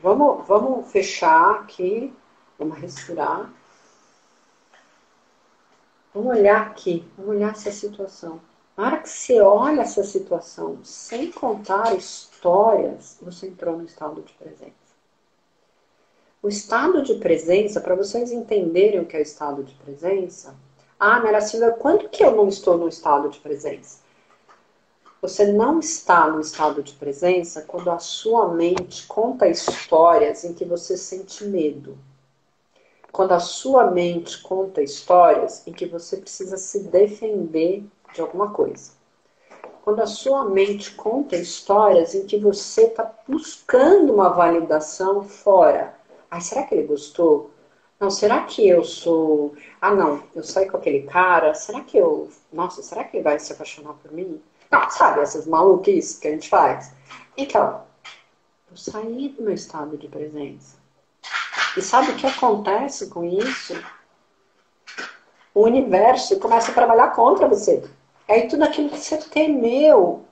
Vamos, 0.01 0.47
vamos 0.47 0.89
fechar 0.89 1.51
aqui, 1.55 2.13
vamos 2.57 2.77
respirar. 2.77 3.49
Vamos 6.13 6.37
olhar 6.37 6.61
aqui, 6.61 7.05
vamos 7.17 7.35
olhar 7.35 7.51
essa 7.51 7.71
situação. 7.71 8.39
Na 8.77 8.87
hora 8.87 8.97
que 8.97 9.09
você 9.09 9.41
olha 9.41 9.81
essa 9.81 10.03
situação 10.03 10.79
sem 10.83 11.31
contar 11.31 11.95
histórias, 11.95 13.17
você 13.21 13.47
entrou 13.47 13.77
no 13.77 13.85
estado 13.85 14.21
de 14.21 14.33
presença. 14.33 14.71
O 16.41 16.47
estado 16.47 17.03
de 17.03 17.15
presença, 17.15 17.81
para 17.81 17.95
vocês 17.95 18.31
entenderem 18.31 18.99
o 18.99 19.05
que 19.05 19.15
é 19.15 19.19
o 19.19 19.23
estado 19.23 19.63
de 19.63 19.75
presença, 19.75 20.55
ah, 20.99 21.19
Mera 21.19 21.41
Silva, 21.41 21.71
quando 21.71 22.09
que 22.09 22.23
eu 22.23 22.35
não 22.35 22.47
estou 22.47 22.77
no 22.77 22.87
estado 22.87 23.29
de 23.29 23.39
presença? 23.39 23.99
Você 25.21 25.51
não 25.51 25.79
está 25.79 26.27
no 26.29 26.39
estado 26.39 26.81
de 26.81 26.93
presença 26.93 27.61
quando 27.61 27.91
a 27.91 27.99
sua 27.99 28.47
mente 28.47 29.05
conta 29.05 29.47
histórias 29.47 30.43
em 30.43 30.53
que 30.53 30.65
você 30.65 30.97
sente 30.97 31.43
medo. 31.43 31.95
Quando 33.11 33.33
a 33.33 33.39
sua 33.39 33.91
mente 33.91 34.41
conta 34.41 34.81
histórias 34.81 35.67
em 35.67 35.73
que 35.73 35.85
você 35.85 36.17
precisa 36.17 36.57
se 36.57 36.79
defender 36.85 37.83
de 38.13 38.21
alguma 38.21 38.51
coisa. 38.51 38.91
quando 39.83 40.01
a 40.01 40.07
sua 40.07 40.45
mente 40.45 40.93
conta 40.93 41.35
histórias 41.35 42.13
em 42.13 42.25
que 42.25 42.37
você 42.37 42.83
está 42.83 43.11
buscando 43.27 44.13
uma 44.13 44.29
validação 44.29 45.23
fora. 45.23 45.95
Ai, 46.29 46.39
será 46.41 46.63
que 46.63 46.75
ele 46.75 46.87
gostou? 46.87 47.51
Não, 47.99 48.09
será 48.09 48.43
que 48.43 48.67
eu 48.67 48.83
sou. 48.83 49.55
Ah, 49.79 49.93
não, 49.93 50.23
eu 50.35 50.43
saí 50.43 50.69
com 50.69 50.77
aquele 50.77 51.03
cara. 51.03 51.53
Será 51.53 51.81
que 51.81 51.97
eu. 51.97 52.29
Nossa, 52.51 52.81
será 52.83 53.03
que 53.03 53.17
ele 53.17 53.23
vai 53.23 53.39
se 53.39 53.53
apaixonar 53.53 53.93
por 53.93 54.11
mim? 54.11 54.41
Não, 54.71 54.89
sabe, 54.89 55.21
essas 55.21 55.45
maluquices 55.45 56.17
que 56.17 56.27
a 56.27 56.31
gente 56.31 56.49
faz. 56.49 56.93
Então, 57.35 57.83
eu 58.71 58.77
saí 58.77 59.29
do 59.29 59.43
meu 59.43 59.53
estado 59.53 59.97
de 59.97 60.07
presença. 60.07 60.77
E 61.77 61.81
sabe 61.81 62.11
o 62.11 62.15
que 62.15 62.27
acontece 62.27 63.07
com 63.07 63.23
isso? 63.23 63.73
O 65.53 65.63
universo 65.63 66.39
começa 66.39 66.71
a 66.71 66.73
trabalhar 66.73 67.09
contra 67.09 67.47
você. 67.47 67.83
Aí 68.31 68.47
tudo 68.47 68.63
aquilo 68.63 68.89
que 68.89 68.97
você 68.97 69.17
temeu, 69.17 70.23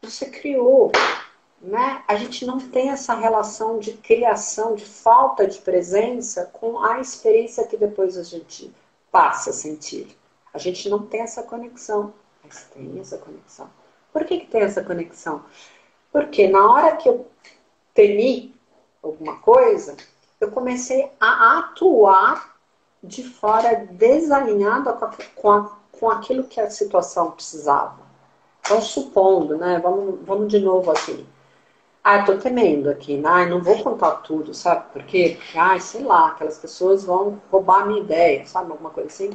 você 0.00 0.26
criou. 0.26 0.92
Né? 1.60 2.04
A 2.06 2.14
gente 2.14 2.46
não 2.46 2.60
tem 2.60 2.90
essa 2.90 3.14
relação 3.14 3.80
de 3.80 3.94
criação, 3.94 4.76
de 4.76 4.84
falta 4.84 5.44
de 5.44 5.58
presença 5.58 6.48
com 6.52 6.78
a 6.78 7.00
experiência 7.00 7.66
que 7.66 7.76
depois 7.76 8.16
a 8.16 8.22
gente 8.22 8.72
passa 9.10 9.50
a 9.50 9.52
sentir. 9.52 10.16
A 10.52 10.58
gente 10.58 10.88
não 10.88 11.04
tem 11.04 11.22
essa 11.22 11.42
conexão, 11.42 12.14
mas 12.44 12.62
tem 12.72 13.00
essa 13.00 13.18
conexão. 13.18 13.68
Por 14.12 14.24
que, 14.24 14.38
que 14.38 14.46
tem 14.46 14.60
essa 14.60 14.84
conexão? 14.84 15.44
Porque 16.12 16.46
na 16.46 16.72
hora 16.72 16.96
que 16.96 17.08
eu 17.08 17.26
temi 17.92 18.54
alguma 19.02 19.40
coisa, 19.40 19.96
eu 20.40 20.52
comecei 20.52 21.10
a 21.18 21.58
atuar 21.58 22.56
de 23.02 23.24
fora 23.24 23.74
desalinhada 23.90 24.92
com, 24.92 25.04
a, 25.04 25.10
com 25.34 25.83
aquilo 26.10 26.44
que 26.44 26.60
a 26.60 26.70
situação 26.70 27.30
precisava. 27.30 27.98
Então, 28.60 28.80
supondo, 28.80 29.58
né? 29.58 29.78
Vamos, 29.82 30.20
vamos 30.24 30.48
de 30.48 30.58
novo 30.58 30.90
assim. 30.90 31.26
Ah, 32.02 32.22
tô 32.22 32.36
temendo 32.38 32.90
aqui, 32.90 33.16
né? 33.16 33.28
Ai, 33.28 33.48
não 33.48 33.62
vou 33.62 33.82
contar 33.82 34.16
tudo, 34.16 34.52
sabe? 34.54 34.84
Porque, 34.92 35.38
ai, 35.54 35.80
sei 35.80 36.02
lá, 36.02 36.28
aquelas 36.28 36.58
pessoas 36.58 37.04
vão 37.04 37.40
roubar 37.50 37.82
a 37.82 37.86
minha 37.86 38.00
ideia, 38.00 38.46
sabe? 38.46 38.72
Alguma 38.72 38.90
coisa 38.90 39.08
assim. 39.08 39.30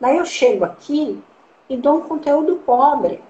Daí 0.00 0.16
eu 0.16 0.26
chego 0.26 0.64
aqui 0.64 1.22
e 1.68 1.76
dou 1.76 1.98
um 1.98 2.08
conteúdo 2.08 2.56
pobre. 2.66 3.22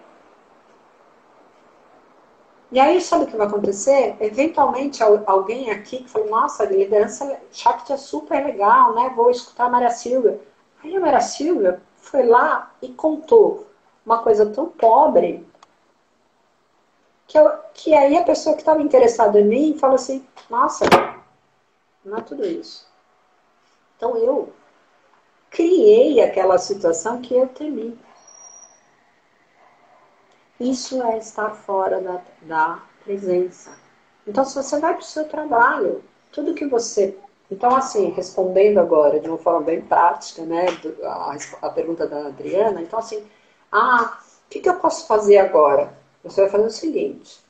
E 2.71 2.81
aí, 2.81 3.01
sabe 3.03 3.25
o 3.25 3.27
que 3.27 3.37
vai 3.37 3.47
acontecer? 3.47 4.17
Eventualmente, 4.21 5.03
alguém 5.03 5.71
aqui 5.71 5.99
que 6.05 6.11
falou, 6.11 6.31
nossa, 6.31 6.63
a 6.63 6.67
liderança 6.67 7.39
Shakti 7.51 7.93
é 7.93 7.97
super 7.99 8.43
legal, 8.45 8.95
né? 8.95 9.13
Vou 9.15 9.31
escutar 9.31 9.67
a 9.67 9.71
Maria 9.71 9.91
Silvia. 9.91 10.41
Aí 10.83 10.97
a 10.97 11.01
Maria 11.01 11.21
Silvia 11.21 11.83
foi 12.03 12.27
lá 12.27 12.75
e 12.83 12.89
contou 12.89 13.67
uma 14.05 14.23
coisa 14.23 14.45
tão 14.51 14.69
pobre 14.69 15.47
que, 17.27 17.39
eu, 17.39 17.51
que 17.73 17.95
aí 17.95 18.15
a 18.17 18.25
pessoa 18.25 18.55
que 18.55 18.61
estava 18.61 18.83
interessada 18.83 19.41
em 19.41 19.45
mim 19.45 19.79
falou 19.79 19.95
assim, 19.95 20.27
nossa, 20.51 20.85
não 22.05 22.19
é 22.19 22.21
tudo 22.21 22.45
isso. 22.45 22.87
Então 23.97 24.17
eu 24.19 24.53
criei 25.49 26.21
aquela 26.21 26.59
situação 26.59 27.23
que 27.23 27.35
eu 27.35 27.49
temi. 27.49 27.99
Isso 30.61 31.03
é 31.03 31.19
estar 31.19 31.51
fora 31.51 32.01
da, 32.01 32.23
da 32.43 32.83
presença. 33.05 33.77
Então, 34.27 34.45
se 34.45 34.55
você 34.55 34.79
vai 34.79 34.95
para 34.95 35.03
o 35.03 35.05
seu 35.05 35.29
trabalho, 35.29 36.05
tudo 36.31 36.55
que 36.55 36.67
você. 36.67 37.19
Então, 37.53 37.77
assim, 37.77 38.09
respondendo 38.09 38.79
agora 38.79 39.21
de 39.21 39.29
uma 39.29 39.37
forma 39.37 39.61
bem 39.61 39.83
prática, 39.83 40.43
né, 40.43 40.67
a, 41.05 41.37
a 41.61 41.69
pergunta 41.69 42.07
da 42.07 42.29
Adriana, 42.29 42.81
então, 42.81 42.99
assim, 42.99 43.23
ah, 43.71 44.19
o 44.47 44.49
que, 44.49 44.61
que 44.61 44.69
eu 44.71 44.77
posso 44.77 45.07
fazer 45.07 45.37
agora? 45.37 45.93
Você 46.25 46.41
vai 46.41 46.51
fazer 46.51 46.67
o 46.67 46.71
seguinte: 46.71 47.45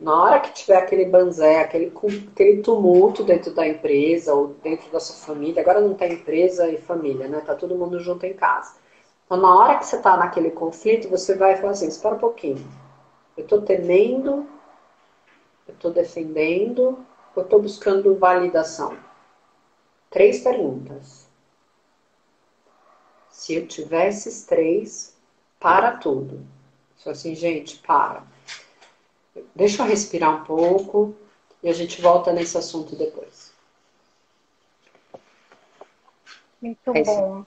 na 0.00 0.22
hora 0.22 0.40
que 0.40 0.54
tiver 0.54 0.78
aquele 0.78 1.04
banzé, 1.04 1.60
aquele, 1.60 1.92
aquele 2.32 2.62
tumulto 2.62 3.22
dentro 3.22 3.52
da 3.52 3.68
empresa 3.68 4.32
ou 4.32 4.48
dentro 4.62 4.90
da 4.90 4.98
sua 4.98 5.16
família, 5.16 5.60
agora 5.60 5.82
não 5.82 5.92
tem 5.92 6.14
empresa 6.14 6.66
e 6.70 6.78
família, 6.78 7.28
né? 7.28 7.42
Tá 7.44 7.54
todo 7.54 7.76
mundo 7.76 8.00
junto 8.00 8.24
em 8.24 8.32
casa. 8.32 8.76
Então, 9.26 9.36
na 9.36 9.54
hora 9.54 9.78
que 9.78 9.84
você 9.84 9.96
está 9.96 10.16
naquele 10.16 10.52
conflito, 10.52 11.10
você 11.10 11.34
vai 11.34 11.56
falar 11.56 11.72
assim: 11.72 11.88
espera 11.88 12.14
um 12.14 12.18
pouquinho. 12.18 12.66
Eu 13.36 13.42
estou 13.44 13.60
temendo, 13.60 14.46
eu 15.66 15.74
estou 15.74 15.90
defendendo, 15.90 16.98
eu 17.36 17.42
estou 17.42 17.60
buscando 17.60 18.14
validação. 18.14 18.96
Três 20.10 20.40
perguntas. 20.40 21.26
Se 23.30 23.54
eu 23.54 23.66
tiver 23.66 24.08
esses 24.08 24.44
três, 24.44 25.16
para 25.60 25.96
tudo. 25.96 26.46
Só 26.96 27.10
assim, 27.10 27.34
gente, 27.34 27.78
para. 27.78 28.22
Deixa 29.54 29.82
eu 29.82 29.86
respirar 29.86 30.42
um 30.42 30.44
pouco 30.44 31.14
e 31.62 31.68
a 31.68 31.72
gente 31.72 32.00
volta 32.00 32.32
nesse 32.32 32.56
assunto 32.56 32.96
depois. 32.96 33.52
Muito 36.60 36.96
é 36.96 37.02
bom. 37.02 37.44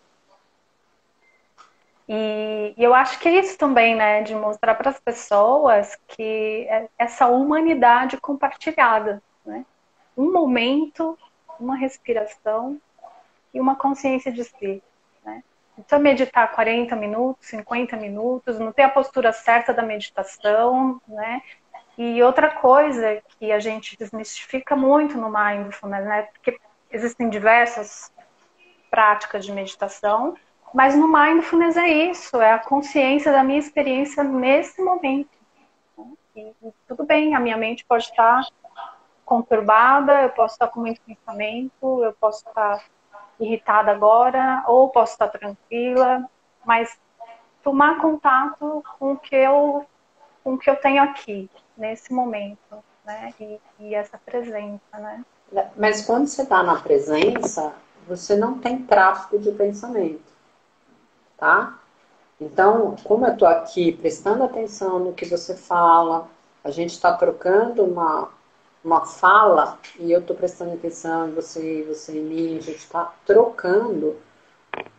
E, 2.07 2.74
e 2.78 2.84
eu 2.84 2.93
acho 2.93 3.20
que 3.20 3.28
é 3.28 3.39
isso 3.39 3.57
também, 3.57 3.95
né, 3.95 4.22
de 4.22 4.36
mostrar 4.36 4.76
para 4.76 4.89
as 4.89 4.99
pessoas 4.99 5.97
que 6.07 6.66
é 6.70 6.89
essa 6.97 7.28
humanidade 7.28 8.20
compartilhada, 8.20 9.22
né? 9.45 9.66
Um 10.18 10.32
momento, 10.32 11.18
uma 11.62 11.76
respiração 11.76 12.80
e 13.53 13.59
uma 13.59 13.76
consciência 13.76 14.32
de 14.32 14.43
si, 14.43 14.84
né? 15.24 15.43
Não 15.91 15.99
meditar 15.99 16.51
40 16.51 16.95
minutos, 16.95 17.47
50 17.47 17.95
minutos, 17.97 18.59
não 18.59 18.72
tem 18.72 18.86
a 18.86 18.89
postura 18.89 19.32
certa 19.32 19.74
da 19.74 19.84
meditação, 19.84 21.01
né? 21.07 21.41
E 21.97 22.22
outra 22.24 22.49
coisa 22.49 23.22
que 23.38 23.51
a 23.51 23.59
gente 23.59 23.97
desmistifica 23.97 24.76
muito 24.76 25.18
no 25.18 25.30
mindfulness, 25.30 26.05
né? 26.05 26.24
Porque 26.34 26.59
existem 26.91 27.30
diversas 27.30 28.12
práticas 28.89 29.45
de 29.45 29.51
meditação, 29.51 30.36
mas 30.74 30.95
no 30.95 31.07
mindfulness 31.07 31.78
é 31.78 31.88
isso, 31.88 32.41
é 32.41 32.53
a 32.53 32.59
consciência 32.59 33.32
da 33.32 33.43
minha 33.43 33.59
experiência 33.59 34.24
nesse 34.24 34.82
momento. 34.82 35.30
E, 36.36 36.41
e 36.41 36.74
tudo 36.88 37.05
bem, 37.05 37.36
a 37.36 37.39
minha 37.39 37.57
mente 37.57 37.86
pode 37.86 38.05
estar 38.05 38.41
conturbada, 39.32 40.23
eu 40.23 40.29
posso 40.29 40.55
estar 40.55 40.67
com 40.67 40.82
muito 40.82 40.99
pensamento, 41.01 42.03
eu 42.03 42.13
posso 42.19 42.45
estar 42.47 42.84
irritada 43.39 43.91
agora, 43.91 44.63
ou 44.67 44.89
posso 44.89 45.13
estar 45.13 45.29
tranquila, 45.29 46.29
mas 46.65 46.99
tomar 47.63 48.01
contato 48.01 48.84
com 48.99 49.13
o 49.13 49.17
que 49.17 49.36
eu, 49.36 49.86
com 50.43 50.55
o 50.55 50.57
que 50.57 50.69
eu 50.69 50.75
tenho 50.75 51.01
aqui, 51.01 51.49
nesse 51.77 52.13
momento, 52.13 52.84
né? 53.05 53.34
E, 53.39 53.59
e 53.79 53.95
essa 53.95 54.17
presença, 54.17 54.97
né? 54.97 55.23
Mas 55.77 56.05
quando 56.05 56.27
você 56.27 56.41
está 56.41 56.61
na 56.61 56.75
presença, 56.75 57.73
você 58.07 58.36
não 58.36 58.59
tem 58.59 58.84
tráfego 58.84 59.39
de 59.41 59.51
pensamento 59.51 60.32
tá? 61.41 61.79
Então, 62.39 62.95
como 63.03 63.25
eu 63.25 63.34
estou 63.34 63.47
aqui 63.47 63.91
prestando 63.91 64.43
atenção 64.43 64.99
no 64.99 65.13
que 65.13 65.25
você 65.25 65.55
fala, 65.55 66.27
a 66.63 66.69
gente 66.69 66.91
está 66.91 67.11
trocando 67.17 67.84
uma, 67.84 68.29
uma 68.84 69.05
fala 69.05 69.79
e 69.99 70.11
eu 70.11 70.19
estou 70.19 70.36
prestando 70.36 70.73
atenção 70.73 71.29
em 71.29 71.34
você, 71.34 71.84
você 71.88 72.17
em 72.17 72.23
mim, 72.23 72.57
a 72.57 72.61
gente 72.61 72.77
está 72.77 73.13
trocando. 73.25 74.17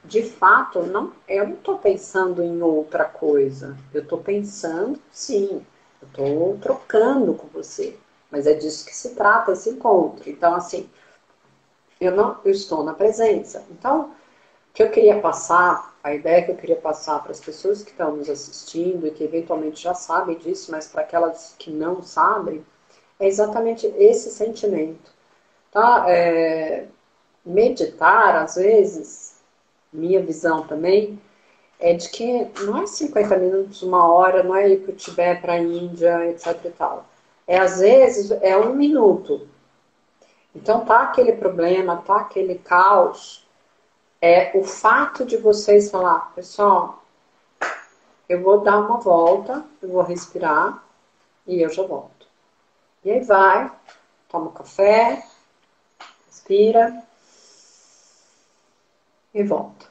De 0.05 0.22
fato, 0.22 0.83
não, 0.83 1.12
eu 1.28 1.47
não 1.47 1.55
estou 1.55 1.78
pensando 1.78 2.43
em 2.43 2.62
outra 2.62 3.05
coisa. 3.05 3.76
Eu 3.93 4.03
estou 4.03 4.18
pensando, 4.18 5.01
sim, 5.11 5.64
eu 6.01 6.09
estou 6.09 6.59
trocando 6.59 7.35
com 7.35 7.47
você. 7.49 7.99
Mas 8.30 8.47
é 8.47 8.55
disso 8.55 8.87
que 8.87 8.95
se 8.95 9.14
trata 9.14 9.53
esse 9.53 9.70
encontro. 9.70 10.28
Então, 10.28 10.55
assim, 10.55 10.89
eu 12.01 12.12
não 12.12 12.39
eu 12.45 12.53
estou 12.53 12.85
na 12.85 12.95
presença. 12.95 13.64
Então, 13.70 14.11
o 14.70 14.74
que 14.74 14.83
eu 14.83 14.91
queria 14.91 15.20
passar 15.20 15.93
a 16.03 16.14
ideia 16.14 16.45
que 16.45 16.51
eu 16.51 16.57
queria 16.57 16.76
passar 16.76 17.22
para 17.22 17.30
as 17.30 17.41
pessoas 17.41 17.85
que 17.85 17.93
estão 17.93 18.16
nos 18.16 18.28
assistindo 18.28 19.07
e 19.07 19.12
que 19.12 19.22
eventualmente 19.22 19.83
já 19.83 19.95
sabem 19.95 20.37
disso, 20.37 20.72
mas 20.72 20.89
para 20.89 21.03
aquelas 21.03 21.55
que 21.59 21.70
não 21.70 22.03
sabem, 22.03 22.64
é 23.23 23.29
exatamente 23.29 23.87
esse 23.97 24.31
sentimento. 24.31 25.12
Tá? 25.70 26.05
É, 26.09 26.87
meditar, 27.45 28.37
às 28.37 28.57
vezes, 28.57 29.41
minha 29.93 30.20
visão 30.20 30.66
também, 30.66 31.20
é 31.79 31.95
de 31.95 32.09
que 32.11 32.49
não 32.61 32.83
é 32.83 32.87
50 32.87 33.37
minutos, 33.39 33.83
uma 33.83 34.07
hora, 34.12 34.43
não 34.43 34.55
é 34.55 34.68
ir 34.70 34.81
para 34.83 34.93
o 34.93 34.97
Tibete, 34.97 35.41
para 35.41 35.55
a 35.55 35.59
Índia, 35.59 36.29
etc 36.31 36.64
e 36.64 36.70
tal. 36.70 37.07
É, 37.47 37.59
às 37.59 37.81
vezes, 37.81 38.31
é 38.43 38.57
um 38.57 38.75
minuto. 38.75 39.49
Então, 40.55 40.85
tá 40.85 41.03
aquele 41.03 41.33
problema, 41.33 42.03
tá 42.05 42.16
aquele 42.16 42.57
caos, 42.57 43.47
é 44.20 44.53
o 44.55 44.64
fato 44.64 45.25
de 45.25 45.37
vocês 45.37 45.91
falar, 45.91 46.33
pessoal, 46.35 47.03
eu 48.29 48.41
vou 48.43 48.61
dar 48.61 48.79
uma 48.79 48.99
volta, 48.99 49.64
eu 49.83 49.89
vou 49.89 50.03
respirar 50.03 50.85
e 51.47 51.61
eu 51.61 51.70
já 51.70 51.83
volto. 51.83 52.12
E 53.05 53.11
aí 53.11 53.20
vai, 53.24 53.70
toma 54.28 54.50
um 54.50 54.53
café, 54.53 55.26
respira 56.26 57.03
e 59.34 59.42
volta, 59.42 59.86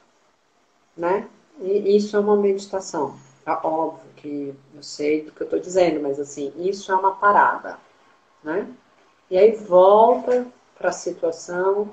né? 0.96 1.28
E 1.60 1.96
isso 1.96 2.16
é 2.16 2.20
uma 2.20 2.36
meditação. 2.36 3.18
É 3.44 3.50
óbvio 3.50 4.10
que 4.16 4.54
eu 4.74 4.82
sei 4.82 5.22
do 5.24 5.32
que 5.32 5.42
eu 5.42 5.44
estou 5.44 5.58
dizendo, 5.58 6.00
mas 6.00 6.18
assim, 6.18 6.52
isso 6.56 6.90
é 6.90 6.94
uma 6.94 7.16
parada, 7.16 7.78
né? 8.42 8.72
E 9.30 9.36
aí 9.36 9.52
volta 9.56 10.46
para 10.76 10.90
a 10.90 10.92
situação 10.92 11.92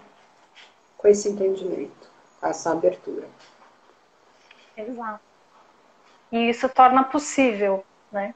com 0.97 1.07
esse 1.07 1.30
entendimento, 1.30 2.09
com 2.39 2.47
essa 2.47 2.72
abertura. 2.72 3.28
Exato. 4.78 5.24
E 6.32 6.49
isso 6.49 6.70
torna 6.70 7.03
possível, 7.03 7.84
né? 8.11 8.34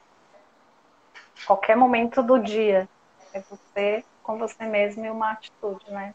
Qualquer 1.46 1.76
momento 1.76 2.22
do 2.22 2.38
dia. 2.38 2.88
É 3.32 3.40
você 3.40 4.04
com 4.22 4.38
você 4.38 4.64
mesmo 4.64 5.04
e 5.04 5.10
uma 5.10 5.32
atitude, 5.32 5.84
né? 5.88 6.14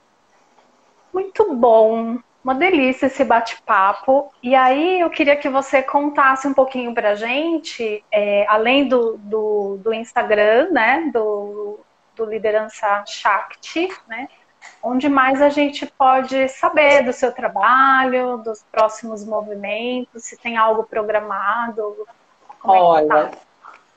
Muito 1.14 1.54
bom. 1.56 2.18
Uma 2.44 2.56
delícia 2.56 3.08
esse 3.08 3.24
bate-papo. 3.24 4.32
E 4.42 4.56
aí 4.56 5.02
eu 5.02 5.10
queria 5.10 5.36
que 5.36 5.50
você 5.50 5.84
contasse 5.84 6.48
um 6.48 6.54
pouquinho 6.54 6.94
pra 6.94 7.16
gente, 7.16 8.04
é, 8.12 8.46
além 8.48 8.88
do, 8.88 9.18
do, 9.18 9.78
do, 9.84 9.94
Instagram, 9.94 10.70
né? 10.72 11.10
Do, 11.14 11.80
do 12.16 12.26
Liderança 12.26 13.04
Shakti, 13.06 13.90
né? 14.08 14.28
Onde 14.82 15.10
mais 15.10 15.42
a 15.42 15.50
gente 15.50 15.86
pode 15.86 16.48
saber 16.50 17.04
do 17.04 17.14
seu 17.14 17.32
trabalho, 17.32 18.38
dos 18.38 18.64
próximos 18.72 19.26
movimentos, 19.26 20.24
se 20.24 20.38
tem 20.38 20.58
algo 20.58 20.84
programado? 20.84 22.08
Olha, 22.64 23.04
é 23.04 23.08
tá? 23.08 23.32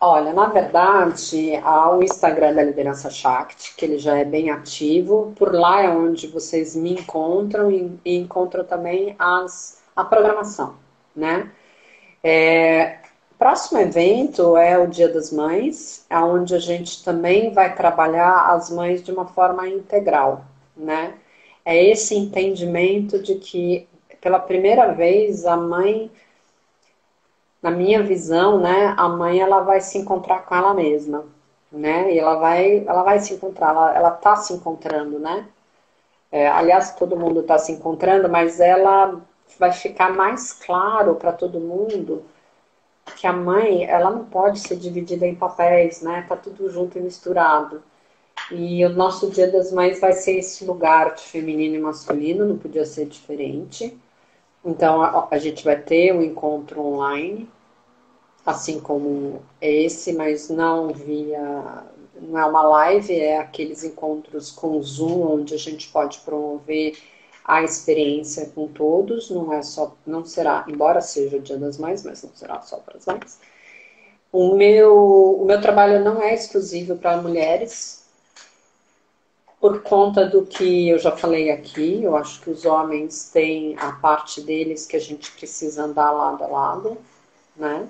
Olha, 0.04 0.32
na 0.32 0.46
verdade, 0.48 1.54
há 1.62 1.88
o 1.96 2.02
Instagram 2.02 2.54
da 2.54 2.62
Liderança 2.64 3.08
Shakti, 3.08 3.76
que 3.76 3.84
ele 3.84 3.98
já 3.98 4.18
é 4.18 4.24
bem 4.24 4.50
ativo. 4.50 5.32
Por 5.36 5.54
lá 5.54 5.80
é 5.80 5.88
onde 5.88 6.26
vocês 6.26 6.74
me 6.74 6.94
encontram 6.94 7.70
e, 7.70 8.00
e 8.04 8.16
encontram 8.16 8.64
também 8.64 9.14
as, 9.16 9.80
a 9.94 10.04
programação, 10.04 10.74
né? 11.14 11.52
É, 12.20 12.98
próximo 13.38 13.78
evento 13.78 14.56
é 14.56 14.76
o 14.76 14.88
Dia 14.88 15.08
das 15.08 15.32
Mães, 15.32 16.04
onde 16.10 16.52
a 16.56 16.58
gente 16.58 17.04
também 17.04 17.52
vai 17.52 17.72
trabalhar 17.72 18.50
as 18.52 18.70
mães 18.70 19.04
de 19.04 19.12
uma 19.12 19.26
forma 19.26 19.68
integral, 19.68 20.44
né? 20.76 21.14
É 21.64 21.80
esse 21.80 22.16
entendimento 22.16 23.22
de 23.22 23.36
que, 23.36 23.86
pela 24.20 24.40
primeira 24.40 24.92
vez, 24.92 25.46
a 25.46 25.56
mãe 25.56 26.10
na 27.62 27.70
minha 27.70 28.02
visão, 28.02 28.58
né, 28.60 28.94
a 28.96 29.08
mãe 29.08 29.40
ela 29.40 29.60
vai 29.60 29.80
se 29.80 29.98
encontrar 29.98 30.44
com 30.46 30.54
ela 30.54 30.74
mesma, 30.74 31.24
né? 31.70 32.12
E 32.12 32.18
ela 32.18 32.36
vai, 32.36 32.84
ela 32.86 33.02
vai 33.02 33.20
se 33.20 33.34
encontrar, 33.34 33.70
ela, 33.70 33.96
ela 33.96 34.10
tá 34.10 34.36
se 34.36 34.52
encontrando, 34.52 35.18
né? 35.18 35.46
É, 36.30 36.48
aliás, 36.48 36.94
todo 36.96 37.16
mundo 37.16 37.40
está 37.40 37.58
se 37.58 37.72
encontrando, 37.72 38.28
mas 38.28 38.60
ela 38.60 39.20
vai 39.58 39.72
ficar 39.72 40.12
mais 40.14 40.52
claro 40.52 41.14
para 41.16 41.32
todo 41.32 41.60
mundo 41.60 42.24
que 43.16 43.26
a 43.26 43.32
mãe, 43.32 43.84
ela 43.84 44.10
não 44.10 44.24
pode 44.24 44.60
ser 44.60 44.76
dividida 44.76 45.26
em 45.26 45.34
papéis, 45.34 46.02
né? 46.02 46.24
Tá 46.28 46.36
tudo 46.36 46.68
junto 46.70 46.98
e 46.98 47.02
misturado. 47.02 47.82
E 48.50 48.84
o 48.84 48.90
nosso 48.90 49.30
Dia 49.30 49.50
das 49.50 49.72
Mães 49.72 50.00
vai 50.00 50.12
ser 50.12 50.38
esse 50.38 50.64
lugar 50.64 51.14
de 51.14 51.22
feminino 51.22 51.76
e 51.76 51.80
masculino, 51.80 52.46
não 52.46 52.58
podia 52.58 52.84
ser 52.84 53.06
diferente. 53.06 53.98
Então 54.64 55.02
a, 55.02 55.28
a 55.30 55.38
gente 55.38 55.64
vai 55.64 55.80
ter 55.80 56.14
um 56.14 56.22
encontro 56.22 56.80
online, 56.80 57.48
assim 58.46 58.80
como 58.80 59.42
esse, 59.60 60.12
mas 60.12 60.48
não 60.48 60.88
via. 60.88 61.84
Não 62.20 62.38
é 62.38 62.44
uma 62.44 62.62
live, 62.62 63.18
é 63.18 63.38
aqueles 63.38 63.82
encontros 63.82 64.50
com 64.50 64.80
Zoom, 64.82 65.40
onde 65.40 65.54
a 65.54 65.58
gente 65.58 65.88
pode 65.88 66.20
promover 66.20 66.96
a 67.44 67.62
experiência 67.62 68.46
com 68.54 68.68
todos, 68.68 69.30
não 69.30 69.52
é 69.52 69.62
só, 69.62 69.96
não 70.06 70.24
será, 70.24 70.64
embora 70.68 71.00
seja 71.00 71.36
o 71.36 71.40
Dia 71.40 71.58
das 71.58 71.76
Mães, 71.78 72.04
mas 72.04 72.22
não 72.22 72.30
será 72.34 72.60
só 72.62 72.76
para 72.78 72.96
as 72.98 73.06
mães. 73.06 73.40
O 74.30 74.56
meu, 74.56 75.40
o 75.40 75.44
meu 75.44 75.60
trabalho 75.60 76.04
não 76.04 76.22
é 76.22 76.34
exclusivo 76.34 76.96
para 76.96 77.20
mulheres, 77.20 78.01
por 79.62 79.80
conta 79.80 80.26
do 80.26 80.44
que 80.44 80.88
eu 80.88 80.98
já 80.98 81.12
falei 81.12 81.48
aqui, 81.48 82.02
eu 82.02 82.16
acho 82.16 82.40
que 82.40 82.50
os 82.50 82.64
homens 82.64 83.30
têm 83.32 83.76
a 83.78 83.92
parte 83.92 84.40
deles 84.40 84.86
que 84.86 84.96
a 84.96 84.98
gente 84.98 85.30
precisa 85.30 85.84
andar 85.84 86.10
lado 86.10 86.42
a 86.42 86.48
lado, 86.48 86.98
né? 87.56 87.86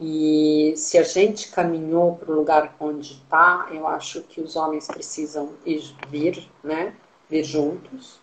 E 0.00 0.74
se 0.76 0.98
a 0.98 1.04
gente 1.04 1.52
caminhou 1.52 2.16
para 2.16 2.32
o 2.32 2.34
lugar 2.34 2.74
onde 2.80 3.12
está, 3.12 3.68
eu 3.70 3.86
acho 3.86 4.22
que 4.22 4.40
os 4.40 4.56
homens 4.56 4.88
precisam 4.88 5.52
ir, 5.64 5.94
vir, 6.10 6.50
né? 6.64 6.92
Vir 7.30 7.44
juntos. 7.44 8.18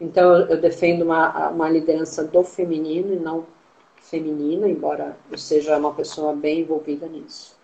Então 0.00 0.34
eu 0.50 0.60
defendo 0.60 1.02
uma, 1.02 1.50
uma 1.50 1.70
liderança 1.70 2.24
do 2.24 2.42
feminino 2.42 3.14
e 3.14 3.20
não 3.20 3.46
feminina, 4.02 4.68
embora 4.68 5.16
eu 5.30 5.38
seja 5.38 5.78
uma 5.78 5.94
pessoa 5.94 6.34
bem 6.34 6.62
envolvida 6.62 7.06
nisso. 7.06 7.56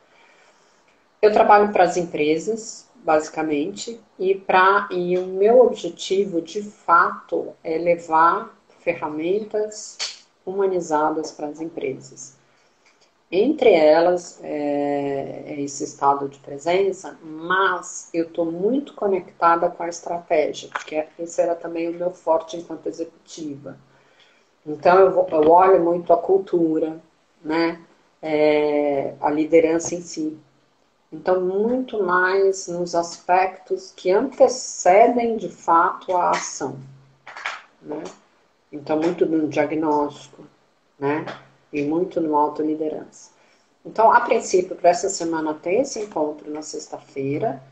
Eu 1.21 1.33
trabalho 1.33 1.73
para 1.73 1.83
as 1.83 1.97
empresas, 1.97 2.89
basicamente, 3.03 4.01
e, 4.19 4.35
pra, 4.35 4.89
e 4.91 5.19
o 5.19 5.27
meu 5.27 5.61
objetivo, 5.61 6.41
de 6.41 6.63
fato, 6.63 7.53
é 7.63 7.77
levar 7.77 8.57
ferramentas 8.81 9.99
humanizadas 10.45 11.33
para 11.33 11.49
as 11.49 11.61
empresas. 11.61 12.37
Entre 13.31 13.73
elas, 13.73 14.39
é, 14.43 15.45
é 15.47 15.61
esse 15.63 15.85
estado 15.85 16.29
de 16.29 16.39
presença, 16.39 17.19
mas 17.23 18.11
eu 18.13 18.25
estou 18.25 18.45
muito 18.45 18.93
conectada 18.95 19.71
com 19.71 19.83
a 19.83 19.89
estratégia, 19.89 20.69
porque 20.69 21.07
esse 21.19 21.41
era 21.41 21.55
também 21.55 21.89
o 21.89 21.95
meu 21.95 22.11
forte 22.11 22.59
enquanto 22.59 22.87
executiva. 22.89 23.79
Então, 24.67 24.99
eu, 24.99 25.11
vou, 25.11 25.27
eu 25.31 25.51
olho 25.51 25.83
muito 25.83 26.13
a 26.13 26.17
cultura, 26.19 27.01
né? 27.43 27.81
É, 28.21 29.15
a 29.21 29.31
liderança 29.31 29.95
em 29.95 30.03
si. 30.03 30.39
Então, 31.13 31.43
muito 31.43 32.03
mais 32.03 32.67
nos 32.69 32.95
aspectos 32.95 33.93
que 33.95 34.11
antecedem 34.11 35.37
de 35.37 35.51
fato 35.51 36.17
a 36.17 36.31
ação. 36.31 36.79
Né? 37.83 38.03
Então, 38.73 38.99
muito 38.99 39.27
no 39.27 39.47
diagnóstico, 39.49 40.43
né? 40.99 41.27
E 41.71 41.83
muito 41.83 42.21
no 42.21 42.35
autoliderança. 42.35 43.31
Então, 43.85 44.11
a 44.11 44.21
princípio, 44.21 44.75
para 44.75 44.91
essa 44.91 45.11
semana 45.11 45.53
tem 45.53 45.81
esse 45.81 46.01
encontro 46.01 46.51
na 46.51 46.63
sexta-feira, 46.63 47.63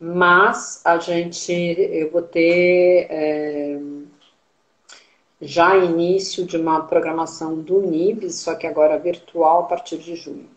mas 0.00 0.80
a 0.84 0.96
gente, 0.98 1.52
eu 1.52 2.10
vou 2.10 2.22
ter 2.22 3.06
é, 3.10 3.78
já 5.40 5.76
início 5.76 6.46
de 6.46 6.56
uma 6.56 6.86
programação 6.86 7.60
do 7.60 7.78
Unibis, 7.78 8.36
só 8.36 8.54
que 8.54 8.66
agora 8.66 8.98
virtual 8.98 9.60
a 9.60 9.64
partir 9.64 9.98
de 9.98 10.14
junho. 10.14 10.48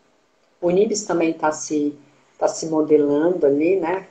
O 0.61 0.67
Unibis 0.67 1.03
também 1.03 1.31
está 1.31 1.51
se 1.51 1.97
está 2.39 2.47
se 2.47 2.67
modelando 2.69 3.45
ali, 3.45 3.75
né? 3.75 4.07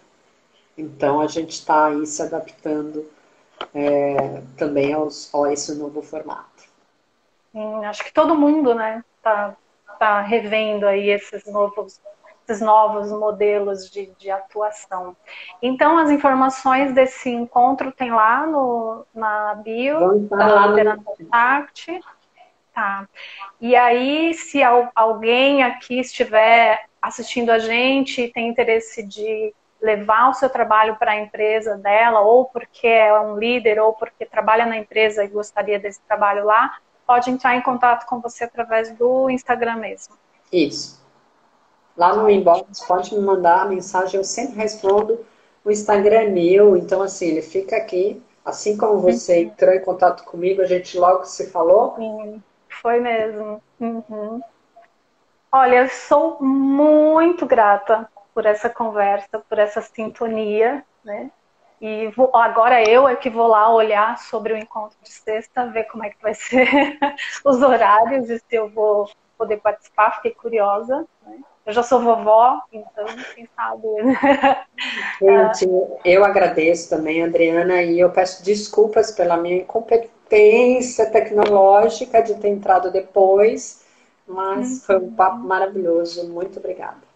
Então 0.77 1.21
a 1.23 1.27
gente 1.27 1.53
está 1.53 1.87
aí 1.87 2.07
se 2.07 2.23
adaptando 2.23 3.07
é, 3.75 4.43
também 4.59 4.93
aos, 4.93 5.35
a 5.35 5.51
esse 5.51 5.75
novo 5.75 6.03
formato. 6.03 6.69
Sim, 7.51 7.87
acho 7.87 8.05
que 8.05 8.13
todo 8.13 8.35
mundo, 8.35 8.75
né, 8.75 9.03
está 9.17 9.57
tá 9.99 10.21
revendo 10.21 10.87
aí 10.87 11.09
esses 11.09 11.45
novos 11.47 11.99
esses 12.47 12.63
novos 12.63 13.11
modelos 13.11 13.91
de, 13.91 14.07
de 14.19 14.31
atuação. 14.31 15.15
Então, 15.61 15.99
as 15.99 16.11
informações 16.11 16.95
desse 16.95 17.29
encontro 17.29 17.93
tem 17.93 18.11
lá 18.11 18.47
no, 18.47 19.05
na 19.15 19.55
bio 19.57 20.19
da 20.21 20.67
Liderança 20.69 21.05
Arte. 21.31 22.01
Tá. 22.79 23.09
E 23.61 23.75
aí, 23.75 24.33
se 24.35 24.61
alguém 24.95 25.65
aqui 25.65 25.99
estiver 25.99 26.85
assistindo 27.03 27.51
a 27.51 27.59
gente 27.59 28.23
e 28.23 28.33
tem 28.33 28.47
interesse 28.49 29.03
de 29.03 29.53
levar 29.83 30.31
o 30.31 30.35
seu 30.35 30.49
trabalho 30.49 30.95
para 30.95 31.11
a 31.11 31.21
empresa 31.21 31.77
dela, 31.77 32.21
ou 32.21 32.45
porque 32.45 32.87
é 32.87 33.21
um 33.21 33.37
líder, 33.37 33.81
ou 33.81 33.95
porque 33.95 34.25
trabalha 34.25 34.65
na 34.65 34.77
empresa 34.77 35.25
e 35.25 35.29
gostaria 35.29 35.77
desse 35.77 36.01
trabalho 36.03 36.45
lá, 36.45 36.79
pode 37.05 37.29
entrar 37.33 37.57
em 37.57 37.63
contato 37.63 38.07
com 38.07 38.21
você 38.21 38.45
através 38.45 38.93
do 38.93 39.29
Instagram 39.29 39.79
mesmo. 39.79 40.15
Isso. 40.53 41.05
Lá 41.97 42.15
no 42.15 42.31
inbox 42.31 42.87
pode 42.87 43.13
me 43.13 43.21
mandar 43.21 43.63
a 43.63 43.65
mensagem, 43.65 44.19
eu 44.19 44.25
sempre 44.25 44.55
respondo. 44.55 45.27
O 45.65 45.71
Instagram 45.73 46.21
é 46.21 46.29
meu, 46.29 46.77
então 46.77 47.03
assim, 47.03 47.27
ele 47.27 47.43
fica 47.43 47.77
aqui. 47.77 48.23
Assim 48.45 48.77
como 48.77 49.01
você 49.01 49.39
uhum. 49.39 49.43
entrou 49.49 49.75
em 49.75 49.81
contato 49.81 50.23
comigo, 50.23 50.63
a 50.63 50.67
gente 50.67 50.97
logo 50.97 51.25
se 51.25 51.51
falou. 51.51 51.97
Sim, 51.97 52.41
foi 52.81 53.01
mesmo. 53.01 53.63
Uhum. 53.81 54.41
Olha, 55.51 55.89
sou 55.89 56.43
muito 56.43 57.47
grata 57.47 58.09
por 58.35 58.45
essa 58.45 58.69
conversa, 58.69 59.39
por 59.49 59.59
essa 59.59 59.81
sintonia, 59.81 60.85
né? 61.05 61.31
E 61.81 62.09
vou, 62.09 62.35
agora 62.35 62.83
eu 62.83 63.07
é 63.07 63.15
que 63.15 63.31
vou 63.31 63.47
lá 63.47 63.73
olhar 63.73 64.19
sobre 64.19 64.53
o 64.53 64.57
encontro 64.57 64.99
de 65.03 65.11
sexta, 65.11 65.67
ver 65.67 65.85
como 65.85 66.05
é 66.05 66.11
que 66.11 66.21
vai 66.21 66.35
ser 66.35 66.99
os 67.45 67.63
horários 67.63 68.29
e 68.29 68.39
se 68.39 68.55
eu 68.55 68.69
vou 68.69 69.09
poder 69.37 69.59
participar, 69.59 70.17
fiquei 70.17 70.33
curiosa. 70.33 71.07
Né? 71.25 71.39
Eu 71.65 71.73
já 71.73 71.83
sou 71.83 72.01
vovó, 72.01 72.63
então 72.73 73.07
quem 73.35 73.49
sabe. 73.55 73.87
Gente, 75.21 75.69
eu 76.05 76.25
agradeço 76.25 76.91
também, 76.91 77.23
Adriana, 77.23 77.83
e 77.83 78.01
eu 78.01 78.11
peço 78.11 78.43
desculpas 78.43 79.13
pela 79.13 79.37
minha 79.37 79.57
incompetência 79.57 80.18
tecnológica 81.07 82.23
de 82.23 82.35
ter 82.35 82.49
entrado 82.49 82.91
depois 82.91 83.85
Mas 84.27 84.71
uhum. 84.71 84.81
foi 84.81 84.97
um 84.99 85.15
papo 85.15 85.39
maravilhoso. 85.39 86.29
Muito 86.29 86.59
obrigada. 86.59 87.09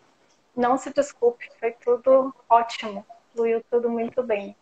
Não 0.57 0.77
se 0.77 0.93
desculpe, 0.93 1.49
foi 1.59 1.73
tudo 1.73 2.35
ótimo. 2.49 3.05
Fluiu 3.35 3.63
tudo 3.71 3.89
muito 3.89 4.23
bem. 4.23 4.55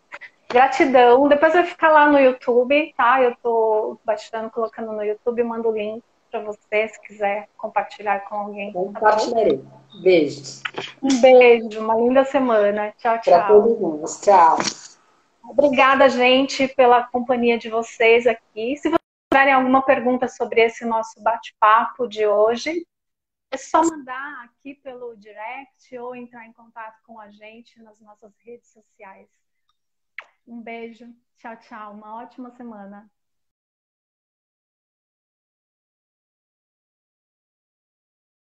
Gratidão. 0.49 1.27
Depois 1.27 1.53
vai 1.53 1.65
ficar 1.65 1.89
lá 1.91 2.09
no 2.09 2.19
YouTube, 2.19 2.93
tá? 2.97 3.21
Eu 3.21 3.35
tô 3.41 3.97
baixando, 4.03 4.49
colocando 4.49 4.91
no 4.91 5.03
YouTube, 5.03 5.43
mando 5.43 5.69
o 5.69 5.73
link 5.73 6.03
para 6.29 6.39
você, 6.41 6.87
se 6.87 6.99
quiser 7.01 7.49
compartilhar 7.57 8.21
com 8.21 8.35
alguém. 8.35 8.71
Tá 8.71 8.79
Compartilharei. 8.79 9.57
Tá 9.57 9.81
Beijos. 10.01 10.63
Um 11.03 11.21
beijo, 11.21 11.79
uma 11.79 11.95
linda 11.95 12.23
semana. 12.23 12.93
Tchau, 12.97 13.19
tchau. 13.19 13.33
Para 13.33 13.47
todos 13.47 13.79
nós. 13.79 14.21
Tchau. 14.21 14.57
Obrigada, 15.51 16.07
gente, 16.07 16.65
pela 16.69 17.03
companhia 17.03 17.57
de 17.57 17.69
vocês 17.69 18.25
aqui. 18.25 18.77
Se 18.77 18.87
vocês 18.87 19.01
tiverem 19.29 19.53
alguma 19.53 19.81
pergunta 19.81 20.29
sobre 20.29 20.61
esse 20.61 20.85
nosso 20.85 21.21
bate-papo 21.21 22.07
de 22.07 22.25
hoje, 22.25 22.87
é 23.51 23.57
só 23.57 23.83
mandar 23.83 24.45
aqui 24.45 24.75
pelo 24.75 25.13
direct 25.17 25.97
ou 25.97 26.15
entrar 26.15 26.47
em 26.47 26.53
contato 26.53 27.01
com 27.05 27.19
a 27.19 27.29
gente 27.31 27.81
nas 27.81 27.99
nossas 27.99 28.33
redes 28.45 28.71
sociais. 28.71 29.27
Um 30.47 30.61
beijo. 30.61 31.13
Tchau, 31.37 31.57
tchau. 31.57 31.95
Uma 31.95 32.23
ótima 32.23 32.51
semana. 32.51 33.11